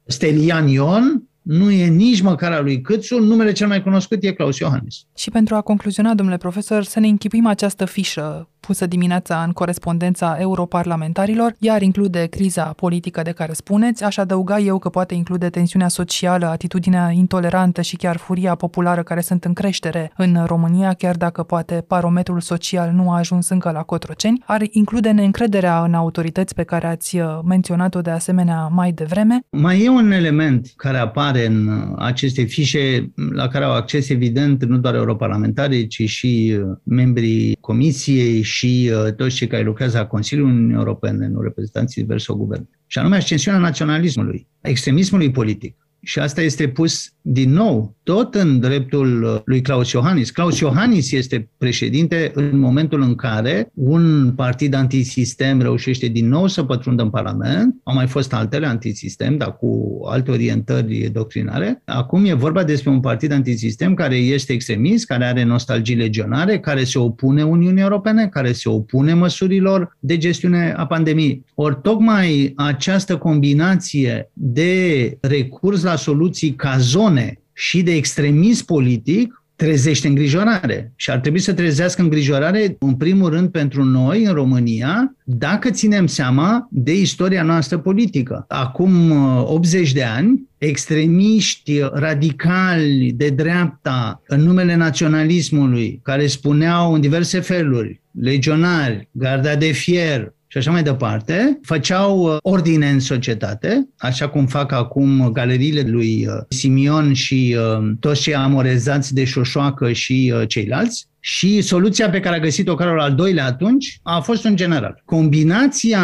Stelian 0.05 0.67
Ion, 0.67 1.28
nu 1.41 1.71
e 1.71 1.87
nici 1.87 2.21
măcar 2.21 2.51
al 2.51 2.63
lui 2.63 2.81
Câțu, 2.81 3.19
numele 3.19 3.51
cel 3.51 3.67
mai 3.67 3.83
cunoscut 3.83 4.23
e 4.23 4.33
Claus 4.33 4.57
Iohannis. 4.57 5.05
Și 5.15 5.29
pentru 5.29 5.55
a 5.55 5.61
concluziona, 5.61 6.13
domnule 6.13 6.37
profesor, 6.37 6.83
să 6.83 6.99
ne 6.99 7.07
închipuim 7.07 7.45
această 7.45 7.85
fișă 7.85 8.49
pusă 8.69 8.85
dimineața 8.85 9.43
în 9.43 9.51
corespondența 9.51 10.37
europarlamentarilor, 10.39 11.55
iar 11.59 11.81
include 11.81 12.25
criza 12.25 12.63
politică 12.63 13.21
de 13.21 13.31
care 13.31 13.53
spuneți, 13.53 14.03
aș 14.03 14.17
adăuga 14.17 14.59
eu 14.59 14.79
că 14.79 14.89
poate 14.89 15.13
include 15.13 15.49
tensiunea 15.49 15.87
socială, 15.87 16.45
atitudinea 16.45 17.09
intolerantă 17.11 17.81
și 17.81 17.95
chiar 17.95 18.17
furia 18.17 18.55
populară 18.55 19.03
care 19.03 19.21
sunt 19.21 19.45
în 19.45 19.53
creștere 19.53 20.11
în 20.17 20.43
România, 20.45 20.93
chiar 20.93 21.15
dacă 21.15 21.43
poate 21.43 21.83
parometrul 21.87 22.39
social 22.39 22.91
nu 22.91 23.11
a 23.11 23.17
ajuns 23.17 23.49
încă 23.49 23.71
la 23.71 23.81
Cotroceni, 23.81 24.43
ar 24.45 24.61
include 24.71 25.11
neîncrederea 25.11 25.83
în 25.83 25.93
autorități 25.93 26.53
pe 26.53 26.63
care 26.63 26.87
ați 26.87 27.17
uh, 27.17 27.25
menționat-o 27.45 28.01
de 28.01 28.09
asemenea 28.09 28.67
mai 28.67 28.91
devreme. 28.91 29.39
Mai 29.49 29.83
e 29.83 29.89
un 29.89 30.11
element 30.11 30.73
care 30.75 30.97
apare 30.97 31.45
în 31.45 31.67
uh, 31.67 31.95
aceste 31.97 32.43
fișe 32.43 33.11
la 33.33 33.47
care 33.47 33.65
au 33.65 33.73
acces 33.73 34.09
evident 34.09 34.65
nu 34.65 34.77
doar 34.77 34.95
europarlamentarii, 34.95 35.87
ci 35.87 36.03
și 36.03 36.55
uh, 36.57 36.77
membrii 36.83 37.57
comisiei 37.59 38.41
și 38.41 38.58
uh, 38.65 39.13
toți 39.13 39.35
cei 39.35 39.47
care 39.47 39.63
lucrează 39.63 39.97
la 39.97 40.05
Consiliul 40.05 40.47
Uniunii 40.47 40.75
Europene, 40.75 41.27
nu 41.27 41.41
reprezentanții 41.41 42.01
diverse 42.01 42.33
guverne, 42.33 42.69
și 42.87 42.97
anume 42.97 43.15
ascensiunea 43.15 43.59
naționalismului, 43.59 44.47
extremismului 44.61 45.31
politic. 45.31 45.75
Și 46.01 46.19
asta 46.19 46.41
este 46.41 46.67
pus 46.67 47.13
din 47.21 47.51
nou 47.51 47.95
tot 48.09 48.35
în 48.35 48.59
dreptul 48.59 49.23
uh, 49.23 49.39
lui 49.45 49.61
Claus 49.61 49.91
Iohannis. 49.91 50.31
Claus 50.31 50.59
Iohannis 50.59 51.11
este 51.11 51.49
președinte 51.57 52.31
în 52.33 52.59
momentul 52.59 53.01
în 53.01 53.15
care 53.15 53.71
un 53.73 54.33
partid 54.35 54.73
antisistem 54.73 55.61
reușește 55.61 56.07
din 56.07 56.27
nou 56.27 56.47
să 56.47 56.63
pătrundă 56.63 57.01
în 57.01 57.09
Parlament. 57.09 57.75
Au 57.83 57.93
mai 57.93 58.07
fost 58.07 58.33
altele 58.33 58.65
antisistem, 58.65 59.37
dar 59.37 59.57
cu 59.57 59.99
alte 60.05 60.31
orientări 60.31 61.09
doctrinare. 61.13 61.81
Acum 61.85 62.25
e 62.25 62.33
vorba 62.33 62.63
despre 62.63 62.89
un 62.89 62.99
partid 62.99 63.31
antisistem 63.31 63.93
care 63.93 64.15
este 64.15 64.53
extremist, 64.53 65.05
care 65.05 65.25
are 65.25 65.43
nostalgii 65.43 65.95
legionare, 65.95 66.59
care 66.59 66.83
se 66.83 66.99
opune 66.99 67.43
Uniunii 67.43 67.81
Europene, 67.81 68.27
care 68.27 68.51
se 68.51 68.69
opune 68.69 69.13
măsurilor 69.13 69.97
de 69.99 70.17
gestiune 70.17 70.73
a 70.77 70.85
pandemiei. 70.85 71.45
Ori 71.55 71.77
tocmai 71.81 72.53
această 72.55 73.17
combinație 73.17 74.31
de 74.33 75.17
recurs 75.21 75.83
la 75.83 75.95
soluții 75.95 76.53
ca 76.53 76.77
zone 76.77 77.38
și 77.59 77.81
de 77.81 77.91
extremism 77.91 78.65
politic 78.65 79.43
trezește 79.55 80.07
îngrijorare. 80.07 80.93
Și 80.95 81.09
ar 81.11 81.19
trebui 81.19 81.39
să 81.39 81.53
trezească 81.53 82.01
îngrijorare, 82.01 82.75
în 82.79 82.95
primul 82.95 83.29
rând, 83.29 83.49
pentru 83.49 83.83
noi, 83.83 84.23
în 84.23 84.33
România, 84.33 85.15
dacă 85.23 85.69
ținem 85.69 86.07
seama 86.07 86.67
de 86.71 86.99
istoria 86.99 87.43
noastră 87.43 87.77
politică. 87.77 88.45
Acum 88.47 89.11
80 89.41 89.87
uh, 89.87 89.93
de 89.93 90.03
ani, 90.03 90.47
extremiști 90.57 91.79
radicali 91.93 93.11
de 93.15 93.29
dreapta, 93.29 94.21
în 94.27 94.41
numele 94.41 94.75
naționalismului, 94.75 95.99
care 96.03 96.27
spuneau 96.27 96.93
în 96.93 97.01
diverse 97.01 97.39
feluri, 97.39 98.01
legionari, 98.11 99.07
garda 99.11 99.55
de 99.55 99.71
fier, 99.71 100.33
și 100.51 100.57
așa 100.57 100.71
mai 100.71 100.83
departe, 100.83 101.59
făceau 101.61 102.19
uh, 102.19 102.37
ordine 102.41 102.89
în 102.89 102.99
societate, 102.99 103.87
așa 103.97 104.29
cum 104.29 104.47
fac 104.47 104.71
acum 104.71 105.29
galeriile 105.31 105.81
lui 105.81 106.27
uh, 106.27 106.33
Simion 106.47 107.13
și 107.13 107.57
uh, 107.57 107.91
toți 107.99 108.21
cei 108.21 108.35
amorezați 108.35 109.13
de 109.13 109.23
Șoșoacă 109.23 109.91
și 109.91 110.33
ceilalți. 110.47 111.07
Și 111.19 111.61
soluția 111.61 112.09
pe 112.09 112.19
care 112.19 112.35
a 112.35 112.39
găsit-o 112.39 112.75
Carol 112.75 112.99
al 112.99 113.15
doilea 113.15 113.45
atunci 113.45 113.99
a 114.03 114.19
fost 114.19 114.45
un 114.45 114.55
general. 114.55 115.01
Combinația 115.05 116.01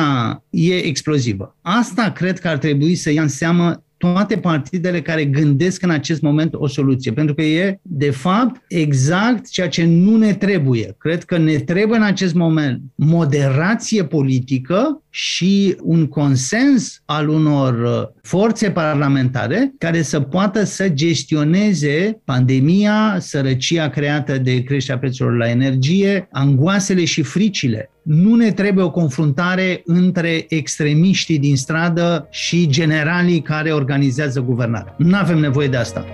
e 0.49 0.73
explozivă. 0.73 1.55
Asta 1.61 2.11
cred 2.11 2.39
că 2.39 2.47
ar 2.47 2.57
trebui 2.57 2.95
să 2.95 3.11
ia 3.11 3.21
în 3.21 3.27
seamă 3.27 3.84
toate 3.97 4.37
partidele 4.37 5.01
care 5.01 5.25
gândesc 5.25 5.83
în 5.83 5.89
acest 5.89 6.21
moment 6.21 6.53
o 6.53 6.67
soluție. 6.67 7.11
Pentru 7.11 7.33
că 7.33 7.41
e, 7.41 7.79
de 7.81 8.09
fapt, 8.09 8.61
exact 8.67 9.49
ceea 9.49 9.69
ce 9.69 9.85
nu 9.85 10.17
ne 10.17 10.33
trebuie. 10.33 10.95
Cred 10.97 11.23
că 11.23 11.37
ne 11.37 11.57
trebuie 11.57 11.97
în 11.97 12.03
acest 12.03 12.33
moment 12.33 12.81
moderație 12.95 14.03
politică 14.03 15.03
și 15.09 15.75
un 15.81 16.07
consens 16.07 17.01
al 17.05 17.29
unor 17.29 17.81
uh, 17.83 18.19
forțe 18.21 18.71
parlamentare 18.71 19.73
care 19.77 20.01
să 20.01 20.19
poată 20.19 20.63
să 20.63 20.89
gestioneze 20.89 22.21
pandemia, 22.23 23.17
sărăcia 23.19 23.89
creată 23.89 24.37
de 24.37 24.63
creșterea 24.63 24.99
prețurilor 24.99 25.37
la 25.37 25.49
energie, 25.49 26.27
angoasele 26.31 27.05
și 27.05 27.21
fricile. 27.21 27.89
Nu 28.05 28.35
ne 28.35 28.51
trebuie 28.51 28.85
o 28.85 28.91
confruntare 28.91 29.81
între 29.85 30.45
extremiștii 30.49 31.39
din 31.39 31.57
stradă 31.57 32.27
și 32.29 32.67
generalii 32.67 33.41
care 33.41 33.73
organizează 33.73 34.41
guvernarea. 34.41 34.95
Nu 34.97 35.15
avem 35.17 35.37
nevoie 35.37 35.67
de 35.67 35.77
asta. 35.77 36.05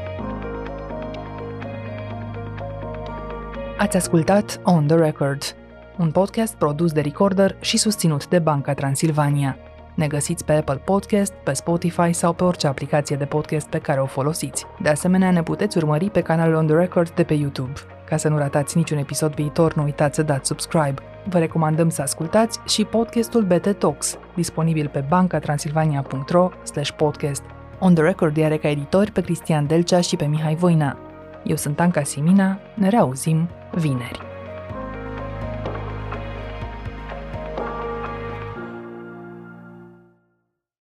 Ați 3.78 3.98
ascultat 3.98 4.62
On 4.64 4.88
The 4.88 4.96
Record 4.96 5.56
un 5.98 6.12
podcast 6.12 6.56
produs 6.56 6.92
de 6.92 7.02
Recorder 7.02 7.58
și 7.60 7.78
susținut 7.78 8.28
de 8.28 8.40
Banca 8.40 8.74
Transilvania. 8.74 9.58
Ne 9.96 10.08
găsiți 10.08 10.46
pe 10.46 10.54
Apple 10.54 10.82
Podcast, 10.86 11.34
pe 11.44 11.54
Spotify 11.54 12.14
sau 12.14 12.34
pe 12.34 12.44
orice 12.44 12.68
aplicație 12.68 13.16
de 13.16 13.26
podcast 13.26 13.68
pe 13.68 13.78
care 13.78 14.00
o 14.02 14.06
folosiți. 14.06 14.66
De 14.82 14.90
asemenea, 14.90 15.32
ne 15.32 15.44
puteți 15.44 15.78
urmări 15.78 16.10
pe 16.10 16.22
canalul 16.22 16.56
On 16.56 16.66
The 16.68 16.76
Record 16.76 17.10
de 17.10 17.24
pe 17.24 17.34
YouTube. 17.34 17.74
Ca 18.12 18.18
să 18.18 18.28
nu 18.28 18.38
ratați 18.38 18.78
niciun 18.78 18.98
episod 18.98 19.34
viitor, 19.34 19.74
nu 19.74 19.84
uitați 19.84 20.16
să 20.16 20.24
dați 20.24 20.48
subscribe. 20.48 20.94
Vă 21.30 21.40
recomandăm 21.40 21.90
să 21.90 22.02
ascultați 22.02 22.60
și 22.68 22.84
podcastul 22.84 23.44
BT 23.44 23.78
Talks, 23.78 24.18
disponibil 24.36 24.88
pe 24.88 25.06
bancatransilvania.ro 25.10 26.50
podcast. 26.98 27.42
On 27.80 27.94
The 27.94 28.04
Record 28.04 28.44
are 28.44 28.58
ca 28.58 28.70
editori 28.70 29.12
pe 29.12 29.22
Cristian 29.22 29.68
Delcea 29.68 30.02
și 30.02 30.16
pe 30.16 30.26
Mihai 30.26 30.56
Voina. 30.56 30.98
Eu 31.44 31.56
sunt 31.56 31.80
Anca 31.80 32.04
Simina, 32.04 32.60
ne 32.76 32.90
reauzim 32.90 33.50
vineri. 33.74 34.31